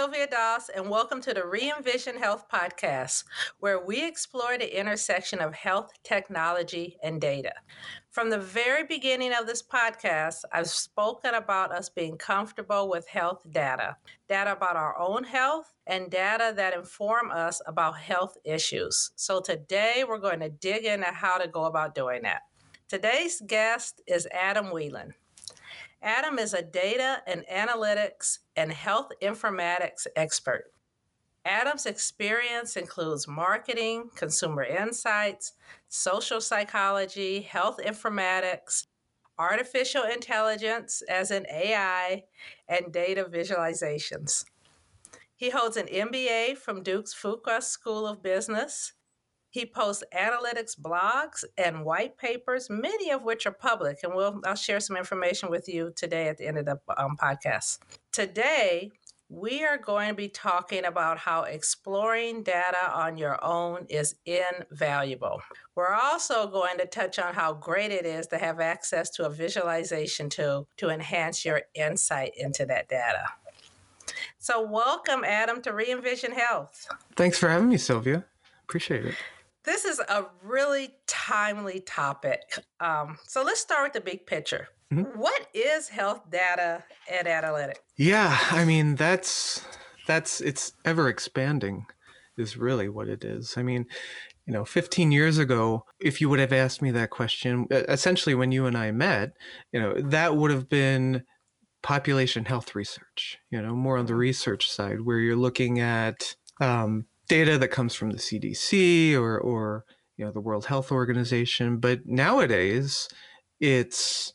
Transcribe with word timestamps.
Sylvia 0.00 0.28
Doss, 0.28 0.70
and 0.70 0.88
welcome 0.88 1.20
to 1.20 1.34
the 1.34 1.46
Re-Envision 1.46 2.16
Health 2.16 2.46
Podcast, 2.50 3.24
where 3.58 3.84
we 3.84 4.02
explore 4.02 4.56
the 4.56 4.80
intersection 4.80 5.40
of 5.42 5.52
health, 5.52 5.92
technology, 6.04 6.96
and 7.02 7.20
data. 7.20 7.52
From 8.10 8.30
the 8.30 8.38
very 8.38 8.84
beginning 8.84 9.34
of 9.34 9.46
this 9.46 9.62
podcast, 9.62 10.44
I've 10.54 10.70
spoken 10.70 11.34
about 11.34 11.70
us 11.70 11.90
being 11.90 12.16
comfortable 12.16 12.88
with 12.88 13.06
health 13.08 13.42
data, 13.50 13.98
data 14.26 14.52
about 14.52 14.76
our 14.76 14.98
own 14.98 15.22
health, 15.22 15.74
and 15.86 16.10
data 16.10 16.54
that 16.56 16.72
inform 16.72 17.30
us 17.30 17.60
about 17.66 17.98
health 17.98 18.38
issues. 18.42 19.10
So 19.16 19.38
today 19.38 20.04
we're 20.08 20.16
going 20.16 20.40
to 20.40 20.48
dig 20.48 20.86
into 20.86 21.08
how 21.08 21.36
to 21.36 21.46
go 21.46 21.64
about 21.64 21.94
doing 21.94 22.22
that. 22.22 22.40
Today's 22.88 23.42
guest 23.46 24.00
is 24.06 24.26
Adam 24.32 24.70
Whelan. 24.70 25.12
Adam 26.02 26.38
is 26.38 26.54
a 26.54 26.62
data 26.62 27.22
and 27.26 27.44
analytics 27.52 28.38
and 28.56 28.72
health 28.72 29.10
informatics 29.22 30.06
expert. 30.16 30.72
Adam's 31.44 31.86
experience 31.86 32.76
includes 32.76 33.28
marketing, 33.28 34.10
consumer 34.14 34.62
insights, 34.62 35.52
social 35.88 36.40
psychology, 36.40 37.40
health 37.40 37.78
informatics, 37.84 38.86
artificial 39.38 40.04
intelligence, 40.04 41.02
as 41.08 41.30
in 41.30 41.46
AI, 41.50 42.24
and 42.68 42.92
data 42.92 43.24
visualizations. 43.24 44.44
He 45.34 45.50
holds 45.50 45.78
an 45.78 45.86
MBA 45.86 46.58
from 46.58 46.82
Duke's 46.82 47.14
Fuqua 47.14 47.62
School 47.62 48.06
of 48.06 48.22
Business 48.22 48.92
he 49.50 49.66
posts 49.66 50.04
analytics 50.16 50.78
blogs 50.78 51.44
and 51.58 51.84
white 51.84 52.16
papers, 52.16 52.68
many 52.70 53.10
of 53.10 53.24
which 53.24 53.46
are 53.46 53.52
public, 53.52 53.98
and 54.02 54.14
we'll 54.14 54.40
I'll 54.44 54.54
share 54.54 54.80
some 54.80 54.96
information 54.96 55.50
with 55.50 55.68
you 55.68 55.92
today 55.94 56.28
at 56.28 56.38
the 56.38 56.46
end 56.46 56.58
of 56.58 56.66
the 56.66 56.78
um, 56.96 57.16
podcast. 57.16 57.78
Today, 58.12 58.90
we 59.28 59.64
are 59.64 59.78
going 59.78 60.08
to 60.08 60.14
be 60.14 60.28
talking 60.28 60.84
about 60.84 61.18
how 61.18 61.42
exploring 61.42 62.42
data 62.42 62.90
on 62.92 63.16
your 63.16 63.42
own 63.44 63.86
is 63.88 64.16
invaluable. 64.26 65.40
We're 65.76 65.94
also 65.94 66.48
going 66.48 66.78
to 66.78 66.86
touch 66.86 67.18
on 67.20 67.34
how 67.34 67.52
great 67.54 67.92
it 67.92 68.04
is 68.04 68.26
to 68.28 68.38
have 68.38 68.58
access 68.58 69.08
to 69.10 69.26
a 69.26 69.30
visualization 69.30 70.30
tool 70.30 70.68
to 70.78 70.90
enhance 70.90 71.44
your 71.44 71.62
insight 71.74 72.32
into 72.36 72.66
that 72.66 72.88
data. 72.88 73.24
So, 74.38 74.62
welcome, 74.62 75.22
Adam, 75.24 75.62
to 75.62 75.72
Re-Envision 75.72 76.32
Health. 76.32 76.88
Thanks 77.14 77.38
for 77.38 77.48
having 77.48 77.68
me, 77.68 77.76
Sylvia. 77.76 78.24
Appreciate 78.64 79.04
it. 79.04 79.14
This 79.64 79.84
is 79.84 80.00
a 80.00 80.26
really 80.42 80.90
timely 81.06 81.80
topic. 81.80 82.40
Um, 82.80 83.18
so 83.26 83.42
let's 83.42 83.60
start 83.60 83.84
with 83.84 83.92
the 83.92 84.00
big 84.00 84.26
picture. 84.26 84.68
Mm-hmm. 84.92 85.18
What 85.18 85.46
is 85.54 85.88
health 85.88 86.30
data 86.30 86.82
and 87.10 87.26
analytics? 87.26 87.76
Yeah, 87.96 88.36
I 88.50 88.64
mean 88.64 88.96
that's 88.96 89.64
that's 90.06 90.40
it's 90.40 90.72
ever 90.84 91.08
expanding 91.08 91.86
is 92.36 92.56
really 92.56 92.88
what 92.88 93.08
it 93.08 93.24
is. 93.24 93.54
I 93.56 93.62
mean, 93.62 93.86
you 94.46 94.52
know, 94.52 94.64
15 94.64 95.12
years 95.12 95.38
ago, 95.38 95.84
if 96.00 96.20
you 96.20 96.28
would 96.28 96.40
have 96.40 96.52
asked 96.52 96.82
me 96.82 96.90
that 96.92 97.10
question, 97.10 97.66
essentially 97.70 98.34
when 98.34 98.50
you 98.50 98.66
and 98.66 98.76
I 98.76 98.90
met, 98.90 99.32
you 99.72 99.80
know, 99.80 99.94
that 100.00 100.36
would 100.36 100.50
have 100.50 100.68
been 100.68 101.22
population 101.82 102.46
health 102.46 102.74
research, 102.74 103.38
you 103.50 103.60
know, 103.62 103.74
more 103.74 103.96
on 103.96 104.06
the 104.06 104.12
mm-hmm. 104.12 104.20
research 104.20 104.70
side 104.70 105.02
where 105.02 105.18
you're 105.18 105.36
looking 105.36 105.78
at 105.78 106.34
um, 106.60 107.06
data 107.30 107.56
that 107.56 107.68
comes 107.68 107.94
from 107.94 108.10
the 108.10 108.18
CDC 108.18 109.14
or 109.14 109.38
or 109.38 109.84
you 110.16 110.24
know 110.24 110.32
the 110.32 110.40
World 110.40 110.66
Health 110.66 110.90
Organization, 110.92 111.78
but 111.78 112.00
nowadays 112.04 113.08
it's 113.60 114.34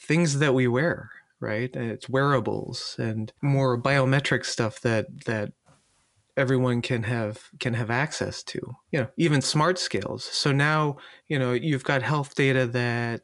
things 0.00 0.38
that 0.38 0.54
we 0.54 0.66
wear, 0.66 1.10
right? 1.40 1.70
It's 1.76 2.08
wearables 2.08 2.96
and 2.98 3.32
more 3.42 3.80
biometric 3.80 4.46
stuff 4.46 4.80
that 4.80 5.06
that 5.26 5.52
everyone 6.38 6.80
can 6.80 7.02
have 7.02 7.50
can 7.60 7.74
have 7.74 7.90
access 7.90 8.42
to. 8.44 8.60
You 8.90 9.00
know, 9.00 9.08
even 9.18 9.42
smart 9.42 9.78
scales. 9.78 10.24
So 10.24 10.52
now, 10.52 10.96
you 11.28 11.38
know, 11.38 11.52
you've 11.52 11.84
got 11.84 12.02
health 12.02 12.34
data 12.34 12.66
that 12.68 13.20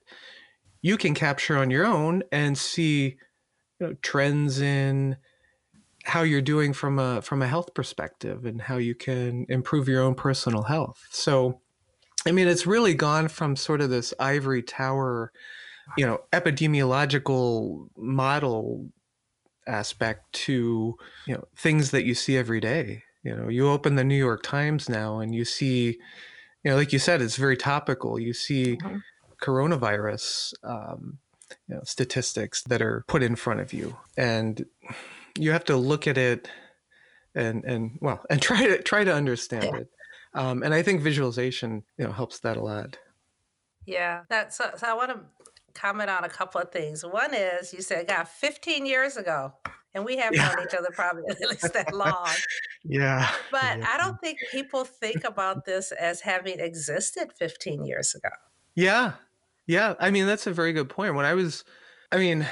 you 0.82 0.98
can 0.98 1.14
capture 1.14 1.56
on 1.56 1.70
your 1.70 1.86
own 1.86 2.24
and 2.30 2.58
see 2.58 3.16
you 3.80 3.86
know, 3.86 3.94
trends 4.02 4.60
in 4.60 5.16
how 6.04 6.22
you're 6.22 6.42
doing 6.42 6.72
from 6.72 6.98
a 6.98 7.22
from 7.22 7.42
a 7.42 7.46
health 7.46 7.74
perspective 7.74 8.44
and 8.44 8.62
how 8.62 8.76
you 8.76 8.94
can 8.94 9.46
improve 9.48 9.88
your 9.88 10.02
own 10.02 10.14
personal 10.14 10.62
health. 10.62 11.06
So 11.10 11.60
I 12.26 12.32
mean 12.32 12.48
it's 12.48 12.66
really 12.66 12.94
gone 12.94 13.28
from 13.28 13.56
sort 13.56 13.80
of 13.80 13.90
this 13.90 14.12
ivory 14.18 14.62
tower, 14.62 15.32
you 15.96 16.06
know, 16.06 16.20
epidemiological 16.32 17.88
model 17.96 18.88
aspect 19.66 20.32
to, 20.32 20.96
you 21.26 21.34
know, 21.34 21.44
things 21.56 21.90
that 21.92 22.04
you 22.04 22.14
see 22.14 22.36
every 22.36 22.60
day. 22.60 23.04
You 23.22 23.36
know, 23.36 23.48
you 23.48 23.68
open 23.68 23.94
the 23.94 24.04
New 24.04 24.16
York 24.16 24.42
Times 24.42 24.88
now 24.88 25.20
and 25.20 25.32
you 25.32 25.44
see, 25.44 25.98
you 26.64 26.70
know, 26.70 26.76
like 26.76 26.92
you 26.92 26.98
said, 26.98 27.22
it's 27.22 27.36
very 27.36 27.56
topical. 27.56 28.18
You 28.18 28.32
see 28.32 28.76
mm-hmm. 28.76 28.96
coronavirus 29.40 30.54
um, 30.64 31.18
you 31.68 31.76
know, 31.76 31.82
statistics 31.84 32.62
that 32.64 32.82
are 32.82 33.04
put 33.06 33.22
in 33.22 33.36
front 33.36 33.60
of 33.60 33.72
you. 33.72 33.96
And 34.16 34.66
you 35.38 35.52
have 35.52 35.64
to 35.64 35.76
look 35.76 36.06
at 36.06 36.18
it 36.18 36.48
and 37.34 37.64
and 37.64 37.98
well 38.00 38.24
and 38.30 38.40
try 38.40 38.66
to 38.66 38.82
try 38.82 39.04
to 39.04 39.12
understand 39.12 39.64
yeah. 39.64 39.80
it 39.80 39.88
um, 40.34 40.62
and 40.62 40.74
i 40.74 40.82
think 40.82 41.00
visualization 41.00 41.82
you 41.98 42.04
know 42.04 42.12
helps 42.12 42.40
that 42.40 42.56
a 42.56 42.62
lot 42.62 42.98
yeah 43.86 44.22
that's 44.28 44.56
so, 44.56 44.70
so 44.76 44.86
i 44.86 44.94
want 44.94 45.10
to 45.10 45.18
comment 45.74 46.10
on 46.10 46.24
a 46.24 46.28
couple 46.28 46.60
of 46.60 46.70
things 46.70 47.04
one 47.04 47.34
is 47.34 47.72
you 47.72 47.80
said 47.80 48.06
god 48.06 48.28
15 48.28 48.84
years 48.84 49.16
ago 49.16 49.52
and 49.94 50.04
we 50.04 50.16
haven't 50.16 50.38
yeah. 50.38 50.48
known 50.48 50.66
each 50.66 50.74
other 50.74 50.90
probably 50.92 51.22
at 51.28 51.40
least 51.48 51.72
that 51.72 51.94
long 51.94 52.28
yeah 52.84 53.30
but 53.50 53.78
yeah. 53.78 53.86
i 53.88 53.96
don't 53.96 54.20
think 54.20 54.38
people 54.50 54.84
think 54.84 55.24
about 55.24 55.64
this 55.64 55.92
as 55.92 56.20
having 56.20 56.60
existed 56.60 57.32
15 57.38 57.86
years 57.86 58.14
ago 58.14 58.28
yeah 58.74 59.12
yeah 59.66 59.94
i 59.98 60.10
mean 60.10 60.26
that's 60.26 60.46
a 60.46 60.52
very 60.52 60.74
good 60.74 60.90
point 60.90 61.14
when 61.14 61.24
i 61.24 61.32
was 61.32 61.64
i 62.10 62.18
mean 62.18 62.46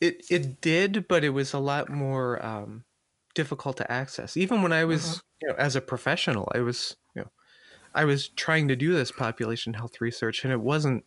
it 0.00 0.24
it 0.30 0.60
did, 0.60 1.08
but 1.08 1.24
it 1.24 1.30
was 1.30 1.52
a 1.52 1.58
lot 1.58 1.88
more 1.88 2.44
um, 2.44 2.84
difficult 3.34 3.76
to 3.78 3.90
access. 3.90 4.36
Even 4.36 4.62
when 4.62 4.72
I 4.72 4.84
was, 4.84 5.06
uh-huh. 5.06 5.20
you 5.42 5.48
know, 5.48 5.54
as 5.56 5.76
a 5.76 5.80
professional, 5.80 6.50
I 6.54 6.60
was, 6.60 6.96
you 7.14 7.22
know, 7.22 7.30
I 7.94 8.04
was 8.04 8.28
trying 8.28 8.68
to 8.68 8.76
do 8.76 8.92
this 8.92 9.10
population 9.10 9.74
health 9.74 10.00
research, 10.00 10.44
and 10.44 10.52
it 10.52 10.60
wasn't 10.60 11.04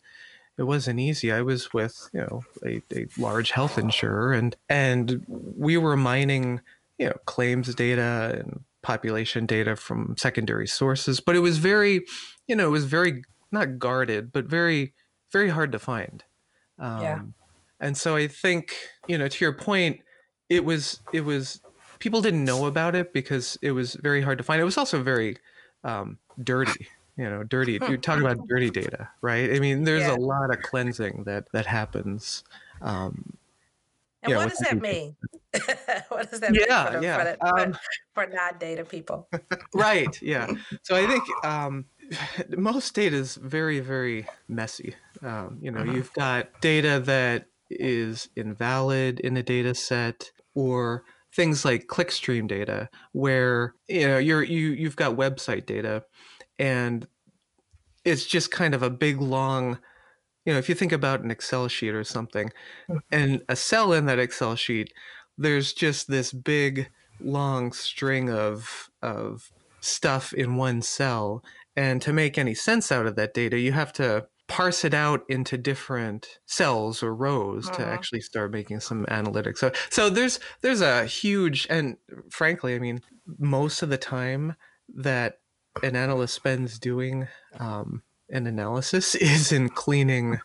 it 0.58 0.64
wasn't 0.64 1.00
easy. 1.00 1.32
I 1.32 1.42
was 1.42 1.74
with, 1.74 2.10
you 2.14 2.22
know, 2.22 2.44
a, 2.66 2.82
a 2.94 3.08
large 3.18 3.52
health 3.52 3.78
insurer, 3.78 4.34
and 4.34 4.56
and 4.70 5.26
we 5.28 5.78
were 5.78 5.96
mining, 5.96 6.62
you 6.98 7.08
know, 7.08 7.18
claims 7.26 7.74
data 7.74 8.38
and 8.40 8.62
population 8.82 9.46
data 9.46 9.76
from 9.76 10.16
secondary 10.18 10.68
sources, 10.68 11.20
but 11.20 11.36
it 11.36 11.40
was 11.40 11.60
very, 11.60 12.02
you 12.48 12.56
know, 12.56 12.68
it 12.68 12.72
was 12.72 12.86
very 12.86 13.24
not 13.52 13.80
guarded, 13.80 14.32
but 14.32 14.46
very 14.46 14.94
very 15.32 15.50
hard 15.50 15.72
to 15.72 15.80
find. 15.80 16.24
Um, 16.78 17.02
yeah 17.02 17.20
and 17.82 17.98
so 17.98 18.16
I 18.16 18.28
think, 18.28 18.76
you 19.08 19.18
know, 19.18 19.28
to 19.28 19.44
your 19.44 19.54
point, 19.54 20.00
it 20.50 20.64
was 20.64 21.02
it 21.12 21.22
was 21.22 21.62
people 22.00 22.22
didn't 22.22 22.46
know 22.46 22.68
about 22.68 22.96
it 22.96 23.12
because 23.12 23.58
it 23.62 23.72
was 23.72 23.96
very 23.96 24.22
hard 24.22 24.38
to 24.38 24.44
find. 24.44 24.62
It 24.62 24.66
was 24.66 24.78
also 24.78 25.02
very 25.02 25.38
um, 25.84 26.20
dirty. 26.42 26.88
You 27.18 27.30
know, 27.30 27.44
dirty. 27.44 27.74
You 27.74 27.98
talk 27.98 28.20
about 28.22 28.48
dirty 28.48 28.70
data, 28.70 29.10
right? 29.22 29.54
I 29.54 29.60
mean, 29.60 29.84
there's 29.84 30.04
yeah. 30.04 30.16
a 30.16 30.18
lot 30.18 30.52
of 30.52 30.62
cleansing 30.62 31.24
that 31.26 31.52
that 31.54 31.66
happens. 31.66 32.44
Um, 32.82 33.38
and 34.24 34.36
what 34.36 34.50
does 34.50 34.60
that 34.60 34.80
mean? 34.80 35.16
what 36.10 36.30
does 36.30 36.40
that 36.40 36.54
yeah, 36.54 36.84
mean 36.84 36.94
for, 36.94 37.04
yeah. 37.04 37.36
for, 37.36 37.38
for, 37.40 37.60
um, 37.60 37.78
for 38.14 38.28
not 38.28 38.60
data 38.60 38.86
people? 38.86 39.28
right. 39.74 40.22
Yeah. 40.22 40.52
So 40.84 40.96
I 40.96 41.08
think 41.08 41.24
um, 41.44 41.86
most 42.50 42.94
data 42.94 43.16
is 43.16 43.36
very, 43.36 43.80
very 43.80 44.28
messy. 44.48 44.96
Um, 45.22 45.58
you 45.62 45.72
know, 45.72 45.82
uh-huh. 45.82 45.92
you've 45.92 46.14
got 46.14 46.62
data 46.62 47.00
that 47.06 47.48
is 47.80 48.30
invalid 48.36 49.20
in 49.20 49.38
a 49.38 49.44
data 49.44 49.76
set 49.76 50.32
or 50.56 51.04
things 51.34 51.64
like 51.64 51.88
clickstream 51.88 52.48
data 52.48 52.90
where 53.14 53.76
you 53.88 54.08
know 54.08 54.18
you're 54.18 54.44
you 54.44 54.70
you've 54.70 54.96
got 54.96 55.16
website 55.16 55.66
data 55.66 56.04
and 56.60 57.08
it's 58.04 58.26
just 58.26 58.52
kind 58.52 58.74
of 58.74 58.84
a 58.84 58.90
big 58.90 59.22
long 59.22 59.80
you 60.46 60.52
know 60.52 60.60
if 60.60 60.68
you 60.68 60.76
think 60.76 60.92
about 60.92 61.22
an 61.22 61.32
excel 61.32 61.68
sheet 61.68 61.94
or 61.94 62.04
something 62.04 62.50
mm-hmm. 62.90 62.98
and 63.12 63.42
a 63.48 63.56
cell 63.56 63.94
in 63.94 64.06
that 64.06 64.20
excel 64.20 64.56
sheet 64.56 64.92
there's 65.38 65.74
just 65.74 66.08
this 66.08 66.34
big 66.34 66.90
long 67.20 67.72
string 67.72 68.30
of 68.30 68.90
of 69.02 69.52
stuff 69.80 70.34
in 70.34 70.56
one 70.58 70.82
cell 70.82 71.44
and 71.76 72.02
to 72.02 72.12
make 72.12 72.38
any 72.38 72.54
sense 72.54 72.92
out 72.92 73.06
of 73.06 73.16
that 73.16 73.34
data 73.34 73.58
you 73.58 73.72
have 73.72 73.94
to 73.94 74.26
parse 74.52 74.84
it 74.84 74.94
out 74.94 75.24
into 75.30 75.58
different 75.58 76.40
cells 76.46 77.02
or 77.02 77.16
rows 77.16 77.70
uh-huh. 77.70 77.78
to 77.78 77.86
actually 77.86 78.20
start 78.20 78.52
making 78.52 78.82
some 78.82 79.06
analytics. 79.06 79.60
So 79.60 79.72
so 79.90 80.10
there's 80.10 80.42
there's 80.60 80.82
a 80.82 81.06
huge 81.06 81.66
and 81.70 81.96
frankly, 82.30 82.76
I 82.76 82.80
mean, 82.80 83.00
most 83.40 83.82
of 83.82 83.88
the 83.88 83.98
time 83.98 84.58
that 84.94 85.40
an 85.82 85.96
analyst 85.96 86.34
spends 86.34 86.80
doing 86.80 87.30
um, 87.60 88.04
an 88.30 88.46
analysis 88.46 89.16
is 89.34 89.54
in 89.54 89.70
cleaning, 89.70 90.42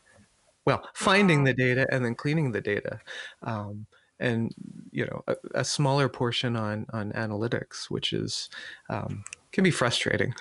well, 0.64 0.88
finding 0.94 1.42
the 1.42 1.52
data 1.52 1.88
and 1.90 2.04
then 2.04 2.14
cleaning 2.14 2.52
the 2.52 2.60
data. 2.60 3.00
Um, 3.42 3.86
and 4.18 4.50
you 4.92 5.04
know 5.04 5.22
a, 5.26 5.36
a 5.56 5.64
smaller 5.64 6.08
portion 6.08 6.54
on 6.54 6.86
on 6.92 7.10
analytics, 7.12 7.90
which 7.90 8.12
is 8.12 8.48
um, 8.88 9.24
can 9.56 9.64
be 9.64 9.70
frustrating. 9.70 10.34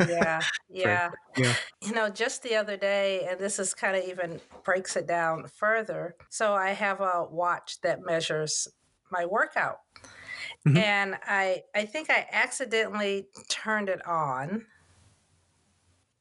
yeah, 0.00 0.40
yeah, 0.68 1.10
yeah. 1.36 1.54
You 1.80 1.92
know, 1.92 2.08
just 2.10 2.42
the 2.42 2.56
other 2.56 2.76
day, 2.76 3.24
and 3.30 3.38
this 3.38 3.60
is 3.60 3.72
kind 3.72 3.96
of 3.96 4.02
even 4.02 4.40
breaks 4.64 4.96
it 4.96 5.06
down 5.06 5.46
further. 5.46 6.16
So 6.28 6.52
I 6.52 6.70
have 6.70 7.00
a 7.00 7.24
watch 7.30 7.80
that 7.82 8.04
measures 8.04 8.66
my 9.12 9.26
workout. 9.26 9.78
Mm-hmm. 10.66 10.76
And 10.76 11.14
I 11.24 11.62
I 11.72 11.84
think 11.84 12.10
I 12.10 12.26
accidentally 12.32 13.28
turned 13.48 13.88
it 13.88 14.04
on 14.04 14.66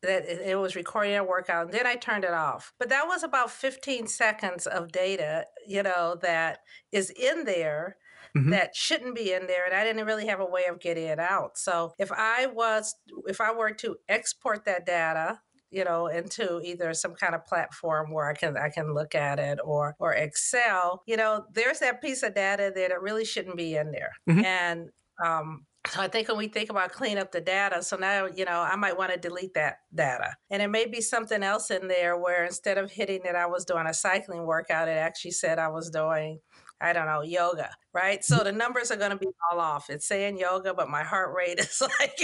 that 0.03 0.25
it 0.27 0.59
was 0.59 0.75
recording 0.75 1.15
a 1.15 1.23
workout 1.23 1.65
and 1.65 1.73
then 1.73 1.87
I 1.87 1.95
turned 1.95 2.23
it 2.23 2.33
off. 2.33 2.71
But 2.77 2.89
that 2.89 3.07
was 3.07 3.23
about 3.23 3.49
15 3.49 4.05
seconds 4.05 4.67
of 4.67 4.91
data, 4.91 5.45
you 5.65 5.81
know, 5.81 6.19
that 6.21 6.59
is 6.91 7.09
in 7.09 7.45
there 7.45 7.97
mm-hmm. 8.35 8.49
that 8.51 8.75
shouldn't 8.75 9.15
be 9.15 9.31
in 9.31 9.47
there 9.47 9.65
and 9.65 9.73
I 9.73 9.83
didn't 9.83 10.05
really 10.05 10.27
have 10.27 10.39
a 10.39 10.45
way 10.45 10.65
of 10.69 10.79
getting 10.79 11.07
it 11.07 11.19
out. 11.19 11.57
So 11.57 11.93
if 11.97 12.11
I 12.11 12.47
was 12.47 12.95
if 13.27 13.41
I 13.41 13.53
were 13.53 13.71
to 13.71 13.95
export 14.09 14.65
that 14.65 14.85
data 14.85 15.39
you 15.71 15.83
know 15.83 16.07
into 16.07 16.61
either 16.61 16.93
some 16.93 17.15
kind 17.15 17.35
of 17.35 17.45
platform 17.45 18.11
where 18.11 18.29
I 18.29 18.33
can 18.33 18.55
I 18.55 18.69
can 18.69 18.93
look 18.93 19.15
at 19.15 19.39
it 19.39 19.59
or 19.63 19.95
or 19.99 20.13
Excel 20.13 21.01
you 21.05 21.17
know 21.17 21.45
there's 21.53 21.79
that 21.79 22.01
piece 22.01 22.23
of 22.23 22.35
data 22.35 22.71
that 22.73 22.91
it 22.91 23.01
really 23.01 23.25
shouldn't 23.25 23.57
be 23.57 23.75
in 23.75 23.91
there 23.91 24.11
mm-hmm. 24.29 24.45
and 24.45 24.89
um, 25.23 25.65
so 25.87 26.01
I 26.01 26.07
think 26.07 26.27
when 26.27 26.37
we 26.37 26.47
think 26.47 26.69
about 26.69 26.91
clean 26.91 27.17
up 27.17 27.31
the 27.31 27.41
data, 27.41 27.83
so 27.83 27.95
now, 27.95 28.25
you 28.25 28.45
know, 28.45 28.59
I 28.59 28.75
might 28.75 28.97
want 28.97 29.11
to 29.11 29.19
delete 29.19 29.53
that 29.53 29.77
data. 29.93 30.35
And 30.49 30.61
it 30.61 30.67
may 30.69 30.87
be 30.87 30.99
something 30.99 31.43
else 31.43 31.69
in 31.69 31.87
there 31.87 32.17
where 32.17 32.43
instead 32.43 32.77
of 32.77 32.91
hitting 32.91 33.21
that 33.23 33.35
I 33.35 33.45
was 33.45 33.65
doing 33.65 33.85
a 33.85 33.93
cycling 33.93 34.45
workout, 34.45 34.87
it 34.87 34.97
actually 34.97 35.31
said 35.31 35.59
I 35.59 35.67
was 35.67 35.89
doing, 35.89 36.39
I 36.85 36.93
don't 36.93 37.07
know, 37.07 37.21
yoga, 37.21 37.71
right? 37.93 38.23
So 38.23 38.43
the 38.43 38.51
numbers 38.51 38.91
are 38.91 38.95
going 38.95 39.11
to 39.11 39.17
be 39.17 39.27
all 39.51 39.59
off. 39.59 39.89
It's 39.89 40.07
saying 40.07 40.37
yoga, 40.37 40.73
but 40.73 40.87
my 40.87 41.03
heart 41.03 41.35
rate 41.35 41.59
is 41.59 41.81
like 41.81 42.19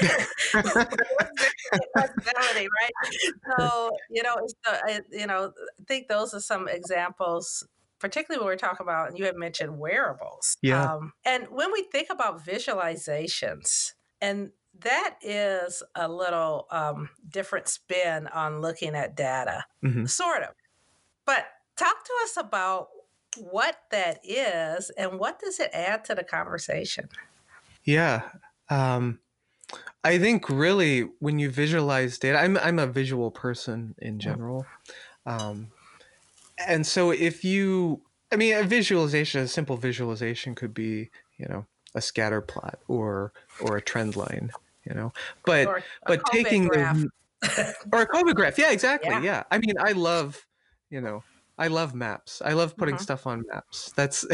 right? 0.54 0.88
So, 3.58 3.90
you 4.10 4.22
know, 4.22 4.36
it's 4.42 4.54
the, 4.64 5.04
you 5.10 5.26
know, 5.26 5.52
I 5.78 5.82
think 5.86 6.08
those 6.08 6.32
are 6.32 6.40
some 6.40 6.68
examples 6.68 7.66
particularly 7.98 8.44
when 8.44 8.52
we're 8.52 8.58
talking 8.58 8.84
about, 8.84 9.08
and 9.08 9.18
you 9.18 9.24
had 9.24 9.36
mentioned 9.36 9.78
wearables. 9.78 10.58
Yeah. 10.60 10.94
Um, 10.94 11.14
and 11.24 11.46
when 11.50 11.72
we 11.72 11.82
think 11.82 12.08
about 12.10 12.44
visualizations, 12.44 13.92
and 14.20 14.50
that 14.80 15.16
is 15.22 15.82
a 15.94 16.06
little 16.06 16.66
um, 16.70 17.08
different 17.26 17.68
spin 17.68 18.26
on 18.28 18.60
looking 18.60 18.94
at 18.94 19.16
data, 19.16 19.64
mm-hmm. 19.82 20.04
sort 20.04 20.42
of. 20.42 20.50
But 21.24 21.46
talk 21.76 22.04
to 22.04 22.12
us 22.24 22.36
about 22.36 22.88
what 23.36 23.76
that 23.90 24.20
is 24.24 24.90
and 24.90 25.18
what 25.18 25.38
does 25.38 25.60
it 25.60 25.70
add 25.72 26.04
to 26.06 26.14
the 26.14 26.24
conversation? 26.24 27.08
Yeah. 27.84 28.22
Um, 28.68 29.20
I 30.04 30.18
think 30.18 30.48
really 30.48 31.08
when 31.18 31.38
you 31.38 31.50
visualize 31.50 32.18
data, 32.18 32.38
I'm, 32.38 32.56
I'm 32.58 32.78
a 32.78 32.86
visual 32.86 33.30
person 33.30 33.94
in 33.98 34.18
general. 34.18 34.66
Um, 35.24 35.68
and 36.58 36.86
so 36.86 37.10
if 37.10 37.44
you 37.44 38.02
i 38.32 38.36
mean 38.36 38.54
a 38.54 38.62
visualization 38.62 39.42
a 39.42 39.48
simple 39.48 39.76
visualization 39.76 40.54
could 40.54 40.74
be 40.74 41.10
you 41.38 41.46
know 41.48 41.66
a 41.94 42.00
scatter 42.00 42.40
plot 42.40 42.78
or 42.88 43.32
or 43.60 43.76
a 43.76 43.82
trend 43.82 44.16
line 44.16 44.50
you 44.84 44.94
know 44.94 45.12
but 45.44 45.82
but 46.06 46.24
taking 46.26 46.68
the 46.68 47.08
or 47.92 48.02
a 48.02 48.06
COVID 48.08 48.34
graph 48.34 48.58
yeah 48.58 48.70
exactly 48.72 49.10
yeah. 49.10 49.22
yeah 49.22 49.42
i 49.50 49.58
mean 49.58 49.74
i 49.80 49.92
love 49.92 50.46
you 50.90 51.00
know 51.00 51.22
I 51.58 51.68
love 51.68 51.94
maps. 51.94 52.42
I 52.44 52.52
love 52.52 52.76
putting 52.76 52.96
mm-hmm. 52.96 53.02
stuff 53.02 53.26
on 53.26 53.44
maps. 53.50 53.92
That's 53.96 54.26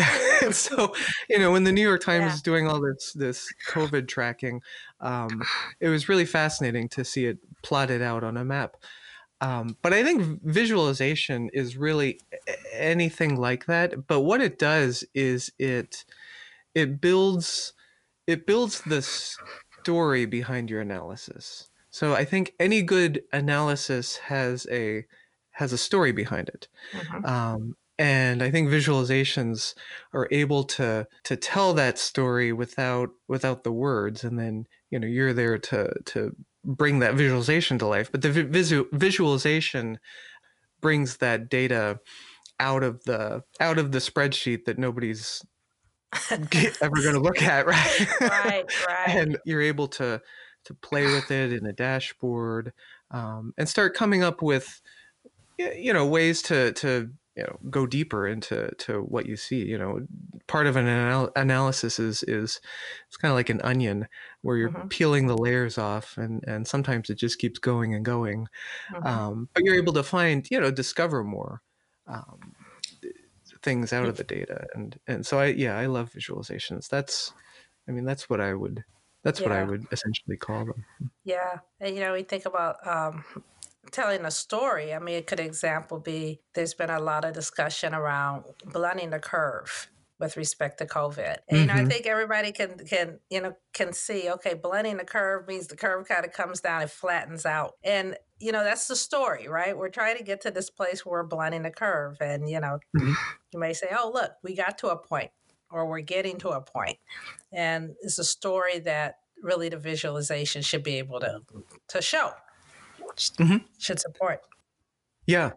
so 0.57 0.95
you 1.29 1.39
know 1.39 1.53
when 1.53 1.65
the 1.65 1.73
New 1.73 1.83
York 1.83 2.03
Times 2.03 2.23
yeah. 2.23 2.35
is 2.35 2.43
doing 2.43 2.69
all 2.69 2.81
this 2.81 3.13
this 3.13 3.53
COVID 3.69 4.09
tracking, 4.09 4.61
um, 5.01 5.43
it 5.81 5.89
was 5.89 6.09
really 6.09 6.27
fascinating 6.27 6.89
to 6.91 7.05
see 7.05 7.27
it 7.27 7.39
plotted 7.63 8.03
out 8.03 8.25
on 8.25 8.37
a 8.37 8.45
map. 8.45 8.77
Um, 9.41 9.77
but 9.83 9.93
I 9.93 10.05
think 10.05 10.41
visualization 10.45 11.51
is 11.53 11.77
really 11.77 12.21
anything 12.73 13.37
like 13.37 13.67
that. 13.67 14.07
But 14.07 14.21
what 14.21 14.41
it 14.41 14.59
does 14.59 15.05
is 15.15 15.53
it 15.59 16.05
it 16.75 17.01
builds 17.01 17.73
it 18.27 18.47
builds 18.47 18.81
the 18.83 19.03
story 19.03 20.27
behind 20.27 20.71
your 20.71 20.81
analysis. 20.81 21.69
So 21.91 22.15
I 22.15 22.25
think 22.25 22.55
any 22.59 22.83
good 22.83 23.23
analysis 23.33 24.17
has 24.17 24.67
a 24.71 25.05
has 25.53 25.73
a 25.73 25.79
story 25.79 26.13
behind 26.13 26.49
it. 26.49 26.69
Mm-hmm. 26.93 27.25
Um, 27.25 27.77
and 27.99 28.43
I 28.43 28.51
think 28.51 28.69
visualizations 28.69 29.75
are 30.13 30.29
able 30.31 30.65
to 30.65 31.07
to 31.25 31.37
tell 31.37 31.75
that 31.75 31.99
story 31.99 32.53
without 32.53 33.11
without 33.29 33.65
the 33.65 33.73
words, 33.73 34.25
and 34.25 34.39
then 34.39 34.67
you 34.91 34.99
know 34.99 35.07
you're 35.07 35.33
there 35.33 35.59
to 35.59 35.93
to 36.07 36.35
bring 36.65 37.01
that 37.01 37.15
visualization 37.15 37.79
to 37.79 37.87
life. 37.87 38.11
But 38.11 38.23
the 38.23 38.31
visu- 38.31 38.89
visualization 38.93 39.99
brings 40.81 41.19
that 41.19 41.49
data 41.49 42.01
out 42.59 42.83
of 42.83 43.05
the 43.05 43.43
out 43.61 43.79
of 43.79 43.93
the 43.93 43.99
spreadsheet 43.99 44.65
that 44.65 44.79
nobody's 44.79 45.45
ever 46.31 46.97
going 47.03 47.15
to 47.15 47.21
look 47.21 47.43
at, 47.43 47.67
right? 47.67 48.21
Right, 48.21 48.65
right. 48.89 49.09
and 49.09 49.39
you're 49.45 49.63
able 49.63 49.89
to 49.89 50.21
to 50.65 50.75
play 50.75 51.07
with 51.07 51.31
it 51.31 51.53
in 51.53 51.67
a 51.67 51.73
dashboard 51.73 52.73
um, 53.11 53.53
and 53.59 53.69
start 53.69 53.95
coming 53.95 54.23
up 54.23 54.43
with 54.43 54.81
you 55.77 55.93
know 55.93 56.07
ways 56.07 56.43
to 56.43 56.73
to 56.73 57.11
you 57.37 57.43
know 57.43 57.59
go 57.71 57.87
deeper 57.87 58.27
into 58.27 58.71
to 58.77 59.01
what 59.01 59.27
you 59.27 59.37
see 59.37 59.65
you 59.65 59.79
know 59.79 60.07
part 60.47 60.67
of 60.67 60.77
an 60.77 60.87
anal- 60.87 61.33
analysis 61.35 61.99
is 61.99 62.23
is 62.25 62.61
it's 63.07 63.17
kind 63.17 63.31
of 63.31 63.37
like 63.37 63.49
an 63.49 63.61
onion 63.63 64.07
where 64.43 64.57
you're 64.57 64.71
mm-hmm. 64.71 64.89
peeling 64.89 65.27
the 65.27 65.37
layers 65.37 65.79
off 65.79 66.17
and 66.19 66.45
and 66.47 66.67
sometimes 66.67 67.09
it 67.09 67.15
just 67.15 67.39
keeps 67.39 67.59
going 67.59 67.95
and 67.95 68.05
going 68.05 68.47
mm-hmm. 68.93 69.07
um, 69.07 69.49
but 69.55 69.65
you're 69.65 69.77
able 69.77 69.93
to 69.93 70.03
find 70.03 70.51
you 70.51 70.61
know 70.61 70.71
discover 70.71 71.25
more 71.25 71.63
um, 72.07 72.55
things 73.63 73.93
out 73.93 74.07
of 74.07 74.17
the 74.17 74.25
data 74.25 74.67
and 74.75 74.99
and 75.07 75.25
so 75.25 75.39
i 75.39 75.47
yeah 75.47 75.79
i 75.79 75.87
love 75.87 76.13
visualizations 76.13 76.89
that's 76.89 77.33
i 77.89 77.93
mean 77.93 78.05
that's 78.05 78.29
what 78.29 78.41
i 78.41 78.53
would 78.53 78.85
that's 79.23 79.41
yeah. 79.41 79.49
what 79.49 79.57
i 79.57 79.63
would 79.63 79.87
essentially 79.91 80.37
call 80.37 80.67
them 80.67 80.85
yeah 81.25 81.59
and 81.81 81.95
you 81.95 82.03
know 82.03 82.13
we 82.13 82.23
think 82.23 82.45
about 82.45 82.85
um, 82.87 83.25
telling 83.91 84.25
a 84.25 84.31
story. 84.31 84.95
I 84.95 84.99
mean, 84.99 85.17
it 85.17 85.27
could 85.27 85.41
example 85.41 85.99
be 85.99 86.41
there's 86.55 86.75
been 86.75 86.91
a 86.91 87.01
lot 87.01 87.25
of 87.25 87.35
discussion 87.35 87.95
around 87.95 88.45
blunting 88.65 89.11
the 89.11 89.19
curve 89.19 89.89
with 90.21 90.37
respect 90.37 90.79
to 90.79 90.87
COVID. 90.87 91.39
And 91.49 91.69
mm-hmm. 91.69 91.79
I 91.79 91.85
think 91.85 92.07
everybody 92.07 92.53
can 92.53 92.79
can 92.79 93.19
you 93.29 93.41
know 93.41 93.55
can 93.75 93.93
see 93.93 94.31
okay, 94.31 94.55
blunting 94.55 94.97
the 94.97 95.05
curve 95.05 95.49
means 95.49 95.67
the 95.67 95.77
curve 95.77 96.07
kind 96.07 96.25
of 96.25 96.33
comes 96.33 96.61
down 96.61 96.83
and 96.83 96.91
flattens 96.91 97.45
out. 97.45 97.73
And 97.83 98.17
you 98.39 98.53
know, 98.53 98.65
that's 98.65 98.89
the 98.89 98.97
story, 98.97 99.49
right? 99.49 99.77
We're 99.77 99.89
trying 99.89 100.17
to 100.17 100.25
get 100.25 100.41
to 100.43 100.51
this 100.51 100.71
place 100.71 101.05
where 101.05 101.23
we're 101.23 101.29
blunting 101.29 101.63
the 101.63 101.71
curve. 101.71 102.19
And 102.21 102.49
you 102.49 102.61
know, 102.61 102.79
mm-hmm. 102.97 103.13
you 103.53 103.59
may 103.59 103.73
say, 103.73 103.89
Oh, 103.97 104.11
look, 104.15 104.33
we 104.43 104.55
got 104.55 104.79
to 104.79 104.89
a 104.89 104.97
point 104.97 105.33
or 105.71 105.87
we're 105.87 106.01
getting 106.01 106.39
to 106.39 106.51
a 106.51 106.61
point. 106.61 106.99
And 107.53 107.95
it's 108.03 108.19
a 108.19 108.25
story 108.25 108.79
that 108.81 109.17
really 109.43 109.69
the 109.69 109.77
visualization 109.77 110.63
should 110.63 110.85
be 110.85 110.99
able 110.99 111.19
to 111.21 111.41
to 111.89 112.01
show 112.01 112.31
mm-hmm. 113.17 113.59
should 113.79 114.01
support. 114.01 114.43
Yeah, 115.27 115.53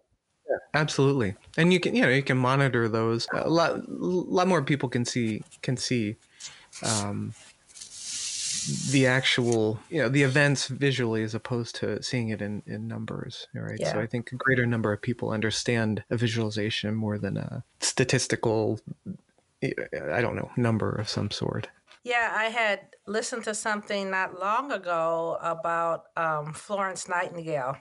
yeah, 0.50 0.57
absolutely. 0.74 1.35
And 1.57 1.74
you 1.74 1.79
can, 1.79 1.95
you 1.95 2.03
know, 2.03 2.09
you 2.09 2.24
can 2.24 2.38
monitor 2.38 2.88
those. 2.88 3.27
A 3.33 3.50
lot, 3.50 3.77
a 3.77 3.81
lot 3.89 4.47
more 4.47 4.62
people 4.62 4.89
can 4.89 5.05
see 5.05 5.43
can 5.62 5.77
see 5.77 6.17
um, 6.83 7.33
the 8.91 9.07
actual, 9.07 9.79
you 9.89 10.01
know, 10.01 10.09
the 10.09 10.24
events 10.24 10.67
visually 10.67 11.24
as 11.24 11.33
opposed 11.33 11.75
to 11.77 12.01
seeing 12.03 12.29
it 12.29 12.41
in 12.41 12.62
in 12.65 12.88
numbers. 12.88 13.47
Right. 13.53 13.79
Yeah. 13.79 13.93
So 13.93 14.00
I 14.00 14.07
think 14.07 14.31
a 14.31 14.35
greater 14.35 14.65
number 14.65 14.93
of 14.93 15.01
people 15.01 15.31
understand 15.31 16.03
a 16.09 16.17
visualization 16.17 16.93
more 16.95 17.17
than 17.17 17.38
a 17.38 17.63
statistical, 17.79 18.79
I 19.63 20.21
don't 20.21 20.35
know, 20.35 20.51
number 20.57 20.91
of 20.91 21.09
some 21.09 21.31
sort. 21.31 21.69
Yeah, 22.05 22.31
I 22.38 22.45
had 22.45 22.81
listened 23.07 23.45
to 23.45 23.55
something 23.55 24.12
not 24.12 24.39
long 24.39 24.71
ago 24.71 25.39
about 25.41 26.03
um, 26.15 26.53
Florence 26.53 27.09
Nightingale, 27.09 27.77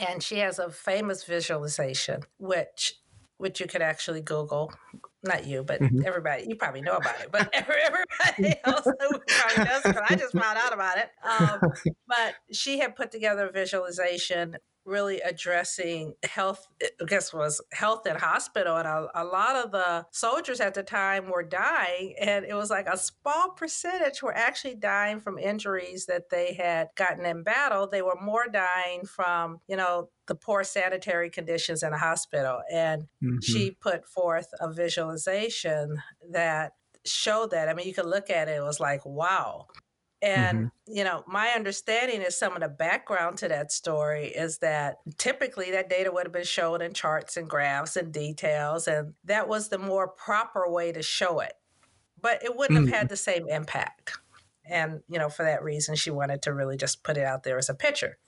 and 0.00 0.20
she 0.20 0.38
has 0.38 0.58
a 0.58 0.68
famous 0.68 1.22
visualization, 1.22 2.22
which 2.38 2.94
which 3.36 3.60
you 3.60 3.68
could 3.68 3.82
actually 3.82 4.20
Google. 4.20 4.72
Not 5.22 5.46
you, 5.46 5.62
but 5.62 5.80
mm-hmm. 5.80 6.00
everybody. 6.04 6.46
You 6.48 6.56
probably 6.56 6.80
know 6.80 6.96
about 6.96 7.20
it, 7.20 7.28
but 7.30 7.48
everybody 7.54 8.60
else 8.64 8.88
probably 8.98 9.64
does. 9.64 9.82
But 9.84 10.10
I 10.10 10.16
just 10.16 10.32
found 10.32 10.58
out 10.58 10.72
about 10.72 10.98
it. 10.98 11.10
Um, 11.24 11.60
but 12.08 12.34
she 12.50 12.80
had 12.80 12.96
put 12.96 13.12
together 13.12 13.46
a 13.46 13.52
visualization 13.52 14.56
really 14.84 15.20
addressing 15.20 16.14
health 16.22 16.66
i 16.82 17.04
guess 17.06 17.32
was 17.32 17.60
health 17.72 18.06
in 18.06 18.16
hospital 18.16 18.76
and 18.76 18.88
a, 18.88 19.08
a, 19.14 19.24
lot 19.24 19.56
of 19.56 19.70
the 19.70 20.04
soldiers 20.10 20.60
at 20.60 20.74
the 20.74 20.82
time 20.82 21.30
were 21.30 21.42
dying 21.42 22.14
and 22.20 22.44
it 22.44 22.54
was 22.54 22.70
like 22.70 22.86
a 22.86 22.96
small 22.96 23.50
percentage 23.50 24.22
were 24.22 24.34
actually 24.34 24.74
dying 24.74 25.20
from 25.20 25.38
injuries 25.38 26.06
that 26.06 26.30
they 26.30 26.54
had 26.54 26.88
gotten 26.96 27.24
in 27.24 27.42
battle. 27.42 27.86
They 27.86 28.02
were 28.02 28.18
more 28.20 28.46
dying 28.52 29.04
from 29.04 29.60
you 29.68 29.76
know 29.76 30.08
the 30.26 30.34
poor 30.34 30.64
sanitary 30.64 31.30
conditions 31.30 31.82
in 31.82 31.92
a 31.92 31.98
hospital 31.98 32.60
and 32.72 33.02
mm-hmm. 33.22 33.38
she 33.42 33.72
put 33.72 34.06
forth 34.06 34.48
a 34.60 34.72
visualization 34.72 36.02
that 36.30 36.72
showed 37.04 37.50
that. 37.50 37.68
I 37.68 37.74
mean 37.74 37.86
you 37.86 37.94
could 37.94 38.06
look 38.06 38.30
at 38.30 38.48
it 38.48 38.56
it 38.56 38.62
was 38.62 38.80
like 38.80 39.04
wow 39.04 39.66
and, 40.22 40.58
mm-hmm. 40.58 40.94
you 40.94 41.04
know, 41.04 41.24
my 41.26 41.48
understanding 41.48 42.20
is 42.20 42.36
some 42.36 42.54
of 42.54 42.60
the 42.60 42.68
background 42.68 43.38
to 43.38 43.48
that 43.48 43.72
story 43.72 44.26
is 44.26 44.58
that 44.58 44.98
typically 45.16 45.70
that 45.70 45.88
data 45.88 46.12
would 46.12 46.26
have 46.26 46.32
been 46.32 46.44
shown 46.44 46.82
in 46.82 46.92
charts 46.92 47.36
and 47.36 47.48
graphs 47.48 47.96
and 47.96 48.12
details, 48.12 48.86
and 48.86 49.14
that 49.24 49.48
was 49.48 49.68
the 49.68 49.78
more 49.78 50.08
proper 50.08 50.70
way 50.70 50.92
to 50.92 51.02
show 51.02 51.40
it. 51.40 51.54
But 52.20 52.44
it 52.44 52.54
wouldn't 52.54 52.78
mm-hmm. 52.78 52.88
have 52.88 52.94
had 52.94 53.04
mm-hmm. 53.06 53.12
the 53.12 53.16
same 53.16 53.48
impact. 53.48 54.18
And, 54.66 55.00
you 55.08 55.18
know, 55.18 55.30
for 55.30 55.42
that 55.42 55.64
reason, 55.64 55.96
she 55.96 56.10
wanted 56.10 56.42
to 56.42 56.52
really 56.52 56.76
just 56.76 57.02
put 57.02 57.16
it 57.16 57.24
out 57.24 57.42
there 57.42 57.58
as 57.58 57.70
a 57.70 57.74
picture. 57.74 58.18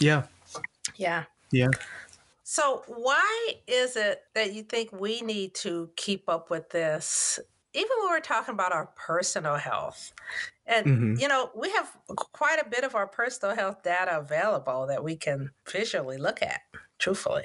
Yeah. 0.00 0.24
Yeah. 0.96 1.24
Yeah. 1.52 1.68
So, 2.42 2.82
why 2.86 3.54
is 3.66 3.96
it 3.96 4.22
that 4.34 4.52
you 4.52 4.62
think 4.62 4.92
we 4.92 5.22
need 5.22 5.54
to 5.56 5.88
keep 5.96 6.28
up 6.28 6.50
with 6.50 6.68
this 6.70 7.38
even 7.74 7.90
when 8.00 8.10
we're 8.10 8.20
talking 8.20 8.54
about 8.54 8.72
our 8.72 8.86
personal 8.96 9.56
health, 9.56 10.12
and 10.66 10.86
mm-hmm. 10.86 11.14
you 11.18 11.28
know, 11.28 11.50
we 11.54 11.70
have 11.70 11.96
quite 12.16 12.58
a 12.60 12.68
bit 12.68 12.84
of 12.84 12.94
our 12.94 13.06
personal 13.06 13.54
health 13.54 13.82
data 13.82 14.18
available 14.18 14.86
that 14.86 15.02
we 15.02 15.16
can 15.16 15.50
visually 15.70 16.18
look 16.18 16.42
at, 16.42 16.60
truthfully. 16.98 17.44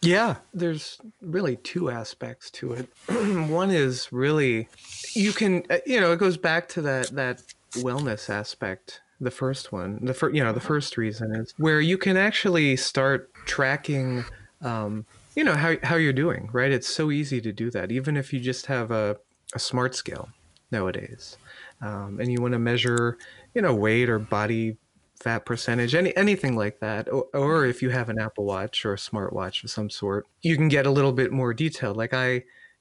Yeah, 0.00 0.36
there's 0.52 1.00
really 1.20 1.56
two 1.56 1.90
aspects 1.90 2.50
to 2.52 2.72
it. 2.72 2.88
One 3.48 3.70
is 3.70 4.12
really 4.12 4.68
you 5.14 5.32
can 5.32 5.64
uh, 5.70 5.78
you 5.86 6.00
know, 6.00 6.12
it 6.12 6.18
goes 6.18 6.36
back 6.36 6.68
to 6.70 6.82
that 6.82 7.08
that 7.10 7.42
wellness 7.72 8.28
aspect. 8.28 9.00
The 9.20 9.30
first 9.30 9.70
one, 9.70 10.04
the 10.04 10.14
first, 10.14 10.34
you 10.34 10.42
know, 10.42 10.52
the 10.52 10.58
mm-hmm. 10.58 10.66
first 10.66 10.96
reason 10.96 11.32
is 11.36 11.54
where 11.56 11.80
you 11.80 11.96
can 11.96 12.16
actually 12.16 12.76
start 12.76 13.32
tracking 13.46 14.24
um, 14.62 15.06
you 15.36 15.44
know 15.44 15.54
how 15.54 15.76
how 15.84 15.94
you're 15.94 16.12
doing, 16.12 16.50
right? 16.52 16.72
It's 16.72 16.88
so 16.88 17.12
easy 17.12 17.40
to 17.40 17.52
do 17.52 17.70
that 17.70 17.92
even 17.92 18.16
if 18.16 18.32
you 18.32 18.40
just 18.40 18.66
have 18.66 18.90
a 18.90 19.18
a 19.54 19.58
smart 19.58 19.94
scale 19.94 20.28
nowadays, 20.70 21.36
um, 21.80 22.18
and 22.20 22.32
you 22.32 22.40
want 22.40 22.52
to 22.52 22.58
measure, 22.58 23.18
you 23.54 23.62
know, 23.62 23.74
weight 23.74 24.08
or 24.08 24.18
body 24.18 24.76
fat 25.20 25.46
percentage, 25.46 25.94
any 25.94 26.14
anything 26.16 26.56
like 26.56 26.80
that, 26.80 27.08
or, 27.08 27.26
or 27.32 27.66
if 27.66 27.80
you 27.82 27.90
have 27.90 28.08
an 28.08 28.18
Apple 28.18 28.44
Watch 28.44 28.84
or 28.84 28.94
a 28.94 28.96
smartwatch 28.96 29.62
of 29.64 29.70
some 29.70 29.88
sort, 29.88 30.26
you 30.42 30.56
can 30.56 30.68
get 30.68 30.86
a 30.86 30.90
little 30.90 31.12
bit 31.12 31.32
more 31.32 31.54
detailed. 31.54 31.96
Like 31.96 32.12
I, 32.12 32.32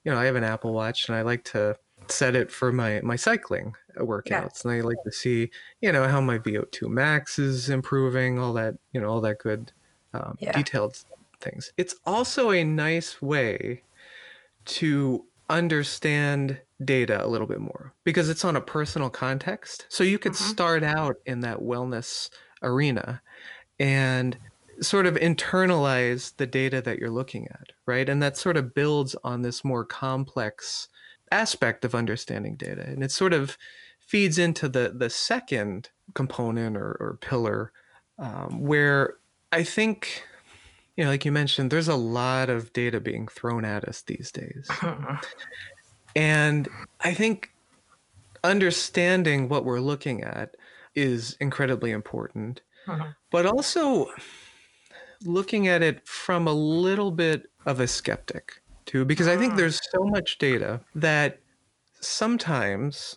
you 0.03 0.11
know, 0.11 0.17
I 0.17 0.25
have 0.25 0.35
an 0.35 0.43
Apple 0.43 0.73
Watch, 0.73 1.07
and 1.07 1.15
I 1.15 1.21
like 1.21 1.43
to 1.45 1.77
set 2.07 2.35
it 2.35 2.51
for 2.51 2.71
my 2.71 2.99
my 3.01 3.15
cycling 3.15 3.73
workouts, 3.97 4.65
yeah. 4.65 4.71
and 4.71 4.71
I 4.71 4.81
like 4.81 5.03
to 5.05 5.11
see, 5.11 5.51
you 5.81 5.91
know, 5.91 6.07
how 6.07 6.21
my 6.21 6.39
VO2 6.39 6.89
max 6.89 7.37
is 7.37 7.69
improving, 7.69 8.39
all 8.39 8.53
that, 8.53 8.75
you 8.93 9.01
know, 9.01 9.09
all 9.09 9.21
that 9.21 9.39
good 9.39 9.71
um, 10.13 10.37
yeah. 10.39 10.51
detailed 10.51 11.03
things. 11.39 11.73
It's 11.77 11.95
also 12.05 12.51
a 12.51 12.63
nice 12.63 13.21
way 13.21 13.83
to 14.63 15.25
understand 15.51 16.59
data 16.83 17.23
a 17.23 17.27
little 17.27 17.47
bit 17.47 17.59
more 17.59 17.93
because 18.03 18.29
it's 18.29 18.45
on 18.45 18.55
a 18.55 18.61
personal 18.61 19.09
context. 19.09 19.85
So 19.89 20.03
you 20.03 20.17
could 20.17 20.33
mm-hmm. 20.33 20.51
start 20.51 20.83
out 20.83 21.17
in 21.25 21.41
that 21.41 21.59
wellness 21.59 22.29
arena 22.63 23.21
and 23.79 24.37
sort 24.81 25.05
of 25.05 25.15
internalize 25.15 26.35
the 26.37 26.47
data 26.47 26.81
that 26.81 26.97
you're 26.97 27.11
looking 27.11 27.47
at, 27.47 27.71
right? 27.85 28.09
And 28.09 28.21
that 28.23 28.37
sort 28.37 28.57
of 28.57 28.73
builds 28.73 29.15
on 29.23 29.41
this 29.41 29.63
more 29.63 29.85
complex 29.85 30.87
aspect 31.31 31.85
of 31.85 31.93
understanding 31.93 32.55
data. 32.55 32.83
And 32.83 33.03
it 33.03 33.11
sort 33.11 33.33
of 33.33 33.57
feeds 33.99 34.37
into 34.37 34.67
the 34.67 34.91
the 34.95 35.09
second 35.09 35.89
component 36.13 36.75
or, 36.75 36.97
or 36.99 37.17
pillar 37.21 37.71
um, 38.19 38.61
where 38.61 39.15
I 39.51 39.63
think 39.63 40.23
you 40.95 41.03
know, 41.03 41.09
like 41.09 41.25
you 41.25 41.31
mentioned, 41.31 41.71
there's 41.71 41.87
a 41.87 41.95
lot 41.95 42.49
of 42.49 42.73
data 42.73 42.99
being 42.99 43.27
thrown 43.27 43.65
at 43.65 43.85
us 43.85 44.01
these 44.01 44.31
days. 44.31 44.69
and 46.15 46.67
I 47.01 47.13
think 47.13 47.51
understanding 48.43 49.49
what 49.49 49.65
we're 49.65 49.79
looking 49.79 50.23
at 50.23 50.55
is 50.95 51.37
incredibly 51.39 51.91
important, 51.91 52.61
uh-huh. 52.87 53.11
but 53.31 53.45
also 53.45 54.07
looking 55.23 55.67
at 55.67 55.81
it 55.81 56.05
from 56.07 56.47
a 56.47 56.53
little 56.53 57.11
bit 57.11 57.49
of 57.65 57.79
a 57.79 57.87
skeptic 57.87 58.61
too, 58.85 59.05
because 59.05 59.27
I 59.27 59.37
think 59.37 59.51
uh-huh. 59.51 59.57
there's 59.61 59.79
so 59.91 60.03
much 60.03 60.37
data 60.37 60.81
that 60.95 61.39
sometimes 62.01 63.15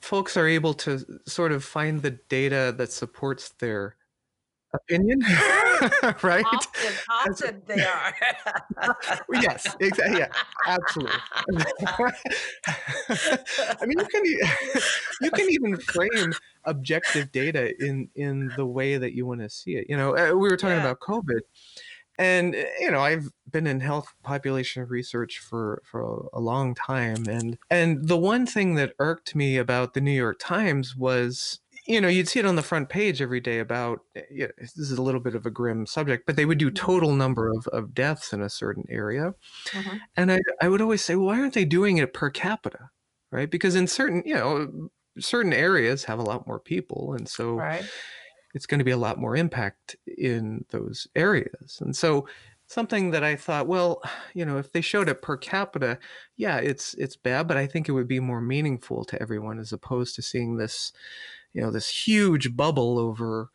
folks 0.00 0.36
are 0.36 0.46
able 0.46 0.72
to 0.72 1.04
sort 1.26 1.52
of 1.52 1.62
find 1.64 2.00
the 2.00 2.12
data 2.12 2.74
that 2.78 2.92
supports 2.92 3.50
their 3.58 3.96
opinion, 4.72 5.20
right? 6.22 6.44
Often, 6.44 6.92
often 7.10 7.62
they 7.66 7.84
are. 7.84 8.14
yes, 9.32 9.76
exactly. 9.80 10.18
Yeah, 10.18 10.28
absolutely. 10.66 11.18
I 13.80 13.86
mean, 13.86 13.98
you 13.98 14.06
can 14.06 14.24
you 15.20 15.30
can 15.30 15.50
even 15.50 15.76
frame 15.76 16.32
objective 16.64 17.32
data 17.32 17.72
in 17.82 18.08
in 18.14 18.52
the 18.56 18.66
way 18.66 18.96
that 18.96 19.14
you 19.14 19.26
want 19.26 19.40
to 19.40 19.50
see 19.50 19.72
it. 19.72 19.86
You 19.88 19.96
know, 19.96 20.16
uh, 20.16 20.34
we 20.34 20.48
were 20.48 20.56
talking 20.56 20.76
yeah. 20.76 20.90
about 20.90 21.00
COVID, 21.00 21.40
and 22.18 22.54
uh, 22.54 22.64
you 22.78 22.90
know, 22.90 23.00
I've 23.00 23.30
been 23.50 23.66
in 23.66 23.80
health 23.80 24.12
population 24.22 24.86
research 24.86 25.38
for 25.38 25.82
for 25.84 26.28
a 26.32 26.40
long 26.40 26.74
time, 26.74 27.26
and 27.28 27.58
and 27.70 28.06
the 28.06 28.18
one 28.18 28.46
thing 28.46 28.74
that 28.74 28.92
irked 28.98 29.34
me 29.34 29.56
about 29.56 29.94
the 29.94 30.00
New 30.00 30.10
York 30.10 30.38
Times 30.38 30.94
was 30.94 31.60
you 31.90 32.00
know, 32.00 32.08
you'd 32.08 32.28
see 32.28 32.38
it 32.38 32.46
on 32.46 32.54
the 32.54 32.62
front 32.62 32.88
page 32.88 33.20
every 33.20 33.40
day 33.40 33.58
about 33.58 34.00
eh, 34.14 34.22
you 34.30 34.42
know, 34.44 34.52
this 34.58 34.78
is 34.78 34.92
a 34.92 35.02
little 35.02 35.20
bit 35.20 35.34
of 35.34 35.44
a 35.44 35.50
grim 35.50 35.86
subject, 35.86 36.24
but 36.24 36.36
they 36.36 36.44
would 36.44 36.58
do 36.58 36.68
mm-hmm. 36.68 36.86
total 36.86 37.12
number 37.12 37.50
of, 37.50 37.66
of 37.68 37.92
deaths 37.92 38.32
in 38.32 38.40
a 38.40 38.48
certain 38.48 38.84
area. 38.88 39.34
Mm-hmm. 39.70 39.96
And 40.16 40.32
I, 40.32 40.38
I 40.62 40.68
would 40.68 40.80
always 40.80 41.04
say, 41.04 41.16
well, 41.16 41.26
why 41.26 41.40
aren't 41.40 41.54
they 41.54 41.64
doing 41.64 41.98
it 41.98 42.14
per 42.14 42.30
capita? 42.30 42.90
Right. 43.32 43.50
Because 43.50 43.74
in 43.74 43.88
certain, 43.88 44.22
you 44.24 44.34
know, 44.34 44.90
certain 45.18 45.52
areas 45.52 46.04
have 46.04 46.20
a 46.20 46.24
lot 46.24 46.46
more 46.46 46.60
people. 46.60 47.14
And 47.16 47.28
so 47.28 47.54
right. 47.54 47.84
it's 48.54 48.66
going 48.66 48.78
to 48.78 48.84
be 48.84 48.90
a 48.92 48.96
lot 48.96 49.18
more 49.18 49.36
impact 49.36 49.96
in 50.06 50.64
those 50.70 51.08
areas. 51.16 51.78
And 51.80 51.96
so 51.96 52.26
something 52.70 53.10
that 53.10 53.24
I 53.24 53.34
thought, 53.34 53.66
well, 53.66 54.00
you 54.34 54.44
know, 54.44 54.58
if 54.58 54.72
they 54.72 54.80
showed 54.80 55.08
it 55.08 55.22
per 55.22 55.36
capita, 55.36 55.98
yeah, 56.36 56.58
it's 56.58 56.94
it's 56.94 57.16
bad, 57.16 57.48
but 57.48 57.56
I 57.56 57.66
think 57.66 57.88
it 57.88 57.92
would 57.92 58.08
be 58.08 58.20
more 58.20 58.40
meaningful 58.40 59.04
to 59.06 59.20
everyone 59.20 59.58
as 59.58 59.72
opposed 59.72 60.14
to 60.16 60.22
seeing 60.22 60.56
this 60.56 60.92
you 61.52 61.60
know 61.60 61.70
this 61.70 62.06
huge 62.06 62.56
bubble 62.56 62.98
over 62.98 63.50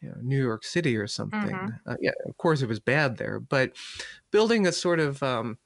you 0.00 0.08
know, 0.08 0.16
New 0.22 0.40
York 0.40 0.64
City 0.64 0.96
or 0.96 1.06
something. 1.06 1.40
Mm-hmm. 1.40 1.90
Uh, 1.90 1.96
yeah, 2.00 2.12
of 2.28 2.36
course 2.36 2.62
it 2.62 2.68
was 2.68 2.80
bad 2.80 3.16
there, 3.16 3.40
but 3.40 3.72
building 4.30 4.66
a 4.66 4.72
sort 4.72 5.00
of 5.00 5.22
um, 5.22 5.58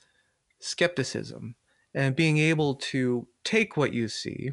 skepticism 0.59 1.55
and 1.95 2.17
being 2.17 2.39
able 2.39 2.75
to 2.77 3.27
take 3.45 3.77
what 3.77 3.93
you 3.93 4.09
see 4.09 4.53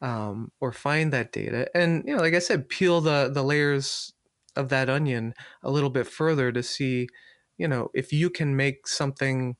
um, 0.00 0.52
or 0.60 0.72
find 0.72 1.12
that 1.12 1.32
data 1.32 1.68
and 1.74 2.04
you 2.06 2.14
know, 2.14 2.22
like 2.22 2.34
I 2.34 2.38
said, 2.38 2.68
peel 2.68 3.00
the 3.00 3.30
the 3.32 3.42
layers 3.42 4.12
of 4.54 4.68
that 4.68 4.90
onion 4.90 5.34
a 5.62 5.70
little 5.70 5.90
bit 5.90 6.06
further 6.06 6.52
to 6.52 6.62
see, 6.62 7.08
you 7.56 7.66
know, 7.66 7.90
if 7.94 8.12
you 8.12 8.28
can 8.28 8.54
make 8.54 8.86
something 8.86 9.56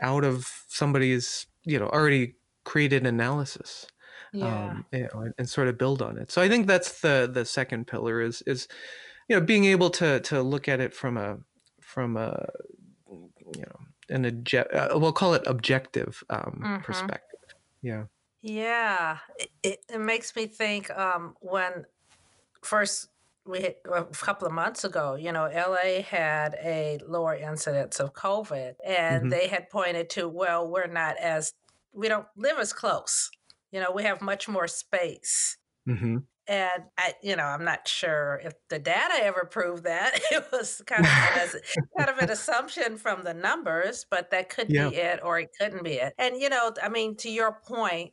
out 0.00 0.24
of 0.24 0.64
somebody's 0.68 1.46
you 1.64 1.78
know 1.78 1.88
already 1.88 2.34
created 2.64 3.06
analysis 3.06 3.86
yeah. 4.32 4.70
um, 4.70 4.86
you 4.92 5.08
know, 5.12 5.20
and, 5.20 5.34
and, 5.38 5.48
sort 5.48 5.68
of 5.68 5.78
build 5.78 6.02
on 6.02 6.18
it. 6.18 6.30
So 6.30 6.40
I 6.42 6.48
think 6.48 6.66
that's 6.66 7.00
the 7.00 7.30
the 7.32 7.44
second 7.44 7.86
pillar 7.86 8.20
is 8.20 8.42
is 8.46 8.68
you 9.28 9.36
know 9.36 9.44
being 9.44 9.64
able 9.66 9.90
to 9.90 10.20
to 10.20 10.42
look 10.42 10.68
at 10.68 10.80
it 10.80 10.94
from 10.94 11.16
a 11.16 11.38
from 11.80 12.16
a 12.16 12.48
you 13.54 13.62
know 13.62 13.78
an 14.08 14.24
object 14.26 14.74
uh, 14.74 14.88
we'll 14.94 15.12
call 15.12 15.34
it 15.34 15.42
objective 15.46 16.22
um, 16.30 16.60
mm-hmm. 16.62 16.82
perspective. 16.82 17.40
Yeah. 17.82 18.04
Yeah, 18.44 19.18
it, 19.62 19.84
it 19.88 20.00
makes 20.00 20.34
me 20.34 20.46
think 20.46 20.90
um, 20.98 21.36
when 21.38 21.86
first 22.62 23.08
we 23.46 23.60
had, 23.62 23.74
a 23.92 24.02
couple 24.04 24.48
of 24.48 24.52
months 24.52 24.82
ago, 24.82 25.14
you 25.14 25.30
know, 25.30 25.44
LA 25.44 26.02
had 26.02 26.56
a 26.62 26.98
lower 27.06 27.36
incidence 27.36 28.00
of 28.00 28.14
COVID, 28.14 28.74
and 28.84 29.20
mm-hmm. 29.20 29.28
they 29.28 29.46
had 29.46 29.70
pointed 29.70 30.10
to, 30.10 30.28
well, 30.28 30.68
we're 30.68 30.88
not 30.88 31.16
as 31.18 31.54
we 31.92 32.08
don't 32.08 32.26
live 32.36 32.58
as 32.58 32.72
close 32.72 33.30
you 33.72 33.80
know, 33.80 33.90
we 33.90 34.04
have 34.04 34.20
much 34.20 34.48
more 34.48 34.68
space. 34.68 35.56
Mm-hmm. 35.88 36.18
And 36.48 36.82
I, 36.98 37.14
you 37.22 37.36
know, 37.36 37.44
I'm 37.44 37.64
not 37.64 37.86
sure 37.86 38.40
if 38.44 38.52
the 38.68 38.78
data 38.78 39.14
ever 39.22 39.48
proved 39.50 39.84
that. 39.84 40.20
It 40.32 40.44
was 40.52 40.82
kind 40.86 41.04
of 41.04 41.10
an, 41.10 41.60
kind 41.96 42.10
of 42.10 42.18
an 42.18 42.30
assumption 42.36 42.96
from 42.96 43.22
the 43.22 43.34
numbers, 43.34 44.06
but 44.10 44.30
that 44.30 44.48
could 44.48 44.68
yeah. 44.68 44.88
be 44.88 44.96
it, 44.96 45.20
or 45.22 45.38
it 45.38 45.50
couldn't 45.58 45.84
be 45.84 45.94
it. 45.94 46.14
And 46.18 46.36
you 46.36 46.48
know, 46.48 46.72
I 46.82 46.88
mean, 46.88 47.16
to 47.16 47.30
your 47.30 47.52
point, 47.66 48.12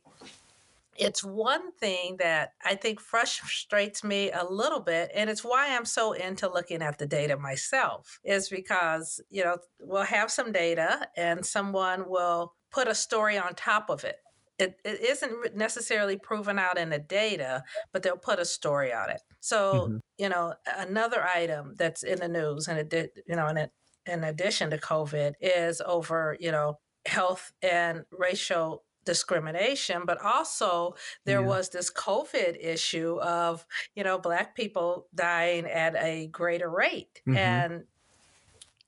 it's 0.96 1.24
one 1.24 1.72
thing 1.72 2.16
that 2.18 2.52
I 2.64 2.74
think 2.74 3.00
frustrates 3.00 4.04
me 4.04 4.30
a 4.30 4.44
little 4.44 4.80
bit, 4.80 5.10
and 5.14 5.30
it's 5.30 5.42
why 5.42 5.74
I'm 5.74 5.86
so 5.86 6.12
into 6.12 6.48
looking 6.48 6.82
at 6.82 6.98
the 6.98 7.06
data 7.06 7.36
myself, 7.36 8.20
is 8.22 8.48
because, 8.48 9.20
you 9.30 9.42
know, 9.42 9.56
we'll 9.80 10.02
have 10.02 10.30
some 10.30 10.52
data 10.52 11.08
and 11.16 11.44
someone 11.44 12.08
will 12.08 12.54
put 12.70 12.86
a 12.86 12.94
story 12.94 13.38
on 13.38 13.54
top 13.54 13.88
of 13.88 14.04
it. 14.04 14.16
It, 14.60 14.76
it 14.84 15.00
isn't 15.00 15.56
necessarily 15.56 16.16
proven 16.18 16.58
out 16.58 16.78
in 16.78 16.90
the 16.90 16.98
data, 16.98 17.64
but 17.92 18.02
they'll 18.02 18.16
put 18.16 18.38
a 18.38 18.44
story 18.44 18.92
on 18.92 19.10
it. 19.10 19.22
So, 19.40 19.74
mm-hmm. 19.74 19.96
you 20.18 20.28
know, 20.28 20.54
another 20.76 21.24
item 21.24 21.74
that's 21.78 22.02
in 22.02 22.18
the 22.20 22.28
news, 22.28 22.68
and 22.68 22.78
it 22.78 22.90
did, 22.90 23.10
you 23.26 23.36
know, 23.36 23.46
and 23.46 23.58
it, 23.58 23.70
in 24.06 24.24
addition 24.24 24.70
to 24.70 24.78
COVID, 24.78 25.32
is 25.40 25.80
over, 25.80 26.36
you 26.38 26.52
know, 26.52 26.78
health 27.06 27.52
and 27.62 28.04
racial 28.12 28.84
discrimination, 29.06 30.02
but 30.04 30.22
also 30.22 30.94
there 31.24 31.40
yeah. 31.40 31.46
was 31.46 31.70
this 31.70 31.90
COVID 31.90 32.62
issue 32.62 33.18
of, 33.22 33.64
you 33.94 34.04
know, 34.04 34.18
Black 34.18 34.54
people 34.54 35.06
dying 35.14 35.64
at 35.64 35.96
a 35.96 36.26
greater 36.26 36.70
rate. 36.70 37.22
Mm-hmm. 37.26 37.36
And, 37.36 37.84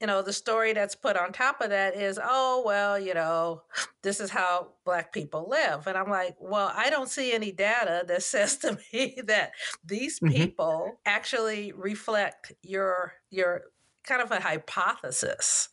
you 0.02 0.08
know, 0.08 0.20
the 0.20 0.32
story 0.32 0.72
that's 0.72 0.96
put 0.96 1.16
on 1.16 1.32
top 1.32 1.60
of 1.60 1.70
that 1.70 1.94
is, 1.94 2.18
oh, 2.20 2.64
well, 2.66 2.98
you 2.98 3.14
know, 3.14 3.62
this 4.02 4.18
is 4.18 4.30
how 4.30 4.72
Black 4.84 5.12
people 5.12 5.46
live. 5.48 5.86
And 5.86 5.96
I'm 5.96 6.10
like, 6.10 6.34
well, 6.40 6.72
I 6.74 6.90
don't 6.90 7.08
see 7.08 7.32
any 7.32 7.52
data 7.52 8.02
that 8.08 8.22
says 8.24 8.56
to 8.58 8.76
me 8.92 9.20
that 9.26 9.52
these 9.84 10.18
mm-hmm. 10.18 10.34
people 10.34 10.98
actually 11.06 11.70
reflect 11.70 12.52
your, 12.64 13.12
your 13.30 13.62
kind 14.02 14.20
of 14.20 14.32
a 14.32 14.40
hypothesis. 14.40 15.68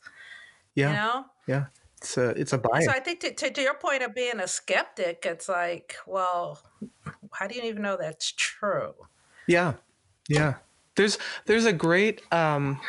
Yeah. 0.75 0.89
You 0.89 0.95
know? 0.95 1.25
Yeah 1.47 1.65
it's 1.97 2.17
a 2.17 2.29
it's 2.29 2.53
a 2.53 2.57
bias. 2.57 2.85
So 2.85 2.91
I 2.91 3.01
think 3.01 3.19
to, 3.19 3.33
to, 3.33 3.51
to, 3.51 3.61
your 3.61 3.73
point 3.73 4.03
of 4.03 4.15
being 4.15 4.39
a 4.39 4.47
skeptic, 4.47 5.25
it's 5.25 5.49
like, 5.49 5.97
well, 6.07 6.61
how 7.33 7.45
do 7.45 7.55
you 7.55 7.63
even 7.63 7.81
know 7.81 7.97
that's 7.99 8.31
true? 8.31 8.93
Yeah, 9.47 9.73
yeah. 10.29 10.53
There's 10.95 11.17
there's 11.45 11.65
a 11.65 11.73
great. 11.73 12.21
Um, 12.31 12.79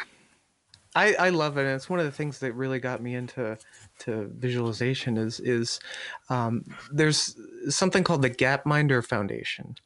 I 0.95 1.15
I 1.15 1.29
love 1.31 1.57
it, 1.57 1.63
and 1.63 1.71
it's 1.71 1.89
one 1.89 2.01
of 2.01 2.05
the 2.05 2.13
things 2.13 2.41
that 2.41 2.53
really 2.53 2.81
got 2.81 3.01
me 3.01 3.15
into 3.15 3.57
to 4.01 4.31
visualization 4.37 5.17
is 5.17 5.39
is 5.39 5.79
um, 6.29 6.65
there's 6.93 7.37
something 7.69 8.03
called 8.03 8.23
the 8.23 8.31
Gapminder 8.31 9.05
Foundation, 9.05 9.77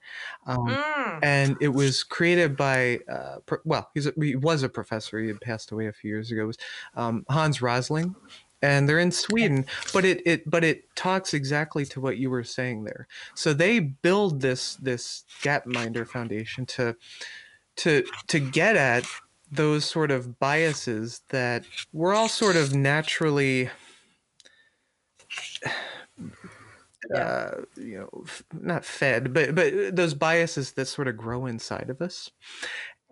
um, 0.46 0.68
mm. 0.68 1.18
and 1.22 1.56
it 1.60 1.68
was 1.68 2.04
created 2.04 2.56
by 2.56 3.00
uh, 3.10 3.36
well 3.64 3.90
he's 3.92 4.06
a, 4.06 4.12
he 4.18 4.34
was 4.34 4.62
a 4.62 4.68
professor 4.68 5.20
he 5.20 5.28
had 5.28 5.40
passed 5.40 5.72
away 5.72 5.88
a 5.88 5.92
few 5.92 6.08
years 6.08 6.30
ago. 6.30 6.44
It 6.44 6.46
was 6.46 6.58
um, 6.96 7.26
Hans 7.28 7.60
Rosling, 7.60 8.14
and 8.62 8.88
they're 8.88 8.98
in 8.98 9.12
Sweden, 9.12 9.66
but 9.92 10.06
it, 10.06 10.22
it 10.24 10.48
but 10.48 10.64
it 10.64 10.84
talks 10.96 11.34
exactly 11.34 11.84
to 11.86 12.00
what 12.00 12.16
you 12.16 12.30
were 12.30 12.44
saying 12.44 12.84
there. 12.84 13.08
So 13.34 13.52
they 13.52 13.78
build 13.78 14.40
this 14.40 14.76
this 14.76 15.24
Gapminder 15.42 16.08
Foundation 16.08 16.64
to 16.66 16.96
to 17.76 18.04
to 18.28 18.38
get 18.40 18.76
at 18.76 19.04
those 19.54 19.84
sort 19.84 20.10
of 20.10 20.38
biases 20.38 21.22
that 21.30 21.64
we're 21.92 22.14
all 22.14 22.28
sort 22.28 22.56
of 22.56 22.74
naturally 22.74 23.70
uh, 27.14 27.50
you 27.76 27.98
know 27.98 28.24
not 28.52 28.84
fed 28.84 29.32
but 29.32 29.54
but 29.54 29.94
those 29.94 30.14
biases 30.14 30.72
that 30.72 30.86
sort 30.86 31.08
of 31.08 31.16
grow 31.16 31.46
inside 31.46 31.90
of 31.90 32.00
us. 32.00 32.30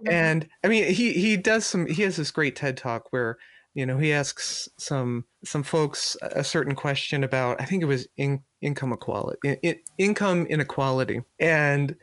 Mm-hmm. 0.01 0.13
and 0.13 0.49
i 0.65 0.69
mean 0.69 0.93
he 0.93 1.13
he 1.13 1.37
does 1.37 1.67
some 1.67 1.87
he 1.87 2.03
has 2.03 2.17
this 2.17 2.31
great 2.31 2.57
ted 2.57 2.77
talk 2.77 3.13
where 3.13 3.37
you 3.75 3.87
know 3.87 3.99
he 3.99 4.13
asks 4.13 4.69
some 4.79 5.25
some 5.45 5.63
folks 5.63 6.17
a 6.23 6.43
certain 6.43 6.75
question 6.75 7.23
about 7.23 7.61
i 7.61 7.65
think 7.65 7.83
it 7.83 7.87
was 7.87 8.09
in, 8.17 8.41
income 8.61 8.93
equality 8.93 9.59
in, 9.63 9.77
income 9.99 10.47
inequality. 10.47 11.21
And 11.39 11.95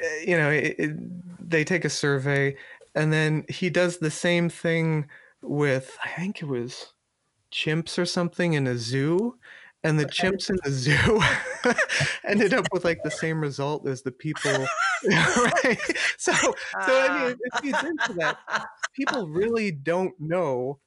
eh, 0.00 0.24
you 0.26 0.36
know 0.36 0.50
it, 0.50 0.74
it, 0.78 1.48
they 1.48 1.64
take 1.64 1.84
a 1.84 1.90
survey 1.90 2.56
and 2.94 3.12
then 3.12 3.44
he 3.48 3.70
does 3.70 3.98
the 3.98 4.10
same 4.10 4.48
thing 4.48 5.06
with 5.42 5.96
i 6.04 6.08
think 6.08 6.42
it 6.42 6.46
was 6.46 6.92
chimps 7.52 7.98
or 7.98 8.06
something 8.06 8.54
in 8.54 8.66
a 8.66 8.76
zoo 8.76 9.36
and 9.84 9.98
the 9.98 10.06
chimps 10.06 10.48
in 10.48 10.56
the 10.64 10.70
zoo 10.70 11.20
ended 12.26 12.54
up 12.54 12.66
with 12.72 12.84
like 12.84 13.02
the 13.02 13.10
same 13.22 13.40
result 13.40 13.86
as 13.86 14.02
the 14.02 14.12
people 14.12 14.52
right 15.06 15.78
so 16.16 16.32
so 16.32 16.54
i 16.78 17.26
mean 17.26 17.36
it 17.38 17.60
feeds 17.60 17.82
into 17.82 18.12
that 18.14 18.38
people 18.94 19.26
really 19.28 19.70
don't 19.70 20.14
know 20.20 20.78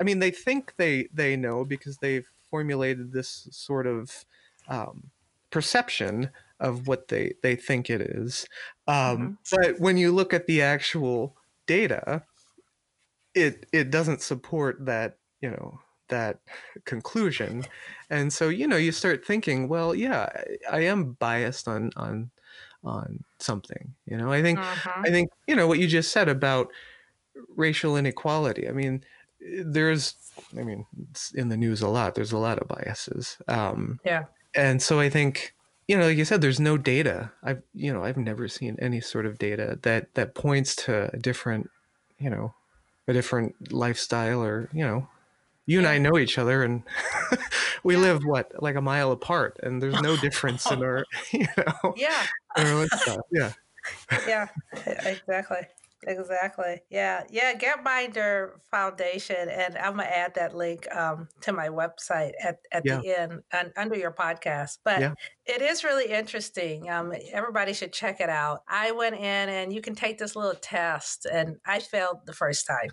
I 0.00 0.02
mean, 0.02 0.18
they 0.18 0.30
think 0.30 0.74
they 0.78 1.08
they 1.12 1.36
know 1.36 1.64
because 1.64 1.98
they've 1.98 2.26
formulated 2.50 3.12
this 3.12 3.46
sort 3.52 3.86
of 3.86 4.24
um, 4.66 5.10
perception 5.50 6.30
of 6.58 6.88
what 6.88 7.08
they 7.08 7.34
they 7.42 7.54
think 7.54 7.90
it 7.90 8.00
is. 8.00 8.46
Um, 8.88 8.94
mm-hmm. 8.96 9.56
But 9.56 9.80
when 9.80 9.98
you 9.98 10.10
look 10.10 10.32
at 10.32 10.46
the 10.46 10.62
actual 10.62 11.36
data, 11.70 12.24
it 13.34 13.66
it 13.72 13.90
doesn't 13.90 14.22
support 14.22 14.84
that 14.86 15.18
you 15.40 15.50
know 15.50 15.78
that 16.08 16.40
conclusion, 16.84 17.64
and 18.10 18.32
so 18.32 18.48
you 18.48 18.66
know 18.66 18.76
you 18.76 18.90
start 18.90 19.24
thinking, 19.24 19.68
well, 19.68 19.94
yeah, 19.94 20.28
I, 20.70 20.78
I 20.78 20.80
am 20.80 21.12
biased 21.12 21.68
on 21.68 21.92
on 21.96 22.30
on 22.82 23.22
something. 23.38 23.94
You 24.04 24.16
know, 24.16 24.32
I 24.32 24.42
think 24.42 24.58
uh-huh. 24.58 25.02
I 25.06 25.10
think 25.10 25.30
you 25.46 25.54
know 25.54 25.68
what 25.68 25.78
you 25.78 25.86
just 25.86 26.10
said 26.10 26.28
about 26.28 26.72
racial 27.54 27.96
inequality. 27.96 28.68
I 28.68 28.72
mean 28.72 29.04
there's 29.64 30.16
i 30.58 30.62
mean 30.62 30.84
it's 31.10 31.32
in 31.32 31.48
the 31.48 31.56
news 31.56 31.80
a 31.80 31.88
lot 31.88 32.14
there's 32.14 32.32
a 32.32 32.38
lot 32.38 32.58
of 32.58 32.68
biases 32.68 33.38
um, 33.48 33.98
yeah 34.04 34.24
and 34.54 34.82
so 34.82 35.00
i 35.00 35.08
think 35.08 35.54
you 35.90 35.98
know 35.98 36.06
like 36.06 36.16
you 36.16 36.24
said 36.24 36.40
there's 36.40 36.60
no 36.60 36.76
data. 36.76 37.32
I've 37.42 37.62
you 37.74 37.92
know 37.92 38.04
i've 38.04 38.16
never 38.16 38.46
seen 38.46 38.76
any 38.80 39.00
sort 39.00 39.26
of 39.26 39.38
data 39.38 39.76
that 39.82 40.14
that 40.14 40.36
points 40.36 40.76
to 40.84 41.10
a 41.12 41.16
different 41.16 41.68
you 42.16 42.30
know 42.30 42.54
a 43.08 43.12
different 43.12 43.72
lifestyle 43.72 44.40
or 44.40 44.70
you 44.72 44.86
know 44.86 45.08
you 45.66 45.78
and 45.78 45.88
I 45.88 45.98
know 45.98 46.16
each 46.16 46.38
other 46.38 46.62
and 46.62 46.84
we 47.82 47.94
yeah. 47.94 48.02
live 48.02 48.22
what 48.24 48.52
like 48.62 48.76
a 48.76 48.80
mile 48.80 49.10
apart 49.10 49.58
and 49.64 49.82
there's 49.82 50.00
no 50.00 50.16
difference 50.16 50.70
in 50.70 50.80
our 50.88 51.04
you 51.32 51.48
know 51.56 51.94
yeah. 51.96 52.26
yeah. 53.32 53.52
Yeah 54.28 54.46
exactly 55.04 55.66
Exactly. 56.06 56.80
Yeah. 56.88 57.24
Yeah. 57.30 57.52
Gapminder 57.54 58.52
Foundation. 58.70 59.48
And 59.48 59.76
I'm 59.76 59.94
going 59.94 60.06
to 60.06 60.16
add 60.16 60.34
that 60.34 60.56
link 60.56 60.86
um, 60.94 61.28
to 61.42 61.52
my 61.52 61.68
website 61.68 62.32
at, 62.42 62.60
at 62.72 62.82
yeah. 62.84 63.00
the 63.00 63.20
end 63.20 63.42
and 63.52 63.72
under 63.76 63.96
your 63.96 64.12
podcast. 64.12 64.78
But 64.84 65.00
yeah. 65.00 65.14
it 65.44 65.60
is 65.60 65.84
really 65.84 66.10
interesting. 66.10 66.88
Um, 66.88 67.12
everybody 67.32 67.72
should 67.72 67.92
check 67.92 68.20
it 68.20 68.30
out. 68.30 68.62
I 68.68 68.92
went 68.92 69.16
in 69.16 69.48
and 69.48 69.72
you 69.72 69.82
can 69.82 69.94
take 69.94 70.18
this 70.18 70.34
little 70.36 70.54
test, 70.54 71.26
and 71.30 71.56
I 71.66 71.80
failed 71.80 72.20
the 72.24 72.32
first 72.32 72.66
time. 72.66 72.90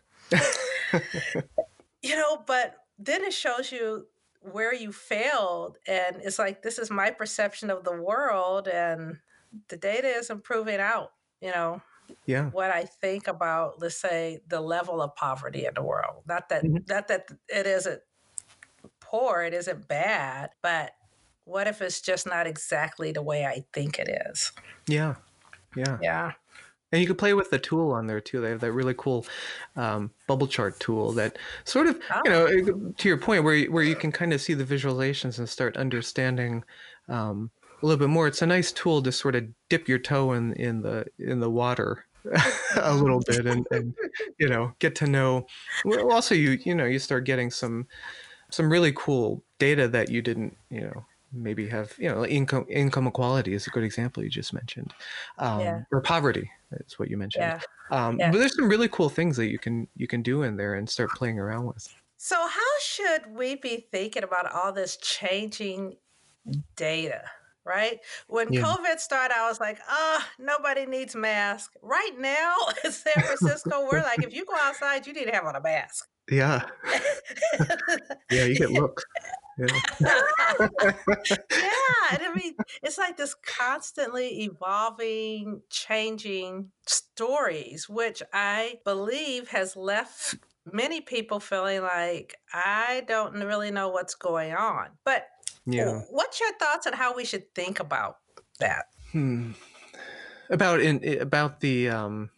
you 2.02 2.16
know, 2.16 2.44
but 2.46 2.76
then 3.00 3.24
it 3.24 3.34
shows 3.34 3.72
you 3.72 4.08
where 4.42 4.74
you 4.74 4.92
failed. 4.92 5.78
And 5.88 6.18
it's 6.24 6.40
like, 6.40 6.62
this 6.62 6.78
is 6.78 6.90
my 6.90 7.12
perception 7.12 7.70
of 7.70 7.84
the 7.84 8.02
world. 8.02 8.68
And 8.68 9.18
the 9.70 9.78
data 9.78 10.08
isn't 10.08 10.44
proving 10.44 10.80
out, 10.80 11.12
you 11.40 11.52
know 11.52 11.82
yeah 12.26 12.50
what 12.52 12.72
i 12.72 12.84
think 12.84 13.28
about 13.28 13.80
let's 13.82 14.00
say 14.00 14.40
the 14.48 14.60
level 14.60 15.02
of 15.02 15.16
poverty 15.16 15.66
in 15.66 15.74
the 15.76 15.84
world 15.84 16.24
not 16.28 16.50
that 16.50 16.64
mm-hmm. 16.64 16.78
not 16.88 17.08
that 17.08 17.30
it 17.50 17.66
isn't 17.66 18.02
poor 19.00 19.42
it 19.42 19.54
isn't 19.54 19.88
bad 19.88 20.50
but 20.62 20.92
what 21.46 21.68
if 21.68 21.82
it's 21.82 22.02
just 22.02 22.28
not 22.28 22.48
exactly 22.48 23.12
the 23.12 23.22
way 23.22 23.46
i 23.46 23.64
think 23.74 24.00
it 24.00 24.10
is 24.30 24.52
yeah 24.88 25.16
yeah 25.76 25.98
yeah 26.02 26.32
and 26.92 27.02
you 27.02 27.08
can 27.08 27.18
play 27.18 27.34
with 27.34 27.50
the 27.50 27.60
tool 27.60 27.92
on 27.92 28.08
there 28.08 28.22
too. 28.22 28.40
They 28.40 28.50
have 28.50 28.62
that 28.62 28.72
really 28.72 28.94
cool 28.98 29.26
um, 29.76 30.12
bubble 30.26 30.48
chart 30.48 30.80
tool 30.80 31.12
that 31.14 31.38
sort 31.66 31.88
of, 31.88 32.00
oh. 32.14 32.22
you 32.24 32.32
know, 32.32 32.94
to 32.98 33.08
your 33.10 33.18
point, 33.18 33.44
where 33.44 33.66
where 33.66 33.84
you 33.84 33.96
can 33.96 34.12
kind 34.12 34.32
of 34.32 34.40
see 34.40 34.54
the 34.54 34.64
visualizations 34.64 35.38
and 35.38 35.50
start 35.50 35.76
understanding 35.76 36.64
um, 37.10 37.52
a 37.82 37.86
little 37.86 38.00
bit 38.00 38.10
more. 38.10 38.28
It's 38.28 38.42
a 38.42 38.48
nice 38.48 38.72
tool 38.72 39.02
to 39.04 39.12
sort 39.12 39.36
of 39.36 39.46
dip 39.70 39.88
your 39.88 40.00
toe 40.00 40.34
in 40.34 40.54
in 40.54 40.82
the 40.82 41.06
in 41.20 41.40
the 41.40 41.50
water 41.50 42.06
a 42.76 42.94
little 42.94 43.22
bit 43.26 43.46
and, 43.46 43.66
and 43.72 43.94
you 44.40 44.48
know 44.48 44.74
get 44.80 44.96
to 44.96 45.08
know. 45.08 45.46
Well, 45.86 46.12
also 46.12 46.36
you 46.36 46.58
you 46.64 46.76
know 46.76 46.86
you 46.86 47.00
start 47.00 47.26
getting 47.26 47.52
some 47.52 47.88
some 48.50 48.72
really 48.72 48.94
cool 48.96 49.44
data 49.60 49.88
that 49.90 50.10
you 50.10 50.22
didn't 50.22 50.56
you 50.70 50.82
know 50.82 51.06
maybe 51.34 51.68
have 51.68 51.94
you 51.98 52.10
know 52.10 52.26
income 52.26 52.66
income 52.70 53.08
equality 53.08 53.54
is 53.54 53.68
a 53.68 53.70
good 53.70 53.84
example 53.84 54.24
you 54.24 54.30
just 54.30 54.54
mentioned 54.54 54.94
um, 55.40 55.60
yeah. 55.60 55.82
or 55.92 56.02
poverty 56.02 56.50
is 56.72 56.98
what 56.98 57.10
you 57.10 57.18
mentioned 57.18 57.44
yeah. 57.44 57.60
Um, 57.92 58.18
yeah. 58.18 58.32
but 58.32 58.38
there's 58.38 58.56
some 58.56 58.70
really 58.70 58.88
cool 58.88 59.10
things 59.10 59.36
that 59.38 59.48
you 59.48 59.60
can 59.60 59.88
you 59.96 60.08
can 60.08 60.22
do 60.22 60.44
in 60.44 60.56
there 60.56 60.76
and 60.76 60.90
start 60.90 61.10
playing 61.12 61.38
around 61.38 61.66
with 61.66 61.94
so 62.16 62.36
how 62.36 62.80
should 62.82 63.36
we 63.36 63.56
be 63.56 63.88
thinking 63.92 64.24
about 64.24 64.52
all 64.52 64.72
this 64.72 64.98
changing 64.98 65.98
data 66.76 67.24
right? 67.68 68.00
When 68.28 68.52
yeah. 68.52 68.62
COVID 68.62 69.00
started, 69.00 69.36
I 69.38 69.48
was 69.48 69.60
like, 69.60 69.80
ah, 69.88 70.28
oh, 70.28 70.44
nobody 70.44 70.86
needs 70.86 71.16
mask. 71.16 71.74
Right 71.82 72.18
now 72.18 72.56
in 72.84 72.92
San 72.92 73.14
Francisco, 73.14 73.88
we're 73.92 74.02
like, 74.02 74.24
if 74.24 74.34
you 74.34 74.46
go 74.46 74.56
outside, 74.60 75.06
you 75.06 75.14
need 75.14 75.26
to 75.26 75.32
have 75.32 75.46
on 75.46 75.56
a 75.56 75.62
mask. 75.62 76.08
Yeah. 76.30 76.64
yeah, 78.32 78.46
you 78.46 78.56
get 78.56 78.72
looks. 78.72 79.04
Yeah. 79.58 79.66
yeah, 80.00 80.68
and 82.12 82.22
I 82.22 82.32
mean, 82.36 82.54
it's 82.84 82.98
like 82.98 83.18
this 83.18 83.36
constantly 83.46 84.44
evolving, 84.44 85.62
changing 85.70 86.72
stories, 86.86 87.90
which 87.90 88.22
I 88.34 88.76
believe 88.86 89.48
has 89.50 89.76
left 89.76 90.36
many 90.72 91.02
people 91.02 91.40
feeling 91.40 91.82
like 91.82 92.36
I 92.54 93.04
don't 93.08 93.34
really 93.34 93.72
know 93.72 93.90
what's 93.90 94.16
going 94.16 94.54
on. 94.54 94.90
But 95.04 95.28
Yeah. 95.68 96.02
what's 96.10 96.40
your 96.40 96.54
thoughts 96.58 96.88
on 96.88 96.94
how 96.94 97.16
we 97.16 97.26
should 97.26 97.54
think 97.54 97.80
about 97.80 98.18
that? 98.60 98.86
Hmm. 99.12 99.52
About 100.50 100.80
in 100.80 101.20
about 101.20 101.60
the 101.60 101.90
um 101.90 102.30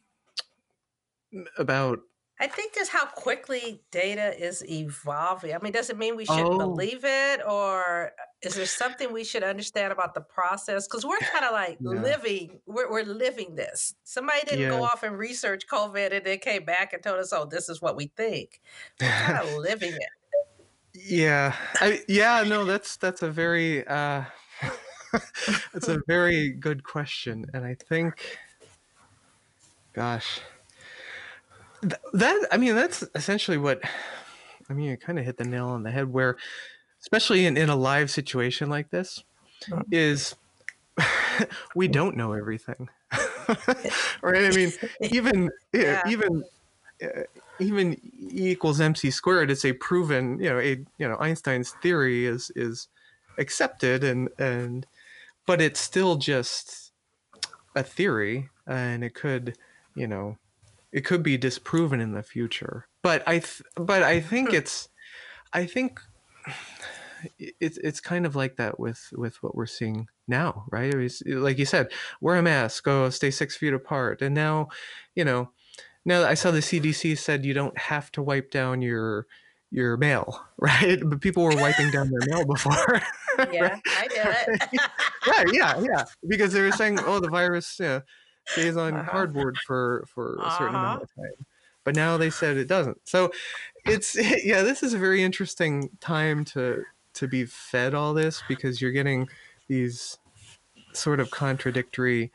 about 1.57 1.99
I 2.41 2.47
think 2.47 2.73
just 2.73 2.89
how 2.89 3.05
quickly 3.05 3.81
data 3.91 4.33
is 4.41 4.63
evolving. 4.65 5.53
I 5.53 5.59
mean, 5.59 5.73
does 5.73 5.89
it 5.89 5.97
mean 5.97 6.15
we 6.15 6.25
shouldn't 6.25 6.47
oh 6.47 6.57
believe 6.57 7.01
it, 7.03 7.41
or 7.45 8.13
is 8.41 8.55
there 8.55 8.65
something 8.65 9.11
we 9.11 9.25
should 9.25 9.43
understand 9.43 9.91
about 9.91 10.13
the 10.13 10.21
process? 10.21 10.87
Because 10.87 11.05
we're 11.05 11.17
kind 11.17 11.43
of 11.43 11.51
like 11.51 11.77
yeah 11.81 12.01
living, 12.01 12.61
we're, 12.65 12.89
we're 12.89 13.03
living 13.03 13.55
this. 13.55 13.93
Somebody 14.05 14.39
didn't 14.47 14.69
go 14.69 14.83
off 14.83 15.03
and 15.03 15.17
research 15.17 15.67
COVID 15.67 16.13
and 16.13 16.25
then 16.25 16.39
came 16.39 16.63
back 16.63 16.93
and 16.93 17.03
told 17.03 17.19
us, 17.19 17.33
oh, 17.33 17.45
this 17.45 17.67
is 17.67 17.81
what 17.81 17.97
we 17.97 18.07
think. 18.15 18.61
We're 19.01 19.09
kind 19.09 19.45
of 19.45 19.53
living 19.57 19.91
it. 19.91 20.18
Yeah. 20.93 21.55
I 21.75 22.01
yeah 22.07 22.43
no 22.47 22.65
that's 22.65 22.97
that's 22.97 23.21
a 23.21 23.29
very 23.29 23.85
uh 23.87 24.23
that's 25.73 25.87
a 25.87 26.01
very 26.07 26.49
good 26.49 26.83
question 26.83 27.45
and 27.53 27.65
I 27.65 27.75
think 27.75 28.37
gosh 29.93 30.41
th- 31.81 31.93
that 32.13 32.47
I 32.51 32.57
mean 32.57 32.75
that's 32.75 33.03
essentially 33.15 33.57
what 33.57 33.81
I 34.69 34.73
mean 34.73 34.89
you 34.89 34.97
kind 34.97 35.19
of 35.19 35.25
hit 35.25 35.37
the 35.37 35.45
nail 35.45 35.67
on 35.67 35.83
the 35.83 35.91
head 35.91 36.11
where 36.11 36.37
especially 37.01 37.45
in, 37.45 37.57
in 37.57 37.69
a 37.69 37.75
live 37.75 38.11
situation 38.11 38.69
like 38.69 38.89
this 38.89 39.23
is 39.91 40.35
we 41.75 41.87
don't 41.87 42.17
know 42.17 42.33
everything. 42.33 42.89
Right? 44.21 44.45
I 44.45 44.55
mean 44.55 44.71
even 45.01 45.49
yeah, 45.73 46.03
even 46.07 46.43
uh, 47.03 47.21
even 47.59 47.93
E 47.93 48.51
equals 48.51 48.79
mc 48.79 49.09
squared 49.11 49.51
it's 49.51 49.65
a 49.65 49.73
proven 49.73 50.39
you 50.39 50.49
know 50.49 50.59
a 50.59 50.77
you 50.97 51.07
know 51.07 51.17
einstein's 51.19 51.71
theory 51.81 52.25
is 52.25 52.51
is 52.55 52.87
accepted 53.37 54.03
and 54.03 54.29
and 54.37 54.85
but 55.45 55.61
it's 55.61 55.79
still 55.79 56.15
just 56.15 56.91
a 57.75 57.83
theory 57.83 58.49
and 58.67 59.03
it 59.03 59.13
could 59.13 59.57
you 59.95 60.07
know 60.07 60.37
it 60.91 61.01
could 61.05 61.21
be 61.21 61.37
disproven 61.37 62.01
in 62.01 62.13
the 62.13 62.23
future. 62.23 62.87
But 63.03 63.23
i 63.27 63.39
th- 63.39 63.61
but 63.75 64.01
i 64.03 64.19
think 64.19 64.53
it's 64.53 64.89
i 65.53 65.65
think 65.65 65.99
it's 67.37 67.77
it's 67.77 67.99
kind 67.99 68.25
of 68.25 68.35
like 68.35 68.55
that 68.57 68.79
with 68.79 69.09
with 69.13 69.41
what 69.43 69.55
we're 69.55 69.65
seeing 69.65 70.07
now 70.27 70.65
right? 70.71 70.93
It's- 70.93 71.21
like 71.25 71.57
you 71.57 71.65
said 71.65 71.91
wear 72.21 72.35
a 72.37 72.41
mask 72.41 72.83
go 72.83 73.09
stay 73.09 73.31
six 73.31 73.55
feet 73.57 73.73
apart 73.73 74.21
and 74.21 74.33
now 74.35 74.69
you 75.15 75.25
know 75.25 75.51
now 76.05 76.23
i 76.23 76.33
saw 76.33 76.51
the 76.51 76.59
cdc 76.59 77.17
said 77.17 77.45
you 77.45 77.53
don't 77.53 77.77
have 77.77 78.11
to 78.11 78.21
wipe 78.21 78.51
down 78.51 78.81
your 78.81 79.27
your 79.71 79.97
mail 79.97 80.45
right 80.57 80.99
but 81.05 81.21
people 81.21 81.43
were 81.43 81.55
wiping 81.55 81.91
down 81.91 82.09
their 82.09 82.27
mail 82.35 82.45
before 82.45 83.01
Yeah, 83.53 83.61
right 83.61 83.81
I 83.97 84.07
did 84.07 84.61
it. 84.73 84.81
yeah 85.27 85.43
yeah 85.51 85.81
yeah 85.81 86.03
because 86.27 86.51
they 86.53 86.61
were 86.61 86.71
saying 86.71 86.99
oh 87.05 87.19
the 87.19 87.29
virus 87.29 87.77
yeah, 87.79 88.01
stays 88.47 88.75
on 88.75 88.95
uh-huh. 88.95 89.09
cardboard 89.11 89.57
for 89.65 90.05
for 90.13 90.35
a 90.43 90.51
certain 90.51 90.75
Uh-huh. 90.75 90.77
amount 90.85 91.03
of 91.03 91.09
time 91.15 91.45
but 91.85 91.95
now 91.95 92.17
they 92.17 92.29
said 92.29 92.57
it 92.57 92.67
doesn't 92.67 92.97
so 93.05 93.31
it's 93.85 94.15
yeah 94.43 94.61
this 94.63 94.83
is 94.83 94.93
a 94.93 94.97
very 94.97 95.23
interesting 95.23 95.89
time 96.01 96.43
to 96.45 96.83
to 97.13 97.27
be 97.27 97.45
fed 97.45 97.93
all 97.93 98.13
this 98.13 98.43
because 98.47 98.81
you're 98.81 98.91
getting 98.91 99.27
these 99.69 100.17
sort 100.93 101.19
of 101.19 101.31
contradictory 101.31 102.31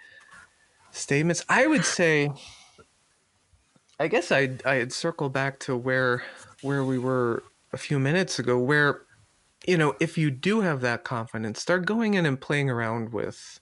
statements 0.93 1.45
i 1.49 1.67
would 1.67 1.85
say 1.85 2.31
i 3.99 4.09
guess 4.09 4.31
i'd 4.33 4.65
i'd 4.67 4.93
circle 4.93 5.29
back 5.29 5.59
to 5.61 5.77
where 5.77 6.23
where 6.61 6.85
we 6.85 6.99
were 6.99 7.45
a 7.73 7.77
few 7.79 7.99
minutes 7.99 8.39
ago 8.39 8.59
where 8.59 9.03
you 9.67 9.77
know 9.79 9.95
if 10.01 10.19
you 10.19 10.31
do 10.31 10.61
have 10.61 10.81
that 10.81 11.05
confidence 11.05 11.61
start 11.61 11.87
going 11.87 12.15
in 12.15 12.27
and 12.27 12.41
playing 12.41 12.71
around 12.71 13.13
with 13.13 13.61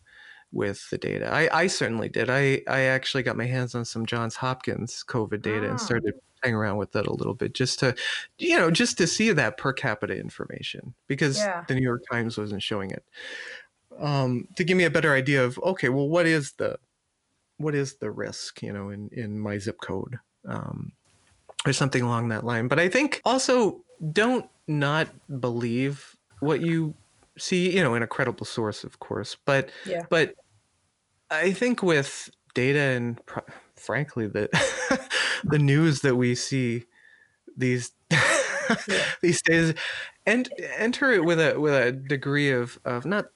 with 0.52 0.88
the 0.90 0.98
data 0.98 1.28
i 1.32 1.48
i 1.62 1.66
certainly 1.66 2.08
did 2.08 2.30
i 2.30 2.62
i 2.68 2.80
actually 2.82 3.22
got 3.22 3.36
my 3.36 3.46
hands 3.46 3.74
on 3.74 3.84
some 3.84 4.06
johns 4.06 4.36
hopkins 4.36 5.04
covid 5.08 5.42
data 5.42 5.68
and 5.68 5.80
Mm. 5.80 5.82
started 5.82 6.14
playing 6.42 6.56
around 6.56 6.76
with 6.78 6.92
that 6.92 7.06
a 7.06 7.14
little 7.14 7.34
bit 7.34 7.54
just 7.54 7.78
to 7.80 7.94
you 8.38 8.56
know 8.58 8.70
just 8.70 8.98
to 8.98 9.06
see 9.06 9.32
that 9.32 9.58
per 9.58 9.72
capita 9.72 10.16
information 10.18 10.94
because 11.08 11.48
Yeah. 11.48 11.66
the 11.68 11.74
new 11.74 11.82
york 11.82 12.02
times 12.12 12.38
wasn't 12.38 12.62
showing 12.62 12.90
it 12.90 13.04
um 13.98 14.46
to 14.56 14.64
give 14.64 14.76
me 14.76 14.84
a 14.84 14.90
better 14.90 15.12
idea 15.12 15.44
of 15.44 15.58
okay 15.60 15.88
well 15.88 16.08
what 16.08 16.26
is 16.26 16.52
the 16.54 16.78
what 17.58 17.74
is 17.74 17.94
the 17.96 18.10
risk 18.10 18.62
you 18.62 18.72
know 18.72 18.90
in 18.90 19.08
in 19.12 19.38
my 19.38 19.58
zip 19.58 19.78
code 19.80 20.18
um 20.48 20.92
or 21.66 21.72
something 21.72 22.02
along 22.02 22.28
that 22.28 22.44
line 22.44 22.68
but 22.68 22.78
i 22.80 22.88
think 22.88 23.20
also 23.24 23.82
don't 24.12 24.48
not 24.66 25.08
believe 25.40 26.16
what 26.40 26.60
you 26.60 26.94
see 27.38 27.74
you 27.74 27.82
know 27.82 27.94
in 27.94 28.02
a 28.02 28.06
credible 28.06 28.44
source 28.46 28.84
of 28.84 28.98
course 28.98 29.36
but 29.44 29.70
Yeah. 29.86 30.02
but 30.10 30.34
i 31.30 31.52
think 31.52 31.82
with 31.82 32.30
data 32.54 32.78
and 32.80 33.24
pr- 33.26 33.40
frankly 33.76 34.26
the 34.26 34.48
the 35.44 35.58
news 35.58 36.00
that 36.00 36.16
we 36.16 36.34
see 36.34 36.84
these 37.56 37.92
Yeah. 38.10 39.02
these 39.22 39.42
days 39.42 39.74
and 40.26 40.48
enter 40.78 41.10
it 41.12 41.24
with 41.24 41.40
a 41.40 41.58
with 41.60 41.74
a 41.74 41.92
degree 41.92 42.50
of 42.50 42.78
of 42.84 43.04
not 43.04 43.26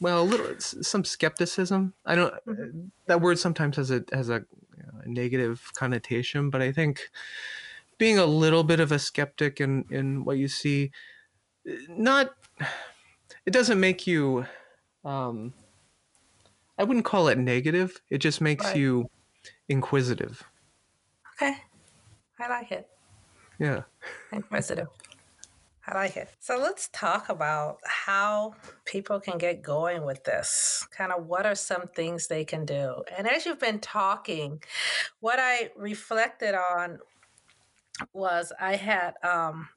well 0.00 0.22
a 0.22 0.24
little 0.24 0.58
some 0.60 1.04
skepticism 1.04 1.94
i 2.06 2.14
don't 2.14 2.34
Mhm. 2.46 2.90
that 3.06 3.20
word 3.20 3.38
sometimes 3.38 3.76
has 3.76 3.90
a 3.90 4.04
has 4.12 4.28
a, 4.30 4.44
negative 5.06 5.70
connotation 5.74 6.50
but 6.50 6.60
i 6.60 6.70
think 6.72 7.08
being 7.98 8.18
a 8.18 8.26
little 8.26 8.64
bit 8.64 8.80
of 8.80 8.92
a 8.92 8.98
skeptic 8.98 9.60
in 9.60 9.84
in 9.90 10.24
what 10.24 10.38
you 10.38 10.48
see 10.48 10.90
eh, 11.66 11.76
not 11.88 12.34
it 13.46 13.52
doesn't 13.52 13.80
make 13.80 14.06
you 14.06 14.46
um 15.04 15.54
i 16.78 16.84
wouldn't 16.84 17.04
call 17.06 17.28
it 17.28 17.38
negative 17.38 18.00
it 18.10 18.18
just 18.18 18.40
makes 18.40 18.64
Right. 18.66 18.76
you 18.76 19.10
inquisitive 19.68 20.44
Okay. 21.34 21.56
I 22.40 22.48
like 22.48 22.72
it. 22.72 22.88
yeah 23.58 23.82
Inquisitive. 24.32 24.88
I 25.90 25.94
like 25.94 26.18
it. 26.18 26.28
So 26.38 26.58
let's 26.58 26.90
talk 26.92 27.30
about 27.30 27.78
how 27.84 28.52
people 28.84 29.20
can 29.20 29.38
get 29.38 29.62
going 29.62 30.04
with 30.04 30.22
this. 30.22 30.86
Kind 30.90 31.12
of 31.12 31.26
what 31.26 31.46
are 31.46 31.54
some 31.54 31.86
things 31.86 32.26
they 32.26 32.44
can 32.44 32.66
do? 32.66 33.02
And 33.16 33.26
as 33.26 33.46
you've 33.46 33.58
been 33.58 33.80
talking, 33.80 34.62
what 35.20 35.38
I 35.38 35.70
reflected 35.76 36.54
on 36.54 36.98
was 38.12 38.52
I 38.60 38.76
had 38.76 39.14
um 39.24 39.68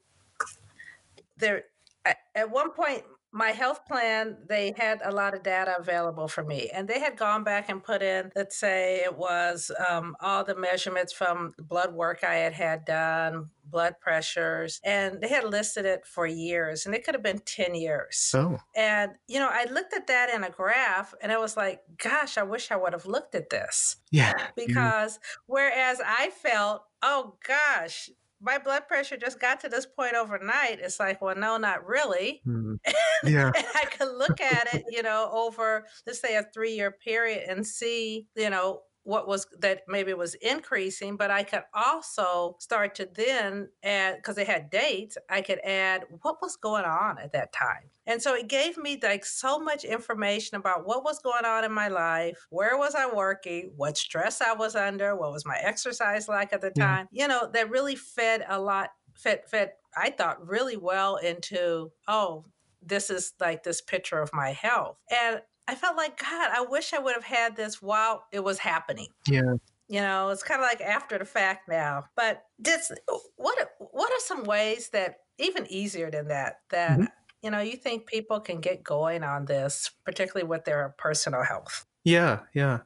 there 1.37 1.63
at, 2.05 2.17
at 2.35 2.51
one 2.51 2.71
point 2.71 3.03
my 3.33 3.49
health 3.51 3.85
plan 3.85 4.37
they 4.47 4.73
had 4.77 4.99
a 5.03 5.11
lot 5.11 5.33
of 5.33 5.41
data 5.43 5.75
available 5.79 6.27
for 6.27 6.43
me 6.43 6.69
and 6.73 6.87
they 6.87 6.99
had 6.99 7.15
gone 7.17 7.43
back 7.43 7.69
and 7.69 7.83
put 7.83 8.01
in 8.01 8.31
let's 8.35 8.57
say 8.57 8.97
it 9.03 9.17
was 9.17 9.71
um, 9.89 10.15
all 10.19 10.43
the 10.43 10.55
measurements 10.55 11.13
from 11.13 11.53
blood 11.57 11.93
work 11.93 12.23
i 12.23 12.35
had 12.35 12.53
had 12.53 12.83
done 12.85 13.49
blood 13.63 13.95
pressures 14.01 14.81
and 14.83 15.21
they 15.21 15.29
had 15.29 15.45
listed 15.45 15.85
it 15.85 16.05
for 16.05 16.27
years 16.27 16.85
and 16.85 16.93
it 16.93 17.05
could 17.05 17.15
have 17.15 17.23
been 17.23 17.39
10 17.39 17.73
years. 17.73 18.33
Oh. 18.35 18.57
And 18.75 19.11
you 19.27 19.39
know 19.39 19.47
i 19.49 19.63
looked 19.71 19.93
at 19.93 20.07
that 20.07 20.29
in 20.29 20.43
a 20.43 20.49
graph 20.49 21.13
and 21.21 21.31
i 21.31 21.37
was 21.37 21.55
like 21.55 21.81
gosh 21.97 22.37
i 22.37 22.43
wish 22.43 22.69
i 22.69 22.75
would 22.75 22.91
have 22.91 23.05
looked 23.05 23.33
at 23.33 23.49
this. 23.49 23.95
Yeah 24.11 24.33
you- 24.57 24.65
because 24.67 25.19
whereas 25.45 26.01
I 26.05 26.29
felt, 26.31 26.83
oh 27.01 27.35
gosh, 27.47 28.09
my 28.41 28.57
blood 28.57 28.87
pressure 28.87 29.17
just 29.17 29.39
got 29.39 29.59
to 29.61 29.69
this 29.69 29.85
point 29.85 30.15
overnight, 30.15 30.79
it's 30.79 30.99
like, 30.99 31.21
well, 31.21 31.35
no, 31.35 31.57
not 31.57 31.85
really. 31.85 32.41
Hmm. 32.43 32.75
yeah 33.23 33.51
I 33.55 33.85
could 33.85 34.17
look 34.17 34.41
at 34.41 34.73
it, 34.73 34.83
you 34.89 35.03
know, 35.03 35.29
over, 35.31 35.85
let's 36.07 36.19
say, 36.19 36.35
a 36.35 36.43
three 36.53 36.73
year 36.73 36.91
period 36.91 37.47
and 37.47 37.65
see, 37.65 38.27
you 38.35 38.49
know, 38.49 38.81
what 39.03 39.27
was 39.27 39.47
that 39.59 39.81
maybe 39.87 40.13
was 40.13 40.35
increasing, 40.35 41.17
but 41.17 41.31
I 41.31 41.43
could 41.43 41.63
also 41.73 42.55
start 42.59 42.95
to 42.95 43.09
then 43.13 43.69
add, 43.83 44.17
because 44.17 44.35
they 44.35 44.45
had 44.45 44.69
dates, 44.69 45.17
I 45.29 45.41
could 45.41 45.59
add 45.59 46.05
what 46.21 46.37
was 46.41 46.55
going 46.55 46.85
on 46.85 47.17
at 47.17 47.31
that 47.33 47.51
time. 47.51 47.89
And 48.05 48.21
so 48.21 48.35
it 48.35 48.47
gave 48.47 48.77
me 48.77 48.99
like 49.01 49.25
so 49.25 49.59
much 49.59 49.83
information 49.83 50.57
about 50.57 50.85
what 50.85 51.03
was 51.03 51.19
going 51.19 51.45
on 51.45 51.63
in 51.63 51.71
my 51.71 51.87
life, 51.87 52.45
where 52.49 52.77
was 52.77 52.93
I 52.93 53.11
working, 53.13 53.73
what 53.75 53.97
stress 53.97 54.41
I 54.41 54.53
was 54.53 54.75
under, 54.75 55.15
what 55.15 55.31
was 55.31 55.45
my 55.45 55.57
exercise 55.57 56.27
like 56.27 56.53
at 56.53 56.61
the 56.61 56.71
Yeah. 56.75 56.85
time. 56.85 57.07
You 57.11 57.27
know, 57.27 57.49
that 57.53 57.69
really 57.69 57.95
fed 57.95 58.45
a 58.47 58.59
lot, 58.59 58.89
fed, 59.15 59.49
fed, 59.49 59.73
I 59.95 60.11
thought 60.11 60.47
really 60.47 60.77
well 60.77 61.17
into, 61.17 61.91
oh, 62.07 62.45
this 62.81 63.09
is 63.09 63.33
like 63.39 63.63
this 63.63 63.81
picture 63.81 64.19
of 64.21 64.31
my 64.33 64.51
health. 64.51 64.97
And 65.11 65.41
I 65.67 65.75
felt 65.75 65.97
like, 65.97 66.17
God, 66.17 66.51
I 66.53 66.61
wish 66.61 66.93
I 66.93 66.99
would 66.99 67.15
have 67.15 67.23
had 67.23 67.55
this 67.55 67.81
while 67.81 68.25
it 68.31 68.41
was 68.41 68.59
happening. 68.59 69.09
yeah 69.27 69.55
You 69.89 70.01
know, 70.01 70.29
it's 70.29 70.43
kind 70.43 70.61
of 70.61 70.67
like 70.67 70.81
after 70.81 71.17
the 71.17 71.25
fact 71.25 71.67
now. 71.69 72.05
But 72.15 72.45
just 72.61 72.93
what 73.35 73.59
are- 73.61 73.71
what 73.79 74.11
are 74.13 74.19
some 74.21 74.43
ways 74.45 74.89
that 74.91 75.17
even 75.37 75.67
easier 75.67 76.11
than 76.11 76.27
that 76.29 76.61
that 76.69 76.99
Mhm. 76.99 77.07
you 77.43 77.51
know, 77.51 77.59
you 77.61 77.75
think 77.77 78.07
people 78.07 78.39
can 78.41 78.61
get 78.61 78.83
going 78.83 79.23
on 79.23 79.45
this, 79.45 79.91
particularly 80.05 80.47
with 80.47 80.65
their 80.65 80.95
personal 80.99 81.43
health. 81.43 81.85
Yeah, 82.03 82.43
yeah. 82.53 82.81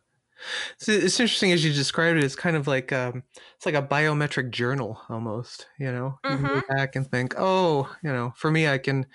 So 0.79 0.91
it's 0.93 1.19
interesting 1.19 1.51
as 1.53 1.65
you 1.65 1.73
described 1.73 2.17
it. 2.19 2.23
It's 2.25 2.35
kind 2.35 2.55
of 2.57 2.67
like 2.67 2.93
um, 2.93 3.23
it's 3.55 3.65
like 3.65 3.75
a 3.75 3.83
biometric 3.83 4.51
journal 4.51 5.01
almost. 5.09 5.67
You 5.79 5.91
know, 5.91 6.19
you 6.27 6.37
Mm-hmm. 6.37 6.47
can 6.49 6.49
go 6.49 6.61
back 6.69 6.95
and 6.95 7.09
think, 7.09 7.35
oh, 7.37 7.95
you 8.03 8.11
know, 8.11 8.33
for 8.37 8.51
me, 8.51 8.67
I 8.67 8.77
can, 8.79 9.07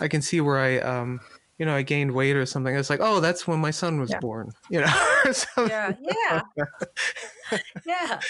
I 0.00 0.08
can 0.08 0.22
see 0.22 0.40
where 0.40 0.58
I, 0.58 0.78
um, 0.80 1.20
you 1.62 1.66
know, 1.66 1.76
I 1.76 1.82
gained 1.82 2.10
weight 2.10 2.34
or 2.34 2.44
something. 2.44 2.74
It's 2.74 2.90
like, 2.90 2.98
oh, 3.00 3.20
that's 3.20 3.46
when 3.46 3.60
my 3.60 3.70
son 3.70 4.00
was 4.00 4.10
Yeah. 4.10 4.18
born. 4.18 4.50
You 4.68 4.80
know. 4.80 5.22
Yeah, 5.64 5.94
yeah, 6.02 6.40
yeah. 7.84 8.20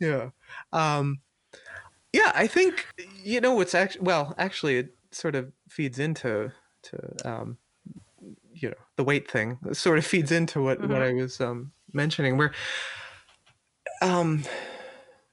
yeah 0.00 0.30
um 0.72 1.20
yeah 2.14 2.32
i 2.34 2.46
think 2.46 2.86
you 3.22 3.40
know 3.42 3.54
what's 3.54 3.74
actually 3.74 4.00
well 4.02 4.34
actually 4.38 4.78
it 4.78 4.96
sort 5.10 5.34
of 5.34 5.52
feeds 5.68 5.98
into 5.98 6.50
to 6.82 6.98
um 7.28 7.58
you 8.54 8.70
know 8.70 8.76
the 8.96 9.04
weight 9.04 9.30
thing 9.30 9.58
it 9.66 9.76
sort 9.76 9.98
of 9.98 10.06
feeds 10.06 10.32
into 10.32 10.62
what 10.62 10.80
what 10.88 11.02
Mhm. 11.02 11.02
i 11.02 11.12
was 11.12 11.40
um 11.40 11.72
mentioning 11.92 12.38
where 12.38 12.52
um 14.00 14.42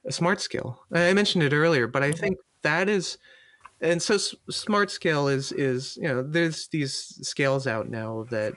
a 0.06 0.12
smart 0.12 0.40
scale 0.40 0.80
i 0.92 1.12
mentioned 1.12 1.42
it 1.44 1.52
earlier 1.52 1.86
but 1.86 2.02
i 2.02 2.10
Mhm. 2.10 2.18
think 2.20 2.36
that 2.62 2.88
is 2.88 3.18
and 3.80 4.02
so 4.02 4.14
s- 4.14 4.34
smart 4.50 4.90
scale 4.90 5.28
is 5.28 5.52
is 5.52 5.96
you 5.96 6.08
know 6.08 6.22
there's 6.22 6.68
these 6.68 6.94
scales 7.26 7.66
out 7.66 7.88
now 7.88 8.24
that 8.30 8.54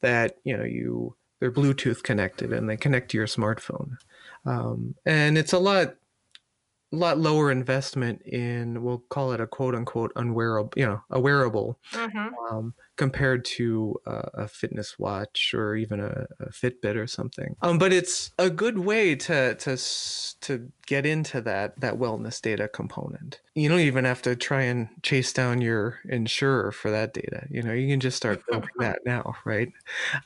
that 0.00 0.38
you 0.44 0.56
know 0.56 0.64
you 0.64 1.14
they're 1.40 1.52
bluetooth 1.52 2.02
connected 2.02 2.52
and 2.52 2.68
they 2.68 2.76
connect 2.76 3.10
to 3.10 3.16
your 3.16 3.26
smartphone 3.26 3.96
um, 4.46 4.94
and 5.06 5.38
it's 5.38 5.52
a 5.52 5.58
lot 5.58 5.96
lot 6.90 7.18
lower 7.18 7.50
investment 7.50 8.20
in 8.22 8.82
we'll 8.82 8.98
call 9.08 9.32
it 9.32 9.40
a 9.40 9.46
quote 9.46 9.74
unquote 9.74 10.12
unwearable 10.16 10.72
you 10.76 10.86
know 10.86 11.00
a 11.10 11.20
wearable 11.20 11.78
Mm-hmm. 11.92 12.34
um, 12.54 12.74
compared 12.96 13.44
to 13.44 13.96
uh, 14.06 14.28
a 14.34 14.48
fitness 14.48 14.98
watch 14.98 15.54
or 15.54 15.74
even 15.74 16.00
a, 16.00 16.26
a 16.40 16.50
Fitbit 16.50 16.96
or 16.96 17.06
something. 17.06 17.56
Um, 17.62 17.78
but 17.78 17.92
it's 17.92 18.30
a 18.38 18.50
good 18.50 18.78
way 18.78 19.14
to 19.16 19.54
to 19.54 19.76
to 20.42 20.72
get 20.86 21.06
into 21.06 21.40
that 21.40 21.80
that 21.80 21.94
wellness 21.94 22.40
data 22.40 22.68
component. 22.68 23.40
You 23.54 23.68
don't 23.68 23.80
even 23.80 24.04
have 24.04 24.22
to 24.22 24.36
try 24.36 24.62
and 24.62 24.88
chase 25.02 25.32
down 25.32 25.60
your 25.60 26.00
insurer 26.04 26.72
for 26.72 26.90
that 26.90 27.14
data. 27.14 27.46
You 27.50 27.62
know, 27.62 27.72
you 27.72 27.88
can 27.88 28.00
just 28.00 28.16
start 28.16 28.42
building 28.48 28.68
that 28.78 29.00
now, 29.06 29.34
right? 29.44 29.72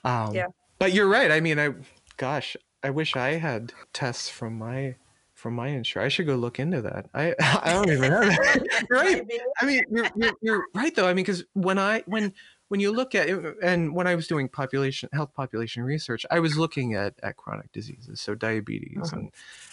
Um, 0.05 0.35
Yeah. 0.35 0.47
But 0.79 0.93
you're 0.93 1.09
right. 1.09 1.31
I 1.31 1.41
mean, 1.41 1.59
I 1.59 1.73
gosh, 2.19 2.57
I 2.83 2.91
wish 2.91 3.17
I 3.17 3.33
had 3.35 3.73
tests 3.93 4.29
from 4.29 4.59
my 4.59 4.97
from 5.33 5.55
my 5.55 5.69
insurer. 5.69 6.05
I 6.05 6.09
should 6.09 6.27
go 6.27 6.35
look 6.35 6.59
into 6.59 6.83
that. 6.83 7.07
I 7.15 7.35
I 7.41 7.73
don't 7.73 7.91
even 7.91 8.11
know 8.11 8.21
that. 8.25 8.87
Right. 8.91 9.23
I 9.61 9.65
mean, 9.65 9.83
you're, 9.91 10.07
you're, 10.17 10.33
you're 10.41 10.65
right 10.75 10.95
though. 10.95 11.07
I 11.07 11.15
mean, 11.15 11.25
because 11.25 11.45
when 11.55 11.79
I 11.79 12.03
when 12.07 12.33
when 12.69 12.81
you 12.81 12.93
look 12.93 13.15
at 13.15 13.29
it, 13.29 13.57
and 13.63 13.95
when 13.95 14.07
I 14.07 14.15
was 14.15 14.27
doing 14.27 14.49
population 14.49 15.09
health 15.13 15.35
population 15.35 15.83
research, 15.83 16.27
I 16.31 16.41
was 16.41 16.57
looking 16.59 16.95
at 16.95 17.15
at 17.23 17.37
chronic 17.37 17.73
diseases, 17.73 18.21
so 18.21 18.35
diabetes 18.35 19.13
Mhm. 19.13 19.13
and 19.13 19.33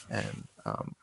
and 0.09 0.47
um, 0.65 0.95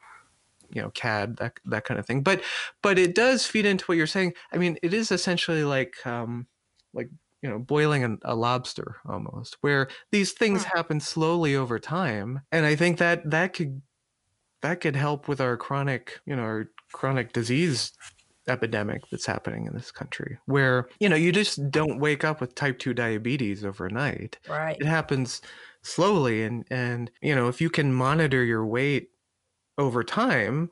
you 0.70 0.80
know 0.82 0.90
CAD 0.90 1.36
that 1.38 1.58
that 1.66 1.84
kind 1.84 1.98
of 2.00 2.06
thing. 2.06 2.22
But 2.22 2.42
but 2.82 2.98
it 2.98 3.14
does 3.14 3.46
feed 3.46 3.66
into 3.66 3.84
what 3.86 3.96
you're 3.96 4.06
saying. 4.06 4.34
I 4.52 4.58
mean, 4.58 4.78
it 4.82 4.94
is 4.94 5.10
essentially 5.12 5.64
like 5.64 6.06
um, 6.06 6.46
like 6.94 7.10
you 7.42 7.48
know 7.50 7.58
boiling 7.58 8.04
an, 8.04 8.18
a 8.22 8.34
lobster 8.36 8.96
almost, 9.06 9.56
where 9.62 9.88
these 10.12 10.32
things 10.32 10.62
Hmm. 10.62 10.70
happen 10.74 11.00
slowly 11.00 11.56
over 11.56 11.78
time, 11.78 12.42
and 12.52 12.66
I 12.66 12.76
think 12.76 12.98
that 12.98 13.28
that 13.30 13.52
could 13.54 13.82
that 14.62 14.80
could 14.80 14.96
help 14.96 15.28
with 15.28 15.40
our 15.40 15.56
chronic 15.56 16.20
you 16.26 16.36
know 16.36 16.42
our 16.42 16.66
chronic 16.92 17.32
disease 17.32 17.92
epidemic 18.50 19.08
that's 19.10 19.26
happening 19.26 19.66
in 19.66 19.74
this 19.74 19.90
country 19.92 20.38
where 20.46 20.88
you 21.00 21.08
know 21.08 21.16
you 21.16 21.32
just 21.32 21.70
don't 21.70 22.00
wake 22.00 22.24
up 22.24 22.40
with 22.40 22.54
type 22.54 22.78
2 22.78 22.94
diabetes 22.94 23.64
overnight 23.64 24.38
Right. 24.46 24.80
it 24.80 24.86
happens 24.86 25.40
slowly 25.82 26.42
and 26.42 26.66
and 26.70 27.10
you 27.22 27.34
know 27.34 27.48
if 27.48 27.60
you 27.60 27.70
can 27.70 27.92
monitor 27.94 28.44
your 28.44 28.66
weight 28.66 29.10
over 29.78 30.04
time 30.04 30.70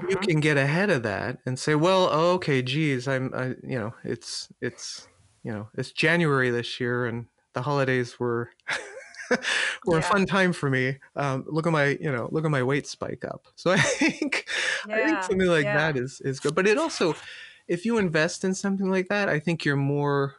you 0.00 0.16
Mhm. 0.16 0.26
can 0.28 0.40
get 0.40 0.56
ahead 0.56 0.90
of 0.90 1.02
that 1.02 1.38
and 1.46 1.58
say 1.58 1.74
well 1.74 2.08
okay 2.10 2.62
geez 2.62 3.06
i'm 3.08 3.32
I, 3.34 3.48
you 3.62 3.78
know 3.78 3.94
it's 4.04 4.50
it's 4.60 5.08
you 5.42 5.52
know 5.52 5.68
it's 5.74 5.92
january 5.92 6.50
this 6.50 6.80
year 6.80 7.06
and 7.06 7.26
the 7.54 7.62
holidays 7.62 8.18
were 8.18 8.50
were 9.86 9.98
a 9.98 10.02
fun 10.02 10.26
time 10.26 10.52
for 10.52 10.70
me 10.70 10.98
um 11.16 11.44
look 11.48 11.66
at 11.66 11.72
my 11.72 11.96
you 12.00 12.10
know 12.10 12.28
look 12.32 12.44
at 12.44 12.50
my 12.50 12.62
weight 12.62 12.86
spike 12.86 13.24
up 13.24 13.46
so 13.56 13.70
i 13.70 13.78
think 13.78 14.48
I 14.92 15.00
think 15.00 15.22
something 15.22 15.48
like 15.48 15.66
yeah. 15.66 15.72
that 15.72 15.96
is 15.96 16.20
is 16.20 16.40
good. 16.40 16.54
But 16.54 16.66
it 16.66 16.76
also, 16.78 17.14
if 17.68 17.84
you 17.86 17.98
invest 17.98 18.44
in 18.44 18.54
something 18.54 18.90
like 18.90 19.08
that, 19.08 19.28
I 19.28 19.38
think 19.40 19.64
you're 19.64 19.76
more 19.76 20.36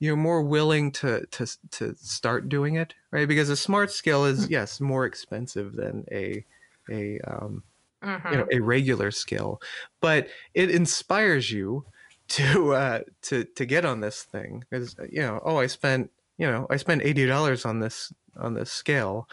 you're 0.00 0.16
more 0.16 0.42
willing 0.42 0.92
to 0.92 1.26
to 1.26 1.46
to 1.72 1.94
start 1.96 2.48
doing 2.48 2.76
it, 2.76 2.94
right? 3.10 3.26
Because 3.28 3.50
a 3.50 3.56
smart 3.56 3.90
Hmm. 3.90 4.24
is 4.26 4.48
yes 4.50 4.80
more 4.80 5.04
expensive 5.06 5.74
than 5.74 6.04
a 6.12 6.44
a 6.90 7.18
um, 7.20 7.64
Mhm. 8.02 8.24
you 8.30 8.36
know 8.38 8.46
a 8.52 8.60
regular 8.60 9.10
scale, 9.10 9.60
but 10.00 10.28
it 10.54 10.70
inspires 10.70 11.50
you 11.52 11.86
to 12.28 12.74
uh, 12.74 13.00
to 13.22 13.44
to 13.44 13.66
get 13.66 13.84
on 13.84 14.00
this 14.00 14.22
thing 14.24 14.64
because 14.70 14.96
you 15.10 15.22
know 15.22 15.40
oh 15.44 15.58
I 15.58 15.66
spent 15.66 16.10
you 16.38 16.46
know 16.46 16.66
I 16.70 16.76
spent 16.76 17.02
eighty 17.02 17.26
dollars 17.26 17.64
on 17.64 17.80
this 17.80 18.12
on 18.38 18.54
this 18.54 18.70
scale, 18.70 19.28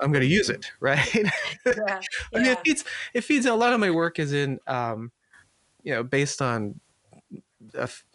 I'm 0.00 0.10
going 0.12 0.22
to 0.22 0.26
use 0.26 0.48
it, 0.48 0.70
right? 0.80 1.14
Yeah. 1.14 2.00
I 2.34 2.38
mean, 2.38 2.46
it 2.46 2.60
feeds. 2.64 2.84
It 3.14 3.20
feeds. 3.22 3.46
A 3.46 3.54
lot 3.54 3.72
of 3.72 3.80
my 3.80 3.90
work 3.90 4.18
is 4.18 4.32
in, 4.32 4.58
um, 4.66 5.12
you 5.82 5.92
know, 5.92 6.02
based 6.02 6.40
on 6.42 6.80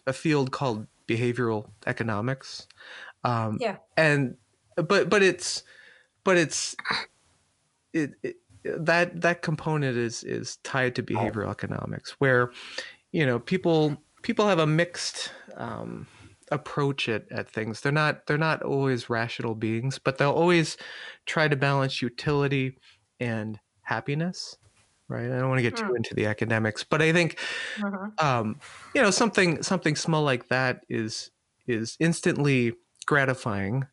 a 0.06 0.12
field 0.12 0.50
called 0.50 0.86
behavioral 1.06 1.70
economics. 1.86 2.66
Um, 3.24 3.58
Yeah. 3.60 3.76
And 3.96 4.36
but 4.76 5.08
but 5.08 5.22
it's 5.22 5.62
but 6.24 6.36
it's 6.36 6.74
it, 7.92 8.12
it 8.22 8.36
that 8.64 9.20
that 9.20 9.42
component 9.42 9.96
is 9.96 10.24
is 10.24 10.56
tied 10.58 10.94
to 10.96 11.02
behavioral 11.02 11.50
economics, 11.50 12.12
where 12.18 12.50
you 13.12 13.26
know 13.26 13.38
people 13.38 13.96
people 14.22 14.48
have 14.48 14.58
a 14.58 14.66
mixed. 14.66 15.32
Um, 15.56 16.06
approach 16.52 17.08
it 17.08 17.26
at 17.32 17.50
things 17.50 17.80
they're 17.80 17.92
not 17.92 18.26
they're 18.26 18.38
not 18.38 18.62
always 18.62 19.10
rational 19.10 19.54
beings 19.56 19.98
but 19.98 20.18
they'll 20.18 20.32
always 20.32 20.76
try 21.26 21.48
to 21.48 21.56
balance 21.56 22.02
utility 22.02 22.76
and 23.20 23.60
happiness 23.82 24.58
right 25.08 25.26
i 25.30 25.38
don't 25.40 25.48
want 25.48 25.58
to 25.58 25.62
get 25.62 25.76
too 25.76 25.90
Hmm. 25.90 25.96
into 25.96 26.14
the 26.14 26.26
academics 26.26 26.84
but 26.84 27.02
i 27.02 27.12
think 27.12 27.38
Mhm. 27.76 28.16
um, 28.18 28.60
you 28.94 29.02
know 29.02 29.10
something 29.10 29.62
something 29.62 29.96
small 29.96 30.22
like 30.22 30.48
that 30.48 30.84
is 30.88 31.30
is 31.66 31.96
instantly 32.00 32.74
gratifying 33.06 33.84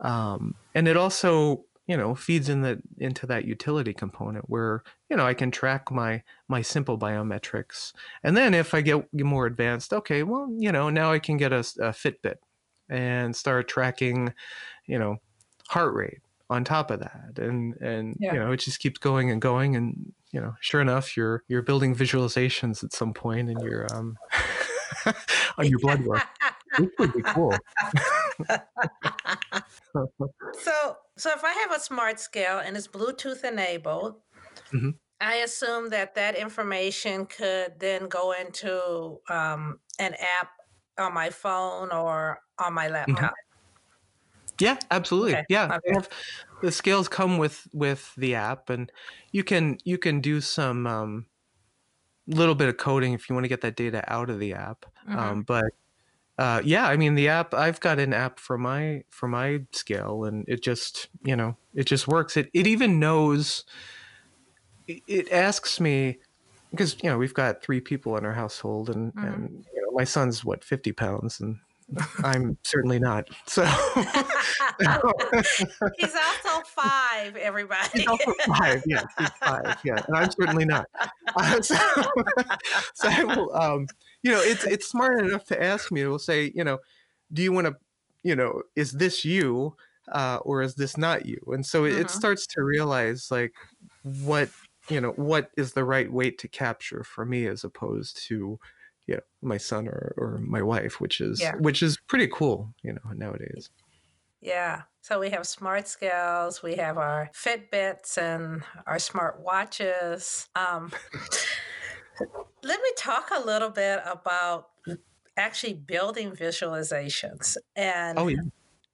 um, 0.00 0.54
and 0.74 0.88
it 0.88 0.96
also 0.96 1.64
you 1.90 1.96
know 1.96 2.14
feeds 2.14 2.48
in 2.48 2.62
that 2.62 2.78
into 2.98 3.26
that 3.26 3.44
utility 3.44 3.92
component 3.92 4.48
where 4.48 4.84
you 5.08 5.16
know 5.16 5.26
i 5.26 5.34
can 5.34 5.50
track 5.50 5.90
my 5.90 6.22
my 6.46 6.62
simple 6.62 6.96
biometrics. 6.96 7.92
And 8.22 8.36
then 8.36 8.54
if 8.54 8.74
i 8.74 8.80
get 8.80 9.12
more 9.12 9.46
advanced 9.46 9.92
okay 9.92 10.22
well 10.22 10.48
you 10.56 10.70
know 10.70 10.88
now 10.88 11.10
i 11.10 11.18
can 11.18 11.36
get 11.36 11.52
a, 11.52 11.58
a 11.58 11.90
fitbit 12.02 12.36
and 12.88 13.34
start 13.34 13.66
tracking 13.66 14.32
you 14.86 15.00
know 15.00 15.16
heart 15.68 15.94
rate 15.94 16.20
on 16.48 16.62
top 16.64 16.92
of 16.92 17.00
that. 17.00 17.38
And 17.38 17.74
and 17.80 18.16
Yeah. 18.20 18.34
you 18.34 18.38
know 18.38 18.52
it 18.52 18.58
just 18.58 18.78
keeps 18.78 18.98
going 18.98 19.32
and 19.32 19.42
going 19.42 19.74
and 19.74 20.12
you 20.30 20.40
know 20.40 20.54
sure 20.60 20.80
enough 20.80 21.16
you're 21.16 21.42
you're 21.48 21.62
building 21.62 21.94
visualizations 21.96 22.84
at 22.84 22.92
some 22.92 23.12
point 23.14 23.50
in 23.50 23.58
your 23.60 23.92
um 23.92 24.16
on 25.58 25.66
your 25.66 25.80
blood 25.80 26.00
work. 26.06 26.22
This 26.78 26.88
would 27.00 27.12
be 27.14 27.22
cool. 27.34 27.52
So, 30.62 30.96
so 31.20 31.30
if 31.32 31.44
I 31.44 31.52
have 31.52 31.72
a 31.72 31.80
smart 31.80 32.20
scale 32.20 32.58
and 32.58 32.76
it's 32.76 32.88
Bluetooth 32.88 33.44
enabled, 33.44 34.20
Mhm. 34.72 34.90
I 35.20 35.36
assume 35.36 35.90
that 35.90 36.14
that 36.14 36.34
information 36.36 37.26
could 37.26 37.78
then 37.78 38.08
go 38.08 38.32
into 38.32 39.20
um, 39.28 39.80
an 39.98 40.14
app 40.14 40.50
on 40.98 41.12
my 41.14 41.30
phone 41.30 41.92
or 41.92 42.40
on 42.58 42.72
my 42.74 42.88
laptop. 42.88 43.34
Yeah, 44.60 44.78
absolutely. 44.90 45.34
Okay, 45.34 45.44
Yeah, 45.48 45.72
okay. 45.72 45.94
have, 45.94 46.08
the 46.60 46.70
scales 46.70 47.08
come 47.08 47.38
with 47.38 47.66
with 47.72 48.14
the 48.16 48.34
app, 48.34 48.68
and 48.68 48.92
you 49.32 49.42
can 49.42 49.78
you 49.84 49.96
can 49.98 50.20
do 50.20 50.40
some 50.40 50.86
um, 50.86 51.26
little 52.26 52.54
bit 52.54 52.68
of 52.68 52.76
coding 52.76 53.12
if 53.12 53.28
you 53.28 53.34
want 53.34 53.44
to 53.44 53.48
get 53.48 53.62
that 53.62 53.76
data 53.76 54.02
out 54.12 54.30
of 54.30 54.38
the 54.38 54.52
app. 54.54 54.84
Mhm. 55.06 55.18
Um, 55.18 55.42
but 55.42 55.64
uh, 56.40 56.62
yeah, 56.64 56.86
I 56.88 56.96
mean 56.96 57.14
the 57.16 57.28
app. 57.28 57.52
I've 57.52 57.80
got 57.80 57.98
an 57.98 58.14
app 58.14 58.40
for 58.40 58.56
my 58.56 59.02
for 59.10 59.28
my 59.28 59.60
scale, 59.72 60.24
and 60.24 60.46
it 60.48 60.62
just 60.62 61.08
you 61.22 61.36
know 61.36 61.56
it 61.74 61.84
just 61.84 62.08
works. 62.08 62.36
It 62.38 62.48
it 62.54 62.66
even 62.66 62.98
knows. 62.98 63.64
It, 64.88 65.02
it 65.06 65.32
asks 65.32 65.78
me 65.80 66.18
because 66.70 66.96
you 67.02 67.10
know 67.10 67.18
we've 67.18 67.34
got 67.34 67.62
three 67.62 67.80
people 67.80 68.16
in 68.16 68.24
our 68.24 68.32
household, 68.32 68.88
and 68.88 69.12
Mhm. 69.14 69.34
and 69.34 69.50
you 69.74 69.82
know 69.82 69.90
my 69.92 70.04
son's 70.04 70.42
what 70.42 70.64
fifty 70.64 70.92
pounds, 70.92 71.40
and 71.40 71.58
I'm 72.24 72.56
certainly 72.64 72.98
not. 72.98 73.28
So. 73.46 73.64
He's 75.98 76.14
also 76.14 76.62
five, 76.64 77.36
everybody. 77.36 77.88
He's 77.94 78.06
also 78.06 78.32
five. 78.46 78.82
yeah, 78.86 79.04
he's 79.18 79.28
five. 79.42 79.78
Yeah, 79.84 80.02
and 80.06 80.16
I'm 80.16 80.30
certainly 80.30 80.64
not. 80.64 80.86
Uh, 81.36 81.60
so, 81.62 81.76
so 82.94 83.08
I 83.08 83.24
will, 83.24 83.54
um, 83.54 83.86
you 84.22 84.30
know, 84.30 84.42
it's 84.42 84.64
it's 84.64 84.88
smart 84.88 85.20
enough 85.24 85.44
to 85.46 85.62
ask 85.62 85.90
me. 85.92 86.02
It 86.02 86.08
will 86.08 86.18
say, 86.18 86.52
you 86.54 86.64
know, 86.64 86.78
do 87.32 87.42
you 87.42 87.52
want 87.52 87.66
to, 87.68 87.76
you 88.22 88.36
know, 88.36 88.62
is 88.76 88.92
this 88.92 89.24
you 89.24 89.76
uh, 90.12 90.38
or 90.42 90.62
is 90.62 90.74
this 90.76 90.96
not 90.96 91.26
you? 91.26 91.38
And 91.48 91.64
so 91.64 91.84
it, 91.84 91.92
Mhm. 91.92 92.00
it 92.00 92.10
starts 92.10 92.46
to 92.48 92.62
realize 92.62 93.30
like 93.30 93.54
what 94.02 94.52
you 94.88 95.00
know 95.00 95.12
what 95.12 95.50
is 95.56 95.72
the 95.74 95.84
right 95.84 96.12
weight 96.12 96.38
to 96.38 96.48
capture 96.48 97.04
for 97.04 97.24
me 97.24 97.46
as 97.46 97.64
opposed 97.64 98.16
to 98.26 98.58
you 99.06 99.14
know 99.14 99.20
my 99.42 99.56
son 99.56 99.86
or, 99.88 100.14
or 100.16 100.38
my 100.38 100.62
wife 100.62 101.00
which 101.00 101.20
is 101.20 101.40
Yeah. 101.40 101.54
which 101.54 101.82
is 101.82 101.98
pretty 102.08 102.26
cool 102.28 102.74
you 102.82 102.92
know 102.92 103.00
nowadays 103.14 103.70
Yeah. 104.40 104.82
So 105.02 105.20
we 105.20 105.30
have 105.30 105.46
smart 105.46 105.86
scales, 105.88 106.62
we 106.62 106.76
have 106.76 106.96
our 106.98 107.30
Fitbits 107.34 108.16
and 108.18 108.64
our 108.86 108.98
smart 108.98 109.40
watches. 109.40 110.48
Um, 110.54 110.92
let 112.62 112.80
me 112.80 112.90
talk 112.96 113.30
a 113.34 113.40
little 113.44 113.70
bit 113.70 114.00
about 114.04 114.68
actually 115.36 115.74
building 115.74 116.32
visualizations. 116.32 117.56
And 117.76 118.18
oh 118.18 118.28
yeah 118.28 118.40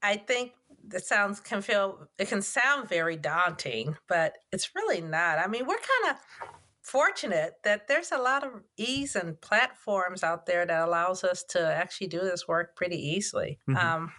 I 0.06 0.16
think 0.16 0.52
that 0.88 1.04
sounds 1.04 1.40
can 1.40 1.62
feel 1.62 2.08
it 2.18 2.28
can 2.28 2.42
sound 2.42 2.88
very 2.88 3.16
daunting, 3.16 3.96
but 4.08 4.38
it's 4.52 4.74
really 4.74 5.00
not. 5.00 5.38
I 5.38 5.48
mean, 5.48 5.66
we're 5.66 5.76
kind 5.76 6.14
of 6.14 6.50
fortunate 6.80 7.54
that 7.64 7.88
there's 7.88 8.12
a 8.12 8.18
lot 8.18 8.44
of 8.44 8.62
ease 8.76 9.16
and 9.16 9.40
platforms 9.40 10.22
out 10.22 10.46
there 10.46 10.64
that 10.64 10.86
allows 10.86 11.24
us 11.24 11.42
to 11.42 11.60
actually 11.60 12.06
do 12.06 12.20
this 12.20 12.46
work 12.46 12.76
pretty 12.76 12.96
easily. 12.96 13.58
Mhm. 13.68 13.76
Um, 13.76 14.12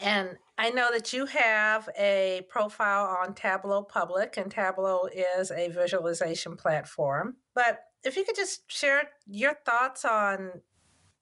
and 0.00 0.36
I 0.56 0.70
know 0.70 0.92
that 0.92 1.12
you 1.12 1.26
have 1.26 1.88
a 1.98 2.46
profile 2.48 3.06
on 3.20 3.34
Tableau 3.34 3.82
Public, 3.82 4.36
and 4.36 4.50
Tableau 4.50 5.06
is 5.06 5.50
a 5.50 5.68
visualization 5.68 6.56
platform. 6.56 7.38
But 7.54 7.84
if 8.04 8.16
you 8.16 8.24
could 8.24 8.36
just 8.36 8.70
share 8.70 9.10
your 9.26 9.54
thoughts 9.64 10.04
on 10.04 10.62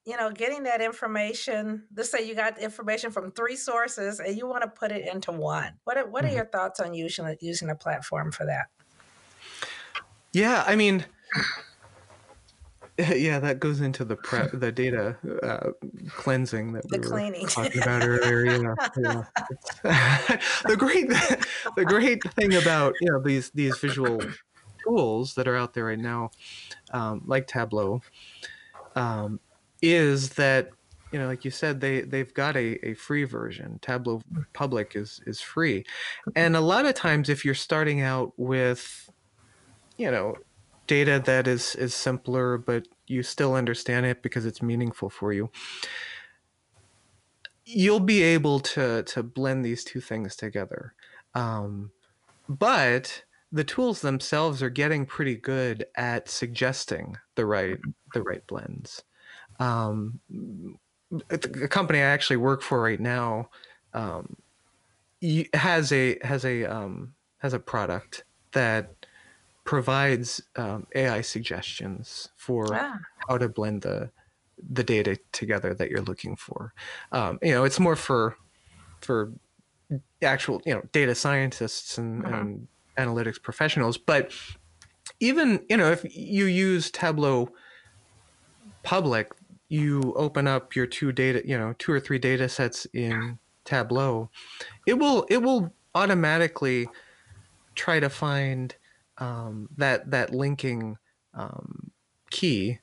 you 0.07 0.17
know, 0.17 0.31
getting 0.33 0.63
that 0.65 0.81
information. 0.81 1.87
Let's 1.95 2.11
say 2.11 2.27
you 2.27 2.35
got 2.35 2.59
information 2.59 3.11
from 3.11 3.31
three 3.33 3.55
sources 3.57 4.19
and 4.19 4.37
you 4.37 4.47
want 4.47 4.63
to 4.63 4.69
put 4.69 4.93
it 4.93 5.07
into 5.07 5.31
one. 5.31 5.79
What 5.85 5.99
are, 5.99 6.09
what 6.09 6.25
are 6.25 6.29
Mhm. 6.29 6.35
your 6.37 6.47
thoughts 6.47 6.81
on 6.81 6.95
using 6.95 7.37
using 7.41 7.69
a 7.69 7.77
platform 7.77 8.33
for 8.33 8.47
that? 8.47 8.69
yeah 10.33 10.65
i 10.67 10.77
mean 10.77 11.05
yeah 12.99 13.39
that 13.39 13.61
goes 13.61 13.81
into 13.81 14.05
the 14.05 14.17
prep 14.17 14.51
the 14.53 14.71
data 14.73 15.17
uh, 15.43 15.71
cleansing 16.17 16.73
that 16.73 16.85
The 16.89 16.99
we 16.99 17.09
were 17.09 17.09
cleaning. 17.09 17.47
talking 17.47 17.81
about 17.81 18.03
earlier 18.03 18.77
yeah, 18.97 19.23
yeah. 19.85 20.39
The 20.67 20.77
great 20.77 21.09
the 21.77 21.87
great 21.87 22.23
thing 22.35 22.57
about 22.57 22.95
you 23.01 23.11
know 23.11 23.21
these 23.23 23.51
these 23.53 23.79
visual 23.79 24.23
tools 24.91 25.35
that 25.35 25.47
are 25.47 25.57
out 25.57 25.75
there 25.75 25.87
right 25.87 25.99
now 25.99 26.31
um, 26.93 27.23
like 27.27 27.47
tableau 27.47 28.01
um, 28.97 29.41
is 29.83 30.31
that 30.31 30.71
you 31.13 31.19
know 31.19 31.27
like 31.27 31.45
you 31.45 31.51
said 31.51 31.81
they 31.81 32.03
they've 32.03 32.35
got 32.35 32.57
a, 32.57 32.89
a 32.89 32.95
free 32.95 33.25
version. 33.25 33.79
Tableau 33.83 34.21
public 34.53 34.95
is 34.95 35.21
is 35.27 35.41
free. 35.41 35.85
And 36.37 36.57
a 36.57 36.61
lot 36.61 36.87
of 36.87 36.95
times 36.95 37.29
if 37.29 37.45
you're 37.45 37.55
starting 37.55 38.01
out 38.01 38.33
with 38.37 39.11
you 39.97 40.11
know 40.11 40.37
data 40.87 41.23
that 41.25 41.47
is 41.47 41.77
is 41.77 41.95
simpler 41.95 42.59
but 42.59 42.89
you 43.07 43.23
still 43.23 43.55
understand 43.55 44.07
it 44.07 44.23
because 44.23 44.45
it's 44.45 44.61
meaningful 44.61 45.09
for 45.09 45.33
you 45.33 45.49
you'll 47.65 48.01
be 48.01 48.23
able 48.23 48.59
to 48.59 49.03
to 49.05 49.23
blend 49.23 49.65
these 49.65 49.85
two 49.85 50.01
things 50.01 50.35
together. 50.35 50.95
Um, 51.35 51.93
but 52.49 53.23
the 53.53 53.65
tools 53.65 54.01
themselves 54.03 54.63
are 54.63 54.71
getting 54.71 55.07
pretty 55.07 55.37
good 55.37 55.87
at 55.97 56.29
suggesting 56.29 57.17
the 57.37 57.47
right 57.47 57.79
the 58.15 58.23
right 58.23 58.47
blends 58.47 59.03
um, 59.61 60.21
the 61.11 61.69
company 61.71 62.01
i 62.01 62.03
actually 62.03 62.37
work 62.39 62.63
for 62.63 62.83
right 62.83 63.01
now 63.01 63.49
um, 63.95 64.37
has 65.55 65.93
a 65.93 66.19
has 66.23 66.45
a 66.45 66.65
um, 66.65 67.15
has 67.39 67.53
a 67.53 67.59
product 67.61 68.25
that 68.53 69.07
provides 69.65 70.43
um, 70.57 70.87
ai 70.95 71.21
suggestions 71.21 72.31
for 72.37 72.83
Ah, 72.83 72.99
how 73.29 73.39
to 73.39 73.49
blend 73.49 73.83
the 73.83 74.11
the 74.59 74.85
data 74.85 75.19
together 75.33 75.75
that 75.75 75.91
you're 75.91 76.03
looking 76.03 76.37
for. 76.37 76.75
Um, 77.13 77.39
you 77.43 77.53
know, 77.53 77.65
it's 77.65 77.81
more 77.81 77.97
for 77.97 78.37
for 79.03 79.33
actual 80.23 80.63
you 80.67 80.75
know 80.75 80.83
data 80.93 81.15
scientists 81.15 81.99
and, 81.99 82.25
Mhm. 82.25 82.27
and 82.27 82.69
analytics 83.01 83.43
professionals. 83.43 83.99
But 83.99 84.33
even 85.21 85.65
you 85.69 85.77
know 85.77 85.91
if 85.91 86.05
you 86.15 86.47
use 86.47 86.91
Tableau 86.91 87.51
Public, 88.83 89.33
you 89.69 90.15
open 90.17 90.47
up 90.47 90.75
your 90.75 90.87
two 90.87 91.13
data 91.13 91.43
you 91.45 91.59
know 91.59 91.75
two 91.79 91.93
or 91.93 92.01
three 92.01 92.19
data 92.19 92.49
sets 92.49 92.87
in 92.93 93.39
Tableau, 93.65 94.31
it 94.87 94.95
will 94.95 95.27
it 95.29 95.39
will 95.39 95.73
automatically 95.95 96.89
try 97.75 98.01
to 98.01 98.09
find 98.09 98.75
um, 99.19 99.69
that 99.77 100.11
that 100.11 100.33
linking 100.35 100.97
um, 101.35 101.91
key 102.31 102.79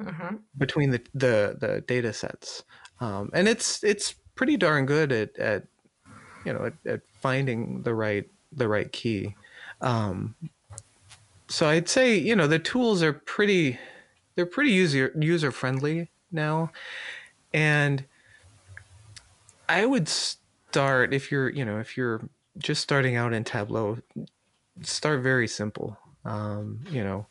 mhm. 0.00 0.40
between 0.56 0.90
the 0.90 1.02
the, 1.14 1.56
the 1.60 1.84
data 1.86 2.12
sets 2.12 2.64
um, 3.00 3.30
and 3.34 3.48
it's 3.48 3.82
it's 3.82 4.14
pretty 4.34 4.56
darn 4.56 4.86
good 4.86 5.12
at, 5.12 5.36
at 5.38 5.64
you 6.44 6.52
know 6.52 6.66
at, 6.66 6.74
at 6.86 7.00
finding 7.20 7.82
the 7.82 7.94
right 7.94 8.26
the 8.52 8.68
right 8.68 8.92
key 8.92 9.34
um, 9.82 10.36
so 11.48 11.68
i'd 11.68 11.88
say 11.88 12.16
you 12.16 12.34
know 12.34 12.46
the 12.46 12.58
tools 12.58 13.02
are 13.02 13.12
pretty 13.12 13.78
they're 14.34 14.46
pretty 14.46 14.70
user 14.72 15.12
user 15.20 15.52
friendly 15.52 16.10
now. 16.30 16.72
And 17.54 18.06
i 19.68 19.84
would 19.86 20.08
start 20.08 21.12
if 21.14 21.30
you're 21.30 21.48
you 21.50 21.64
know 21.64 21.78
if 21.78 21.96
you're 21.96 22.20
just 22.58 22.82
starting 22.82 23.16
out 23.16 23.32
in 23.32 23.44
tableau 23.44 23.98
start 24.82 25.22
very 25.22 25.48
simple. 25.48 25.98
Um, 26.24 26.86
you 26.90 27.04
know 27.04 27.28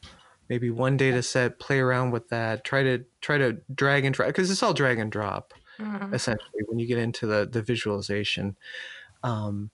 maybe 0.49 0.69
one 0.71 0.97
data 0.97 1.23
set 1.23 1.59
play 1.59 1.79
around 1.79 2.11
with 2.11 2.29
that 2.29 2.63
try 2.65 2.83
to 2.83 3.05
try 3.21 3.37
to 3.39 3.61
drag 3.75 4.05
and 4.05 4.15
drop 4.15 4.29
because 4.29 4.51
it's 4.51 4.63
all 4.63 4.73
drag 4.73 4.99
and 4.99 5.11
drop 5.11 5.53
Mhm. 5.79 6.13
essentially 6.13 6.63
when 6.67 6.79
you 6.79 6.87
get 6.87 6.97
into 6.99 7.27
the 7.27 7.47
the 7.51 7.61
visualization. 7.63 8.57
Um, 9.23 9.71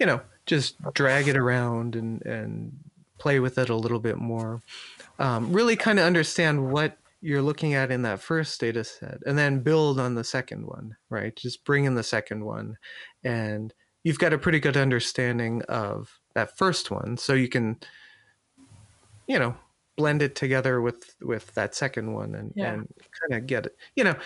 you 0.00 0.06
know 0.06 0.22
just 0.50 0.74
drag 0.94 1.28
it 1.28 1.36
around 1.36 1.94
and 1.94 2.20
and 2.26 2.72
play 3.18 3.38
with 3.38 3.56
it 3.58 3.70
a 3.70 3.76
little 3.76 4.00
bit 4.00 4.16
more. 4.18 4.60
Um, 5.18 5.52
really 5.52 5.76
kind 5.76 5.98
of 6.00 6.06
understand 6.06 6.72
what 6.72 6.98
you're 7.20 7.42
looking 7.42 7.74
at 7.74 7.90
in 7.92 8.02
that 8.02 8.18
first 8.20 8.58
data 8.60 8.82
set 8.82 9.18
and 9.26 9.36
then 9.38 9.60
build 9.60 10.00
on 10.00 10.14
the 10.14 10.24
second 10.24 10.66
one 10.66 10.96
right? 11.10 11.36
Just 11.36 11.64
bring 11.64 11.84
in 11.84 11.94
the 11.94 12.02
second 12.02 12.44
one 12.44 12.76
and 13.22 13.72
you've 14.04 14.18
got 14.18 14.32
a 14.32 14.38
pretty 14.38 14.58
good 14.58 14.76
understanding 14.76 15.62
of 15.68 16.18
that 16.34 16.56
first 16.56 16.90
one. 16.90 17.16
So 17.18 17.34
you 17.34 17.48
can 17.48 17.78
you 19.28 19.38
know 19.38 19.54
blend 19.96 20.22
it 20.22 20.34
together 20.34 20.80
with 20.80 21.14
with 21.20 21.52
that 21.54 21.74
second 21.74 22.12
one 22.14 22.34
and 22.34 22.52
Yeah. 22.56 22.72
and 22.72 22.88
kind 23.20 23.34
of 23.40 23.46
get 23.46 23.66
it 23.66 23.76
you 23.96 24.04
know 24.04 24.16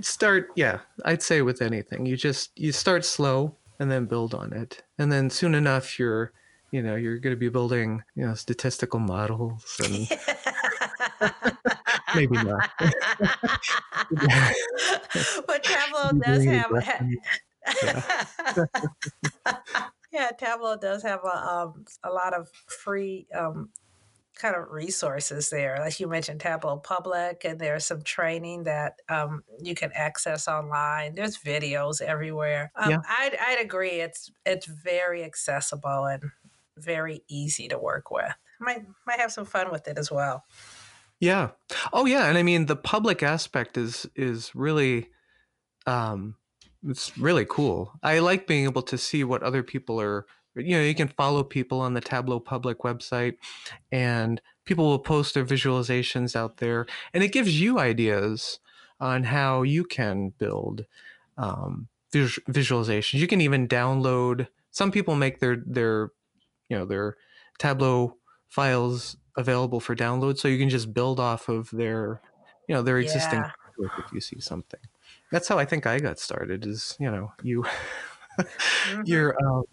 start 0.00 0.48
yeah 0.56 0.78
i'd 1.04 1.22
say 1.22 1.42
with 1.42 1.60
anything 1.60 2.06
you 2.06 2.16
just 2.16 2.58
you 2.58 2.72
start 2.72 3.04
slow 3.04 3.54
and 3.78 3.90
then 3.90 4.06
build 4.06 4.34
on 4.34 4.52
it 4.52 4.82
and 4.98 5.10
then 5.10 5.30
soon 5.30 5.54
enough 5.54 5.98
you're 5.98 6.32
you 6.70 6.82
know 6.82 6.96
you're 6.96 7.18
going 7.18 7.34
to 7.34 7.38
be 7.38 7.48
building 7.48 8.02
you 8.14 8.26
know 8.26 8.34
statistical 8.34 9.00
models 9.00 9.80
and 9.84 10.06
maybe 12.14 12.36
not 12.36 12.70
but 15.46 15.62
Tableau 15.62 16.10
does 16.20 16.44
have. 16.44 16.70
yeah, 20.12 20.30
Tableau 20.38 20.76
does 20.76 21.02
have 21.02 21.20
a, 21.24 21.36
um, 21.36 21.84
a 22.02 22.10
lot 22.10 22.34
of 22.34 22.48
free 22.66 23.26
um, 23.34 23.70
kind 24.34 24.56
of 24.56 24.70
resources 24.70 25.50
there. 25.50 25.76
Like 25.78 26.00
you 26.00 26.08
mentioned, 26.08 26.40
Tableau 26.40 26.78
Public, 26.78 27.44
and 27.44 27.58
there's 27.58 27.86
some 27.86 28.02
training 28.02 28.64
that 28.64 29.00
um, 29.08 29.44
you 29.60 29.74
can 29.74 29.90
access 29.94 30.48
online. 30.48 31.14
There's 31.14 31.38
videos 31.38 32.00
everywhere. 32.00 32.72
Um, 32.76 32.90
Yeah. 32.90 32.98
I'd, 33.08 33.36
I'd 33.40 33.60
agree. 33.60 34.00
It's 34.00 34.30
it's 34.44 34.66
very 34.66 35.24
accessible 35.24 36.06
and 36.06 36.24
very 36.76 37.22
easy 37.28 37.68
to 37.68 37.78
work 37.78 38.10
with. 38.10 38.32
Might 38.60 38.84
might 39.06 39.20
have 39.20 39.32
some 39.32 39.44
fun 39.44 39.70
with 39.70 39.86
it 39.88 39.98
as 39.98 40.10
well. 40.10 40.44
Yeah. 41.20 41.50
Oh 41.92 42.06
yeah, 42.06 42.26
and 42.26 42.36
I 42.36 42.42
mean 42.42 42.66
the 42.66 42.76
public 42.76 43.22
aspect 43.22 43.76
is 43.76 44.06
is 44.16 44.54
really 44.54 45.10
um 45.86 46.36
it's 46.86 47.16
really 47.16 47.46
cool. 47.48 47.92
I 48.02 48.18
like 48.18 48.46
being 48.46 48.64
able 48.64 48.82
to 48.82 48.98
see 48.98 49.24
what 49.24 49.42
other 49.42 49.62
people 49.62 50.00
are 50.00 50.26
you 50.56 50.76
know, 50.76 50.82
you 50.82 50.94
can 50.94 51.08
follow 51.08 51.42
people 51.44 51.80
on 51.80 51.94
the 51.94 52.00
Tableau 52.00 52.40
public 52.40 52.78
website 52.80 53.36
and 53.92 54.40
people 54.64 54.86
will 54.86 54.98
post 54.98 55.34
their 55.34 55.44
visualizations 55.44 56.36
out 56.36 56.58
there 56.58 56.86
and 57.12 57.22
it 57.22 57.32
gives 57.32 57.60
you 57.60 57.78
ideas 57.78 58.60
on 59.00 59.24
how 59.24 59.62
you 59.62 59.84
can 59.84 60.30
build 60.38 60.86
um 61.36 61.88
vis- 62.12 62.38
visualizations. 62.48 63.18
You 63.20 63.26
can 63.26 63.40
even 63.40 63.66
download 63.68 64.48
some 64.70 64.90
people 64.90 65.14
make 65.16 65.40
their 65.40 65.56
their 65.66 66.10
you 66.68 66.76
know 66.76 66.84
their 66.84 67.16
Tableau 67.58 68.16
files 68.48 69.16
available 69.36 69.80
for 69.80 69.96
download 69.96 70.38
so 70.38 70.48
you 70.48 70.58
can 70.58 70.68
just 70.70 70.94
build 70.94 71.18
off 71.20 71.48
of 71.48 71.70
their 71.70 72.20
you 72.68 72.74
know 72.74 72.82
their 72.82 72.98
existing 72.98 73.40
Yeah. 73.40 73.50
if 73.98 74.12
you 74.12 74.20
see 74.20 74.40
something. 74.40 74.80
That's 75.30 75.48
how 75.48 75.58
I 75.58 75.64
think 75.64 75.86
I 75.86 75.98
got 75.98 76.18
started. 76.20 76.64
Is 76.66 76.96
you 77.00 77.10
know 77.10 77.32
you 77.42 77.64
Mhm. 78.38 79.02
you're 79.04 79.36
um, 79.44 79.64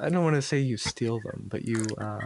I 0.00 0.08
don't 0.08 0.24
want 0.24 0.36
to 0.36 0.42
say 0.42 0.58
you 0.60 0.76
steal 0.76 1.20
them, 1.20 1.46
but 1.48 1.64
you 1.64 1.84
uh, 1.98 2.20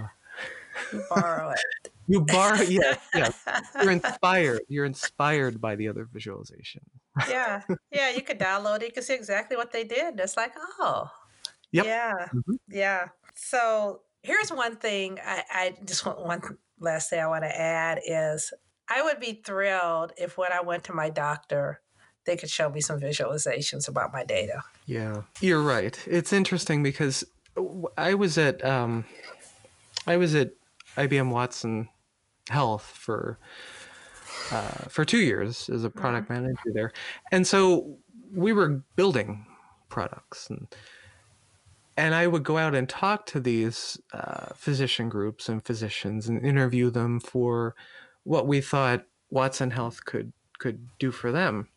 You 0.92 1.05
borrow 1.11 1.51
it. 1.51 1.90
you 2.09 2.20
borrow. 2.22 2.61
Yeah, 2.61 2.96
yeah. 3.14 3.30
You're 3.82 3.92
inspired. 3.92 4.62
You're 4.68 4.84
inspired 4.84 5.61
by 5.61 5.76
the 5.76 5.88
other 5.88 6.07
visualization. 6.12 6.82
yeah. 7.28 7.62
Yeah. 7.90 8.11
You 8.11 8.22
could 8.22 8.38
download 8.38 8.76
it. 8.82 8.86
You 8.86 8.92
can 8.92 9.03
see 9.03 9.14
exactly 9.14 9.57
what 9.57 9.72
they 9.72 9.84
did. 9.84 10.18
It's 10.20 10.36
like, 10.36 10.53
oh, 10.78 11.11
Yep. 11.72 11.84
yeah. 11.86 12.28
Mhm. 12.32 12.59
Yeah. 12.68 13.09
So 13.34 14.01
here's 14.22 14.51
one 14.51 14.76
thing 14.76 15.18
I, 15.24 15.42
I 15.51 15.74
just 15.84 16.05
want 16.07 16.20
one 16.24 16.40
last 16.80 17.11
thing 17.11 17.20
I 17.20 17.26
want 17.26 17.44
to 17.44 17.61
add 17.61 18.01
is 18.07 18.53
I 18.88 19.03
would 19.03 19.20
be 19.20 19.42
thrilled 19.44 20.12
if 20.16 20.38
when 20.38 20.53
I 20.53 20.61
went 20.61 20.84
to 20.84 20.94
my 20.94 21.11
doctor, 21.11 21.80
they 22.24 22.36
could 22.36 22.51
show 22.51 22.68
me 22.70 22.80
some 22.80 23.01
visualizations 23.01 23.88
about 23.88 24.12
my 24.12 24.24
data. 24.24 24.62
Yeah, 24.86 25.22
you're 25.40 25.62
right. 25.62 25.99
It's 26.07 26.32
interesting 26.32 26.82
because 26.82 27.24
I 27.96 28.14
was 28.14 28.38
at 28.38 28.64
um, 28.64 29.04
I 30.06 30.16
was 30.16 30.34
at 30.34 30.52
IBM 30.96 31.30
Watson 31.30 31.88
Health 32.48 32.82
for 32.82 33.38
uh, 34.50 34.88
for 34.88 35.04
two 35.04 35.18
years 35.18 35.68
as 35.68 35.84
a 35.84 35.90
product 35.90 36.30
manager 36.30 36.72
there, 36.72 36.92
and 37.30 37.46
so 37.46 37.98
we 38.34 38.52
were 38.52 38.82
building 38.96 39.46
products 39.88 40.50
and 40.50 40.68
and 41.98 42.14
I 42.14 42.28
would 42.28 42.44
go 42.44 42.59
out 42.59 42.76
and 42.76 42.88
talk 42.88 43.26
to 43.26 43.40
these 43.40 44.00
uh, 44.12 44.54
physician 44.54 45.09
groups 45.09 45.48
and 45.48 45.64
physicians 45.64 46.28
and 46.28 46.44
interview 46.46 46.90
them 46.90 47.18
for 47.18 47.74
what 48.22 48.46
we 48.46 48.61
thought 48.61 49.04
Watson 49.30 49.72
Health 49.72 50.04
could 50.04 50.32
could 50.59 50.88
do 51.00 51.11
for 51.11 51.32
them. 51.32 51.68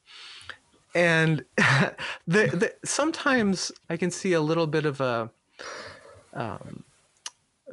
And 0.93 1.45
the, 1.57 1.95
the 2.27 2.73
sometimes 2.85 3.71
I 3.89 3.97
can 3.97 4.11
see 4.11 4.33
a 4.33 4.41
little 4.41 4.67
bit 4.67 4.85
of 4.85 5.01
a, 5.01 5.31
um, 6.33 6.83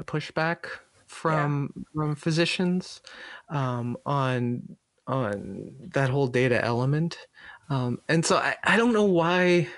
pushback 0.02 0.66
from 1.06 1.72
from 1.94 2.14
physicians 2.14 3.00
um, 3.48 3.96
on 4.06 4.76
on 5.06 5.74
that 5.94 6.10
whole 6.10 6.28
data 6.28 6.62
element, 6.64 7.18
um, 7.70 7.98
and 8.08 8.24
so 8.24 8.36
I, 8.36 8.56
I 8.64 8.76
don't 8.76 8.92
know 8.92 9.04
why 9.04 9.68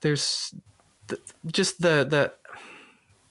there's 0.00 0.54
th- 1.08 1.20
just 1.46 1.80
the 1.80 2.04
the 2.08 2.34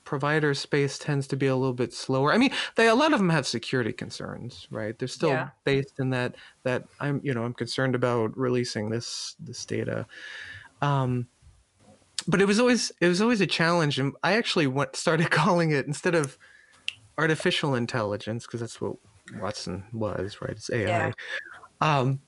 provider 0.03 0.53
space 0.53 0.97
tends 0.97 1.27
to 1.27 1.37
be 1.37 1.47
a 1.47 1.55
little 1.55 1.73
bit 1.73 1.93
slower. 1.93 2.33
I 2.33 2.37
mean, 2.37 2.51
they 2.75 2.87
a 2.87 2.95
lot 2.95 3.13
of 3.13 3.19
them 3.19 3.29
have 3.29 3.47
security 3.47 3.93
concerns, 3.93 4.67
right? 4.69 4.97
They're 4.97 5.07
still 5.07 5.29
Yeah. 5.29 5.49
based 5.63 5.99
in 5.99 6.09
that 6.11 6.35
that 6.63 6.85
I'm 6.99 7.21
you 7.23 7.33
know 7.33 7.43
I'm 7.43 7.53
concerned 7.53 7.95
about 7.95 8.37
releasing 8.37 8.89
this 8.89 9.35
this 9.39 9.65
data. 9.65 10.05
Um, 10.81 11.27
but 12.27 12.41
it 12.41 12.45
was 12.45 12.59
always 12.59 12.91
it 13.01 13.07
was 13.07 13.21
always 13.21 13.41
a 13.41 13.47
challenge, 13.47 13.99
and 13.99 14.13
I 14.23 14.33
actually 14.33 14.67
went 14.67 14.95
started 14.95 15.31
calling 15.31 15.71
it 15.71 15.85
instead 15.85 16.15
of 16.15 16.37
artificial 17.17 17.75
intelligence 17.75 18.45
because 18.45 18.59
that's 18.59 18.81
what 18.81 18.95
Watson 19.39 19.83
was, 19.93 20.41
right? 20.41 20.51
It's 20.51 20.69
AI. 20.69 20.87
Yeah. 20.87 21.11
Um, 21.81 22.19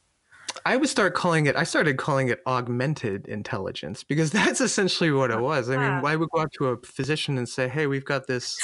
I 0.66 0.78
would 0.78 0.89
start 0.89 1.16
calling 1.16 1.48
it. 1.48 1.56
I 1.56 1.64
started 1.64 1.98
calling 1.98 2.30
it 2.30 2.41
augmented 2.46 3.28
intelligence 3.28 4.04
because 4.04 4.32
that's 4.32 4.62
essentially 4.62 5.12
what 5.12 5.32
it 5.32 5.39
was. 5.39 5.70
I 5.70 5.78
mean, 5.78 6.02
why 6.02 6.16
would 6.16 6.30
go 6.30 6.41
up 6.41 6.52
to 6.54 6.68
a 6.68 6.78
physician 6.78 7.38
and 7.38 7.48
say, 7.48 7.68
"Hey, 7.68 7.88
we've 7.88 8.06
got 8.06 8.28
this 8.28 8.58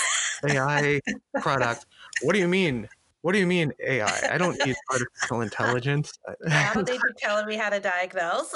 AI 0.47 1.01
product. 1.41 1.85
What 2.21 2.33
do 2.33 2.39
you 2.39 2.47
mean? 2.47 2.87
What 3.21 3.33
do 3.33 3.39
you 3.39 3.47
mean 3.47 3.73
AI? 3.79 4.33
I 4.33 4.37
don't 4.37 4.59
need 4.63 4.75
artificial 4.91 5.41
intelligence." 5.41 6.13
Don't 6.73 6.87
need 6.87 7.01
telling 7.17 7.45
me 7.45 7.55
how 7.55 7.69
to 7.69 7.79
diagnose. 7.79 8.53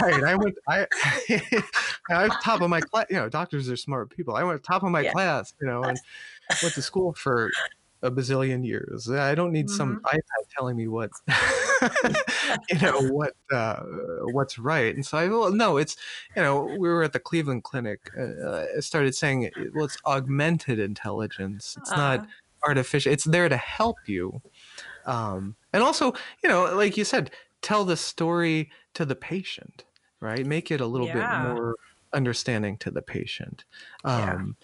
right. 0.00 0.22
I 0.24 0.34
went. 0.36 0.56
I 0.68 0.86
I 2.10 2.24
was 2.24 2.36
top 2.36 2.60
of 2.60 2.70
my 2.70 2.80
class. 2.82 3.06
You 3.10 3.16
know, 3.16 3.28
doctors 3.28 3.68
are 3.70 3.76
smart 3.76 4.10
people. 4.10 4.34
I 4.34 4.44
went 4.44 4.62
top 4.62 4.82
of 4.82 4.90
my 4.90 5.04
Yeah. 5.04 5.12
class. 5.12 5.52
You 5.60 5.66
know, 5.66 5.86
and 5.86 6.00
went 6.60 6.74
to 6.76 6.82
school 6.82 7.14
for 7.14 7.54
a 8.02 8.10
bazillion 8.10 8.66
years. 8.66 9.10
I 9.10 9.34
don't 9.34 9.52
need 9.52 9.70
some 9.70 9.96
Mm-hmm. 9.96 10.16
iPad 10.16 10.44
telling 10.56 10.76
me 10.76 10.88
what 10.88 11.10
you 12.70 12.78
know 12.80 13.00
what 13.00 13.34
uh, 13.52 13.80
what's 14.24 14.58
right. 14.58 14.94
And 14.94 15.04
so 15.04 15.18
I 15.18 15.28
well, 15.28 15.52
no, 15.52 15.76
it's 15.76 15.96
you 16.36 16.42
know 16.42 16.66
we 16.66 16.88
were 16.88 17.02
at 17.02 17.12
the 17.12 17.20
Cleveland 17.20 17.64
Clinic. 17.64 18.10
Uh, 18.18 18.64
I 18.76 18.80
started 18.80 19.14
saying 19.14 19.50
well, 19.74 19.84
it's 19.86 19.98
augmented 20.06 20.78
intelligence. 20.78 21.76
It's 21.78 21.94
not 21.96 22.20
Uh-huh. 22.20 22.26
Artificial. 22.66 23.12
It's 23.12 23.24
there 23.24 23.48
to 23.48 23.56
help 23.56 23.96
you. 24.06 24.40
Um, 25.06 25.56
and 25.72 25.82
also, 25.82 26.12
you 26.42 26.48
know, 26.48 26.74
like 26.74 26.96
you 26.96 27.04
said, 27.04 27.30
tell 27.62 27.84
the 27.84 27.96
story 27.96 28.70
to 28.94 29.04
the 29.04 29.14
patient, 29.14 29.84
right? 30.20 30.44
Make 30.44 30.70
it 30.70 30.80
a 30.80 30.86
little 30.86 31.06
Yeah. 31.06 31.42
bit 31.44 31.54
more 31.54 31.76
understanding 32.12 32.76
to 32.78 32.90
the 32.90 33.02
patient. 33.02 33.64
Yeah. 34.04 34.34
Um, 34.34 34.56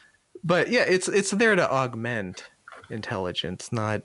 But 0.45 0.69
yeah, 0.71 0.83
it's 0.89 1.07
it's 1.09 1.31
there 1.31 1.55
to 1.55 1.71
augment 1.71 2.51
intelligence, 2.91 3.71
not 3.73 4.03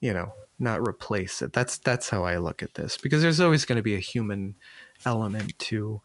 you 0.00 0.12
know, 0.12 0.32
not 0.58 0.86
replace 0.86 1.40
it. 1.42 1.52
That's 1.52 1.78
that's 1.78 2.10
how 2.10 2.24
I 2.24 2.38
look 2.38 2.62
at 2.62 2.74
this 2.74 2.98
because 2.98 3.22
there's 3.22 3.40
always 3.40 3.64
going 3.64 3.76
to 3.76 3.82
be 3.82 3.94
a 3.94 4.00
human 4.00 4.56
element 5.04 5.56
to 5.60 6.00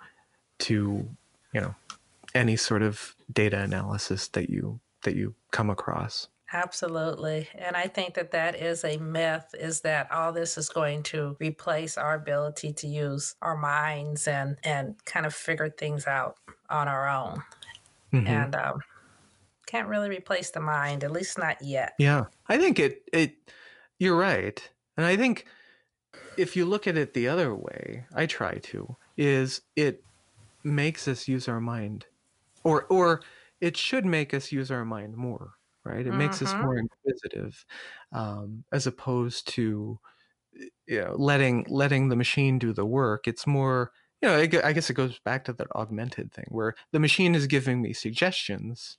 to 0.60 1.10
you 1.54 1.62
know 1.62 1.74
any 2.36 2.56
sort 2.56 2.84
of 2.84 3.16
data 3.34 3.60
analysis 3.60 4.28
that 4.30 4.50
you 4.50 4.80
that 5.04 5.16
you 5.16 5.34
come 5.52 5.70
across. 5.72 6.28
Absolutely. 6.54 7.48
And 7.56 7.78
I 7.78 7.88
think 7.88 8.16
that 8.16 8.32
that 8.32 8.56
is 8.56 8.84
a 8.84 8.98
myth 8.98 9.56
is 9.58 9.82
that 9.82 10.12
all 10.12 10.34
this 10.34 10.58
is 10.58 10.68
going 10.70 11.04
to 11.04 11.38
replace 11.40 11.98
our 11.98 12.14
ability 12.14 12.74
to 12.74 12.88
use 12.88 13.36
our 13.42 13.56
minds 13.56 14.28
and 14.28 14.58
and 14.64 15.04
kind 15.06 15.26
of 15.26 15.34
figure 15.34 15.70
things 15.70 16.08
out 16.08 16.38
on 16.70 16.88
our 16.90 17.08
own. 17.08 17.44
Mhm. 18.14 18.28
And 18.28 18.56
um, 18.56 18.82
can't 19.68 19.88
really 19.90 20.10
replace 20.10 20.52
the 20.52 20.62
mind, 20.62 21.04
at 21.04 21.12
least 21.12 21.38
not 21.38 21.62
yet. 21.62 21.94
Yeah, 21.98 22.26
I 22.48 22.58
think 22.58 22.80
it 22.80 23.04
it 23.14 23.52
you're 24.00 24.18
right, 24.18 24.70
and 24.98 25.06
I 25.06 25.16
think 25.18 25.46
if 26.38 26.56
you 26.56 26.66
look 26.66 26.88
at 26.88 26.98
it 26.98 27.14
the 27.14 27.28
other 27.28 27.56
way, 27.56 28.06
I 28.14 28.26
try 28.28 28.56
to 28.60 28.98
is 29.18 29.62
it 29.76 30.06
makes 30.64 31.08
us 31.08 31.28
use 31.28 31.48
our 31.48 31.62
mind, 31.62 32.08
or 32.64 32.86
or 32.88 33.24
it 33.62 33.78
should 33.78 34.06
make 34.06 34.34
us 34.34 34.52
use 34.52 34.72
our 34.72 34.86
mind 34.86 35.18
more, 35.18 35.56
right? 35.86 36.06
It 36.08 36.14
makes 36.14 36.42
us 36.42 36.54
Mhm. 36.54 36.62
more 36.62 36.78
inquisitive, 36.78 37.66
um, 38.14 38.66
as 38.72 38.88
opposed 38.88 39.48
to 39.50 40.00
you 40.88 41.02
know 41.02 41.16
letting 41.18 41.66
letting 41.70 42.10
the 42.10 42.16
machine 42.16 42.60
do 42.60 42.74
the 42.74 42.86
work. 42.86 43.28
It's 43.28 43.48
more 43.48 43.92
you 44.22 44.30
know 44.30 44.38
I 44.38 44.68
I 44.70 44.74
guess 44.74 44.90
it 44.90 44.94
goes 44.96 45.20
back 45.20 45.46
to 45.46 45.54
that 45.54 45.68
augmented 45.76 46.32
thing 46.34 46.46
where 46.50 46.76
the 46.92 47.00
machine 47.00 47.36
is 47.36 47.48
giving 47.48 47.82
me 47.82 47.94
suggestions 47.94 48.98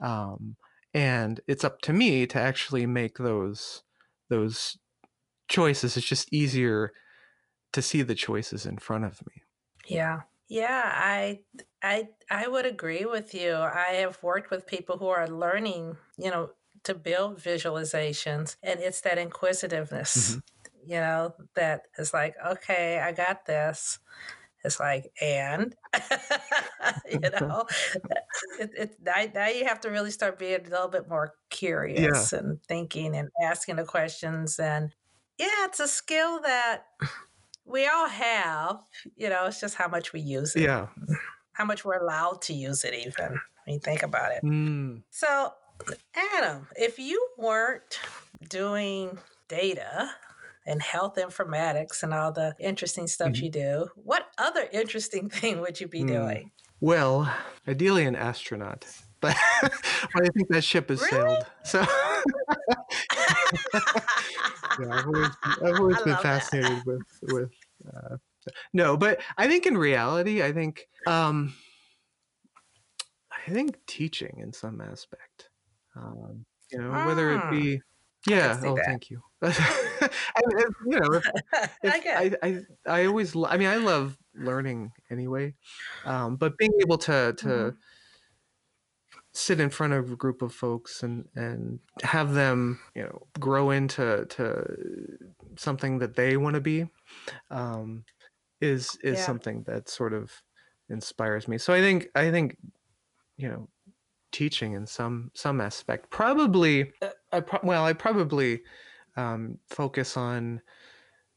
um, 0.00 0.56
and 0.94 1.40
it's 1.48 1.64
up 1.64 1.80
to 1.82 1.92
me 1.92 2.26
to 2.28 2.40
actually 2.40 2.86
make 2.86 3.18
those 3.18 3.84
those 4.30 4.78
choices 5.48 5.96
it's 5.96 6.06
just 6.06 6.32
easier 6.32 6.92
to 7.72 7.82
see 7.82 8.02
the 8.02 8.14
choices 8.14 8.66
in 8.66 8.78
front 8.78 9.04
of 9.04 9.24
me 9.26 9.42
Yeah. 9.86 10.22
Yeah, 10.48 10.82
I 10.94 11.44
I 11.82 12.08
I 12.30 12.46
would 12.46 12.66
agree 12.66 13.04
with 13.04 13.34
you. 13.34 13.54
I 13.54 13.94
have 14.00 14.22
worked 14.22 14.50
with 14.50 14.66
people 14.66 14.98
who 14.98 15.08
are 15.08 15.28
learning, 15.28 15.96
you 16.18 16.30
know, 16.30 16.50
to 16.84 16.94
build 16.94 17.38
visualizations 17.38 18.56
and 18.62 18.80
it's 18.80 19.00
that 19.02 19.18
inquisitiveness, 19.18 20.30
mm-hmm. 20.30 20.90
you 20.90 20.96
know, 20.96 21.34
that 21.54 21.82
is 21.98 22.14
like, 22.14 22.34
okay, 22.46 22.98
I 22.98 23.12
got 23.12 23.46
this. 23.46 23.98
It's 24.62 24.78
like, 24.78 25.10
and 25.20 25.74
you 27.10 27.18
know, 27.40 27.64
it, 28.58 28.70
it, 28.76 28.96
now, 29.02 29.24
now 29.34 29.48
you 29.48 29.64
have 29.64 29.80
to 29.80 29.90
really 29.90 30.10
start 30.10 30.38
being 30.38 30.66
a 30.66 30.70
little 30.70 30.88
bit 30.88 31.08
more 31.08 31.32
curious 31.48 32.32
and 32.34 32.62
thinking 32.64 33.16
and 33.16 33.30
asking 33.42 33.76
the 33.76 33.84
questions. 33.84 34.58
And 34.58 34.94
yeah, 35.38 35.64
it's 35.64 35.80
a 35.80 35.88
skill 35.88 36.40
that 36.42 36.84
we 37.64 37.86
all 37.86 38.08
have. 38.08 38.82
You 39.16 39.30
know, 39.30 39.46
it's 39.46 39.60
just 39.60 39.76
how 39.76 39.88
much 39.88 40.12
we 40.12 40.20
use 40.20 40.54
it, 40.56 40.62
yeah 40.62 40.88
how 41.60 41.66
much 41.66 41.84
we're 41.84 42.00
allowed 42.02 42.40
to 42.40 42.54
use 42.54 42.84
it, 42.84 42.94
even 42.94 43.38
when 43.66 43.74
you 43.74 43.78
think 43.80 44.02
about 44.02 44.32
it. 44.32 44.42
Mm, 44.42 45.02
So, 45.10 45.52
Adam, 46.34 46.66
if 46.74 46.98
you 46.98 47.22
weren't 47.36 48.00
doing 48.48 49.18
data 49.48 50.10
and 50.66 50.80
health 50.80 51.16
informatics 51.16 52.02
and 52.02 52.14
all 52.14 52.32
the 52.32 52.54
interesting 52.58 53.06
stuff 53.06 53.32
Mhm. 53.32 53.42
you 53.42 53.50
do, 53.50 53.88
what 53.94 54.28
other 54.38 54.66
interesting 54.72 55.28
thing 55.38 55.60
would 55.60 55.80
you 55.80 55.86
be 55.88 56.00
Hmm. 56.00 56.06
doing? 56.06 56.50
well 56.82 57.30
ideally 57.68 58.06
an 58.06 58.16
astronaut 58.16 58.86
but, 59.20 59.36
i 60.16 60.28
think 60.34 60.48
that 60.48 60.64
ship 60.64 60.88
has 60.88 60.98
Really? 61.02 61.10
sailed 61.10 61.44
so 61.62 61.80
yeah 64.78 64.94
i've 64.96 65.06
always, 65.06 65.36
I've 65.66 65.78
always 65.78 65.96
been 65.98 66.06
love 66.14 66.22
that. 66.22 66.42
fascinated 66.42 66.82
with 66.86 67.04
with 67.20 67.50
uh, 67.94 68.16
no 68.72 68.96
but 68.96 69.20
i 69.38 69.46
think 69.46 69.66
in 69.66 69.76
reality 69.76 70.42
i 70.42 70.52
think 70.52 70.88
um 71.06 71.54
i 73.30 73.50
think 73.50 73.78
teaching 73.86 74.38
in 74.38 74.52
some 74.52 74.80
aspect 74.80 75.50
um 75.96 76.44
you 76.70 76.78
know 76.78 76.90
whether 77.06 77.32
it 77.32 77.40
Mm. 77.40 77.50
be 77.50 77.82
yeah 78.26 78.60
oh 78.64 78.76
that. 78.76 78.84
thank 78.84 79.10
you 79.10 79.22
I, 79.42 80.64
you 80.86 81.00
know, 81.00 81.14
if, 81.14 81.24
if 81.82 82.06
I, 82.06 82.32
I, 82.42 82.60
I 82.86 83.06
always, 83.06 83.34
I 83.34 83.56
mean, 83.56 83.68
I 83.68 83.76
love 83.76 84.18
learning 84.34 84.92
anyway, 85.10 85.54
um, 86.04 86.36
but 86.36 86.58
being 86.58 86.72
able 86.82 86.98
to 86.98 87.32
to 87.38 87.46
mm-hmm. 87.46 87.76
sit 89.32 89.60
in 89.60 89.70
front 89.70 89.94
of 89.94 90.12
a 90.12 90.16
group 90.16 90.42
of 90.42 90.52
folks 90.52 91.02
and 91.02 91.26
and 91.34 91.80
have 92.02 92.34
them, 92.34 92.80
you 92.94 93.02
know, 93.02 93.26
grow 93.38 93.70
into 93.70 94.26
to 94.26 94.76
something 95.56 96.00
that 96.00 96.16
they 96.16 96.36
want 96.36 96.54
to 96.54 96.60
be, 96.60 96.86
um, 97.50 98.04
is 98.60 98.96
is 99.02 99.18
yeah. 99.18 99.24
something 99.24 99.62
that 99.66 99.88
sort 99.88 100.12
of 100.12 100.30
inspires 100.88 101.48
me. 101.48 101.58
So 101.58 101.72
I 101.72 101.80
think 101.80 102.08
I 102.14 102.30
think, 102.30 102.56
you 103.36 103.48
know, 103.48 103.68
teaching 104.32 104.74
in 104.74 104.86
some 104.86 105.30
some 105.34 105.60
aspect 105.60 106.10
probably, 106.10 106.92
uh, 107.02 107.10
I 107.32 107.40
pro- 107.40 107.60
well, 107.62 107.84
I 107.84 107.92
probably 107.92 108.62
um, 109.16 109.58
focus 109.68 110.16
on 110.16 110.60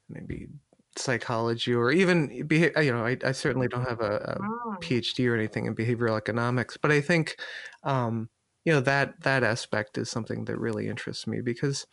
maybe 0.10 0.48
psychology 0.96 1.74
or 1.74 1.92
even 1.92 2.46
behavior. 2.48 2.82
You 2.82 2.94
know, 2.94 3.06
I, 3.06 3.18
I 3.24 3.32
certainly 3.32 3.68
don't 3.68 3.88
have 3.88 4.02
a, 4.02 4.16
a 4.16 4.38
oh. 4.42 4.76
PhD 4.82 5.30
or 5.30 5.36
anything 5.36 5.66
in 5.66 5.76
behavioral 5.76 6.18
economics, 6.18 6.78
but 6.78 6.92
I 6.92 7.02
think, 7.02 7.38
um, 7.84 8.30
you 8.66 8.74
know, 8.74 8.82
that 8.82 9.22
that 9.22 9.44
aspect 9.44 9.98
is 9.98 10.10
something 10.10 10.46
that 10.46 10.60
really 10.60 10.88
interests 10.88 11.26
me 11.26 11.42
because, 11.42 11.88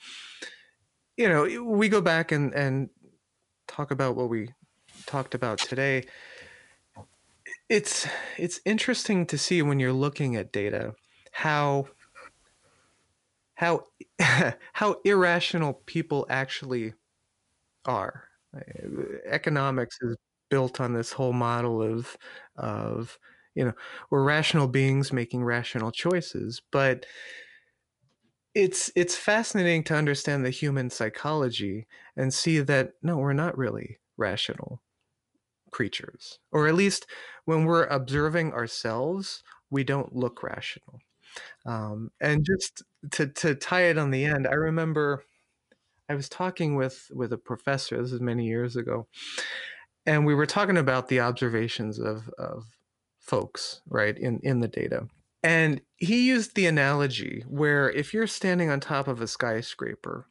you 1.16 1.28
know, 1.28 1.62
we 1.64 1.88
go 1.88 2.00
back 2.00 2.32
and 2.32 2.54
and 2.54 2.90
talk 3.68 3.90
about 3.90 4.16
what 4.16 4.28
we 4.28 4.48
talked 5.06 5.34
about 5.34 5.58
today. 5.58 6.04
It's 7.68 8.06
it's 8.38 8.60
interesting 8.64 9.26
to 9.26 9.38
see 9.38 9.62
when 9.62 9.80
you're 9.80 9.92
looking 9.92 10.36
at 10.36 10.52
data 10.52 10.94
how 11.32 11.88
how 13.54 13.84
how 14.72 14.96
irrational 15.04 15.74
people 15.86 16.26
actually 16.30 16.94
are. 17.84 18.24
Economics 19.26 19.98
is 20.00 20.16
built 20.48 20.80
on 20.80 20.94
this 20.94 21.12
whole 21.12 21.32
model 21.32 21.82
of 21.82 22.16
of 22.56 23.18
you 23.54 23.64
know 23.64 23.72
we're 24.10 24.24
rational 24.24 24.68
beings 24.68 25.12
making 25.12 25.44
rational 25.44 25.92
choices, 25.92 26.60
but 26.72 27.06
it's 28.54 28.90
it's 28.96 29.16
fascinating 29.16 29.84
to 29.84 29.94
understand 29.94 30.44
the 30.44 30.50
human 30.50 30.90
psychology 30.90 31.86
and 32.16 32.34
see 32.34 32.60
that 32.60 32.92
no, 33.02 33.16
we're 33.16 33.32
not 33.32 33.56
really 33.56 33.98
rational 34.16 34.82
creatures, 35.70 36.38
or 36.52 36.66
at 36.68 36.74
least 36.74 37.06
when 37.44 37.64
we're 37.64 37.84
observing 37.84 38.52
ourselves, 38.52 39.42
we 39.70 39.84
don't 39.84 40.14
look 40.14 40.42
rational. 40.42 41.00
Um, 41.64 42.10
and 42.20 42.44
just 42.44 42.82
to 43.12 43.26
to 43.26 43.54
tie 43.54 43.84
it 43.84 43.98
on 43.98 44.10
the 44.10 44.24
end, 44.24 44.46
I 44.46 44.54
remember 44.54 45.24
I 46.08 46.14
was 46.14 46.28
talking 46.28 46.74
with 46.74 47.10
with 47.14 47.32
a 47.32 47.38
professor. 47.38 48.00
This 48.02 48.12
is 48.12 48.20
many 48.20 48.46
years 48.46 48.76
ago, 48.76 49.06
and 50.06 50.26
we 50.26 50.34
were 50.34 50.46
talking 50.46 50.76
about 50.76 51.08
the 51.08 51.20
observations 51.20 51.98
of 51.98 52.28
of 52.38 52.64
folks 53.20 53.80
right 53.88 54.18
in 54.18 54.40
in 54.42 54.60
the 54.60 54.68
data. 54.68 55.06
And 55.42 55.80
he 55.96 56.26
used 56.26 56.54
the 56.54 56.66
analogy 56.66 57.44
where 57.48 57.88
if 57.90 58.12
you're 58.12 58.26
standing 58.26 58.70
on 58.70 58.80
top 58.80 59.08
of 59.08 59.22
a 59.22 59.26
skyscraper 59.26 60.26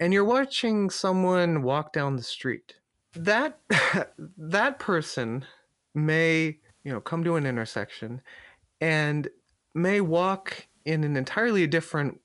and 0.00 0.12
you're 0.12 0.24
watching 0.24 0.90
someone 0.90 1.62
walk 1.62 1.92
down 1.92 2.16
the 2.16 2.22
street, 2.22 2.79
that 3.14 3.60
that 4.38 4.78
person 4.78 5.44
may, 5.94 6.58
you 6.84 6.92
know, 6.92 7.00
come 7.00 7.24
to 7.24 7.36
an 7.36 7.46
intersection 7.46 8.20
and 8.80 9.28
may 9.74 10.00
walk 10.00 10.66
in 10.84 11.04
an 11.04 11.16
entirely 11.16 11.66
different 11.66 12.20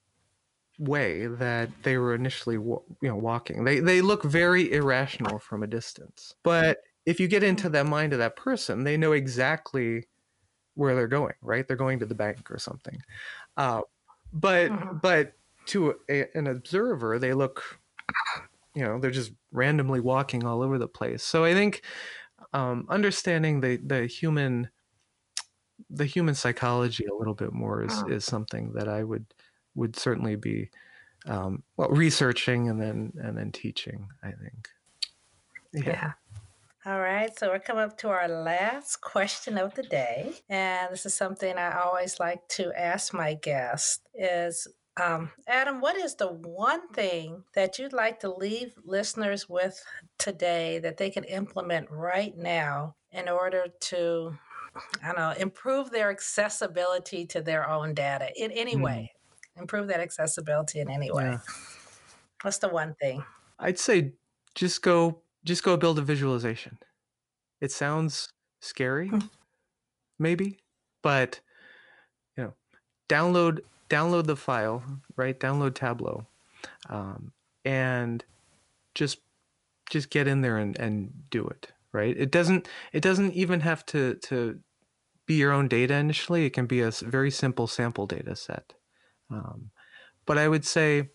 way 0.78 1.28
that 1.28 1.70
they 1.84 1.98
were 1.98 2.14
initially 2.14 2.56
you 2.56 2.84
know 3.02 3.16
walking. 3.16 3.64
They 3.64 3.80
they 3.80 4.02
look 4.02 4.24
very 4.24 4.72
irrational 4.72 5.40
from 5.40 5.64
a 5.64 5.68
distance. 5.68 6.36
But 6.44 6.80
if 7.06 7.20
you 7.20 7.28
get 7.28 7.44
into 7.44 7.70
the 7.70 7.84
mind 7.84 8.14
of 8.14 8.20
that 8.20 8.36
person 8.36 8.84
they 8.84 8.98
know 8.98 9.12
exactly 9.12 10.06
where 10.74 10.96
they're 10.96 11.08
going 11.08 11.36
right? 11.42 11.68
They're 11.68 11.78
going 11.78 12.00
to 12.00 12.06
the 12.06 12.16
bank 12.16 12.52
or 12.52 12.58
something. 12.58 12.98
Uh, 13.56 13.82
but 14.34 14.72
mm-hmm. 14.72 14.98
but 15.02 15.34
to 15.68 15.96
a, 16.10 16.26
an 16.38 16.48
observer 16.48 17.20
they 17.20 17.34
look 17.34 17.80
you 18.76 18.84
know 18.84 19.00
they're 19.00 19.12
just 19.12 19.32
randomly 19.52 20.00
walking 20.00 20.46
all 20.46 20.62
over 20.62 20.78
the 20.78 20.88
place 20.88 21.24
so 21.24 21.44
i 21.44 21.54
think 21.54 21.82
um, 22.54 22.86
understanding 22.90 23.62
the 23.62 23.78
the 23.78 24.06
human 24.06 24.70
the 25.90 26.06
human 26.06 26.36
psychology 26.36 27.06
a 27.06 27.14
little 27.14 27.34
bit 27.34 27.54
more 27.54 27.84
is, 27.84 27.94
oh. 27.94 28.08
is 28.08 28.26
something 28.26 28.74
that 28.74 28.88
I 28.88 29.04
would 29.04 29.26
would 29.76 29.96
certainly 29.96 30.36
be 30.36 30.70
um, 31.26 31.64
well 31.78 31.90
researching 31.90 32.70
and 32.70 32.82
then 32.82 33.14
and 33.18 33.38
then 33.38 33.52
teaching. 33.52 34.08
I 34.24 34.32
think. 34.32 34.70
Yeah. 35.74 35.84
yeah. 35.86 36.12
All 36.88 37.00
right, 37.00 37.36
so 37.38 37.50
we're 37.50 37.58
coming 37.58 37.84
up 37.84 37.98
to 38.00 38.10
our 38.10 38.28
last 38.28 39.02
question 39.02 39.58
of 39.58 39.74
the 39.74 39.82
day, 39.82 40.34
and 40.50 40.94
this 40.94 41.08
is 41.08 41.16
something 41.16 41.58
I 41.58 41.82
always 41.82 42.20
like 42.20 42.48
to 42.50 42.72
ask 42.80 43.12
my 43.12 43.34
guests: 43.34 44.02
is 44.14 44.68
um, 45.02 45.32
Adam, 45.48 45.82
what 45.82 45.98
is 45.98 46.16
the 46.16 46.28
one 46.28 46.88
thing 46.90 47.44
that 47.54 47.78
you'd 47.78 47.94
like 47.94 48.20
to 48.22 48.34
leave 48.34 48.74
listeners 48.86 49.50
with 49.50 49.84
today 50.18 50.80
that 50.80 50.98
they 50.98 51.10
can 51.10 51.24
implement 51.26 51.90
right 51.92 52.38
now 52.38 52.96
in 53.12 53.28
order 53.28 53.66
to 53.80 54.38
I 55.02 55.08
don't 55.08 55.18
know, 55.18 55.34
improve 55.38 55.92
their 55.92 56.10
accessibility 56.12 57.26
to 57.28 57.42
their 57.42 57.70
own 57.70 57.94
data 57.94 58.30
in 58.36 58.52
any 58.52 58.76
mm. 58.76 58.82
way. 58.82 59.14
Improve 59.58 59.88
that 59.88 60.02
accessibility 60.02 60.80
in 60.80 60.90
any 60.90 61.12
way. 61.12 61.24
Yeah. 61.24 61.40
What's 62.42 62.58
the 62.58 62.68
one 62.68 62.94
thing? 62.96 63.24
I'd 63.58 63.80
say 63.80 64.14
just 64.54 64.82
go 64.82 65.22
just 65.46 65.64
go 65.64 65.78
build 65.78 66.00
a 66.00 66.02
visualization. 66.02 66.78
It 67.62 67.72
sounds 67.72 68.34
scary, 68.62 69.10
mm. 69.10 69.30
maybe, 70.20 70.60
but 71.02 71.40
you 72.36 72.44
know, 72.44 72.54
download 73.08 73.60
download 73.90 74.26
the 74.26 74.36
file, 74.36 74.84
right? 75.16 75.40
Download 75.40 75.74
Tableau, 75.74 76.26
um, 76.90 77.32
and 77.64 78.24
just 78.94 79.20
just 79.90 80.10
get 80.10 80.28
in 80.28 80.42
there 80.42 80.58
and, 80.58 80.78
and 80.80 81.12
do 81.30 81.46
it 81.46 81.72
right 81.92 82.18
it 82.18 82.32
doesn't 82.32 82.68
it 82.92 83.02
doesn't 83.02 83.34
even 83.34 83.60
have 83.60 83.86
to 83.86 84.16
to 84.16 84.60
be 85.26 85.36
your 85.36 85.52
own 85.52 85.68
data 85.68 85.96
initially. 85.96 86.46
It 86.46 86.54
can 86.54 86.66
be 86.66 86.82
a 86.82 86.92
very 86.92 87.32
simple 87.32 87.68
sample 87.68 88.06
data 88.06 88.36
set. 88.36 88.74
Um, 89.30 89.72
but 90.26 90.38
I 90.38 90.48
would 90.48 90.66
say 90.66 91.10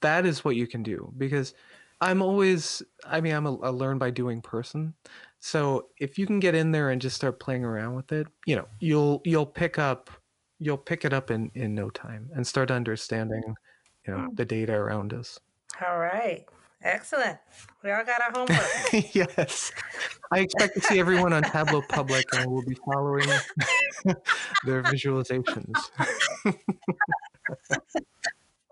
that 0.00 0.26
is 0.26 0.44
what 0.44 0.56
you 0.56 0.66
can 0.66 0.82
do 0.82 1.12
because 1.16 1.54
I'm 2.00 2.22
always, 2.22 2.82
I 3.04 3.20
mean, 3.20 3.34
I'm 3.34 3.46
a, 3.46 3.52
a, 3.62 3.72
learn 3.72 3.98
by 3.98 4.10
doing 4.10 4.42
person. 4.42 4.94
So 5.38 5.88
if 5.98 6.18
you 6.18 6.26
can 6.26 6.40
get 6.40 6.54
in 6.54 6.72
there 6.72 6.90
and 6.90 7.00
just 7.00 7.16
start 7.16 7.40
playing 7.40 7.64
around 7.64 7.94
with 7.94 8.12
it, 8.12 8.26
you 8.46 8.56
know, 8.56 8.66
you'll 8.80 9.22
you'll 9.24 9.46
pick 9.46 9.78
up 9.78 10.10
you'll 10.58 10.78
pick 10.78 11.04
it 11.04 11.12
up 11.12 11.30
in 11.30 11.50
in 11.54 11.74
no 11.74 11.90
time 11.90 12.30
and 12.34 12.46
start 12.46 12.70
understanding, 12.70 13.54
you 14.06 14.14
know, 14.14 14.24
hmm. 14.24 14.34
the 14.34 14.44
data 14.44 14.72
around 14.72 15.12
us. 15.12 15.38
All 15.86 15.98
right. 15.98 16.46
Excellent. 16.82 17.38
We 17.82 17.90
all 17.90 18.04
got 18.04 18.20
our 18.22 18.30
homework. 18.32 18.60
yes. 19.14 19.72
I 20.30 20.40
expect 20.40 20.74
to 20.74 20.80
see 20.80 21.00
everyone 21.00 21.32
on 21.32 21.42
Tableau 21.42 21.82
Public 21.88 22.24
and 22.34 22.50
we'll 22.50 22.64
be 22.64 22.76
following 22.84 23.26
their 24.64 24.82
visualizations. 24.84 25.74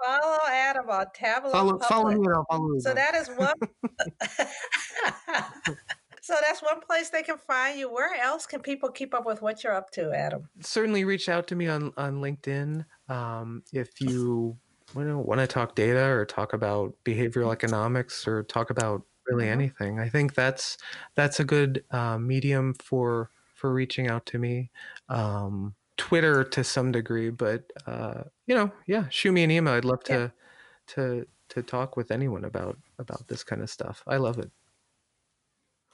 follow 0.04 0.38
Adam 0.48 0.88
on 0.90 1.06
Tableau 1.14 1.50
follow, 1.50 1.72
Public. 1.72 1.88
Follow 1.88 2.10
me 2.10 2.26
and 2.26 2.34
I'll 2.34 2.46
follow 2.50 2.74
you. 2.74 2.80
So 2.80 2.94
that 2.94 3.14
is 3.14 3.28
one. 3.28 3.54
So 6.24 6.34
that's 6.40 6.62
one 6.62 6.80
place 6.80 7.10
they 7.10 7.22
can 7.22 7.36
find 7.36 7.78
you. 7.78 7.92
Where 7.92 8.14
else 8.14 8.46
can 8.46 8.60
people 8.60 8.88
keep 8.88 9.12
up 9.12 9.26
with 9.26 9.42
what 9.42 9.62
you're 9.62 9.74
up 9.74 9.90
to, 9.90 10.10
Adam? 10.10 10.48
Certainly 10.60 11.04
reach 11.04 11.28
out 11.28 11.46
to 11.48 11.54
me 11.54 11.68
on, 11.68 11.92
on 11.98 12.22
LinkedIn. 12.22 12.86
Um, 13.10 13.62
if 13.74 14.00
you 14.00 14.56
want 14.94 15.40
to 15.40 15.46
talk 15.46 15.74
data 15.74 16.06
or 16.06 16.24
talk 16.24 16.54
about 16.54 16.94
behavioral 17.04 17.52
economics 17.52 18.26
or 18.26 18.42
talk 18.42 18.70
about 18.70 19.02
really 19.28 19.44
mm-hmm. 19.44 19.52
anything. 19.52 20.00
I 20.00 20.08
think 20.08 20.34
that's 20.34 20.78
that's 21.14 21.40
a 21.40 21.44
good 21.44 21.84
uh, 21.90 22.16
medium 22.16 22.72
for 22.72 23.30
for 23.54 23.70
reaching 23.70 24.08
out 24.08 24.24
to 24.26 24.38
me. 24.38 24.70
Um, 25.10 25.74
Twitter 25.98 26.42
to 26.42 26.64
some 26.64 26.90
degree, 26.90 27.28
but 27.28 27.70
uh, 27.86 28.22
you 28.46 28.54
know, 28.54 28.72
yeah, 28.86 29.08
shoot 29.10 29.32
me 29.32 29.44
an 29.44 29.50
email. 29.50 29.74
I'd 29.74 29.84
love 29.84 30.02
to 30.04 30.14
yeah. 30.14 30.28
to 30.94 31.26
to 31.50 31.62
talk 31.62 31.98
with 31.98 32.10
anyone 32.10 32.46
about 32.46 32.78
about 32.98 33.28
this 33.28 33.44
kind 33.44 33.60
of 33.60 33.68
stuff. 33.68 34.02
I 34.06 34.16
love 34.16 34.38
it. 34.38 34.50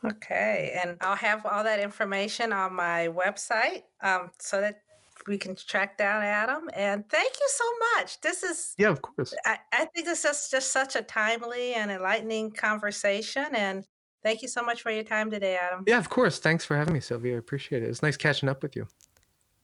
Okay, 0.05 0.79
and 0.83 0.97
I'll 1.01 1.17
have 1.17 1.45
all 1.45 1.63
that 1.65 1.79
information 1.79 2.53
on 2.53 2.75
my 2.75 3.09
website 3.09 3.83
um, 4.03 4.31
so 4.39 4.61
that 4.61 4.81
we 5.27 5.37
can 5.37 5.55
track 5.55 5.99
down 5.99 6.23
Adam. 6.23 6.71
And 6.75 7.09
thank 7.09 7.33
you 7.39 7.49
so 7.49 7.65
much. 7.95 8.21
This 8.21 8.43
is 8.43 8.75
yeah, 8.79 8.89
of 8.89 9.03
course. 9.03 9.35
I, 9.45 9.59
I 9.73 9.85
think 9.87 10.07
this 10.07 10.25
is 10.25 10.49
just 10.51 10.73
such 10.73 10.97
a 10.97 11.03
timely 11.03 11.75
and 11.75 11.91
enlightening 11.91 12.53
conversation. 12.53 13.47
And 13.55 13.85
thank 14.23 14.43
you 14.43 14.49
so 14.49 14.63
much 14.63 14.83
for 14.83 14.91
your 14.91 15.05
time 15.05 15.31
today, 15.31 15.59
Adam. 15.61 15.85
Yeah, 15.87 15.99
of 15.99 16.09
course. 16.09 16.39
Thanks 16.39 16.65
for 16.65 16.77
having 16.77 16.95
me, 16.95 17.01
Sylvia. 17.01 17.35
I 17.35 17.39
appreciate 17.39 17.83
it. 17.83 17.89
It's 17.89 18.03
nice 18.03 18.17
catching 18.17 18.49
up 18.49 18.63
with 18.63 18.77
you. 18.77 18.87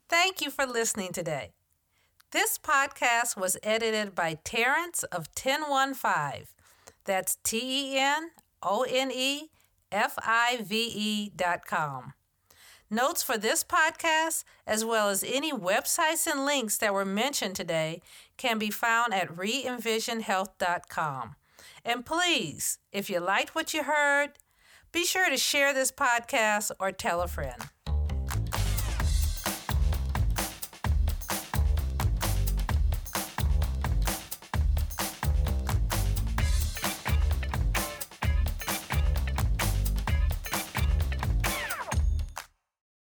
Thank 0.09 0.41
you 0.41 0.51
for 0.51 0.66
listening 0.66 1.12
today. 1.12 1.53
This 2.32 2.59
podcast 2.59 3.37
was 3.37 3.57
edited 3.62 4.14
by 4.14 4.39
Terrence 4.45 5.05
of 5.05 5.28
1015. 5.41 6.47
That's 7.05 7.39
T 7.43 7.95
E 7.95 7.99
N 7.99 8.30
O 8.62 8.84
N 8.89 9.11
E 9.12 9.51
F 9.91 10.14
I 10.18 10.61
V 10.62 10.93
E 10.95 11.32
dot 11.34 11.66
com. 11.66 12.12
Notes 12.89 13.22
for 13.22 13.37
this 13.37 13.64
podcast, 13.64 14.45
as 14.66 14.84
well 14.84 15.09
as 15.09 15.24
any 15.26 15.53
websites 15.53 16.26
and 16.26 16.47
links 16.47 16.76
that 16.78 16.95
were 16.95 17.05
mentioned 17.05 17.57
today, 17.57 18.01
can 18.37 18.59
be 18.59 18.70
found 18.70 19.12
at 19.12 19.28
reenvisionhealth.com. 19.28 21.34
And 21.84 22.07
please, 22.07 22.78
if 22.93 23.11
you 23.11 23.18
liked 23.18 23.57
what 23.57 23.74
you 23.74 23.82
heard, 23.82 24.34
be 24.93 25.05
sure 25.05 25.28
to 25.28 25.37
share 25.37 25.74
this 25.74 25.91
podcast 25.91 26.70
or 26.78 26.93
tell 26.93 27.22
a 27.22 27.28
friend. 27.28 27.61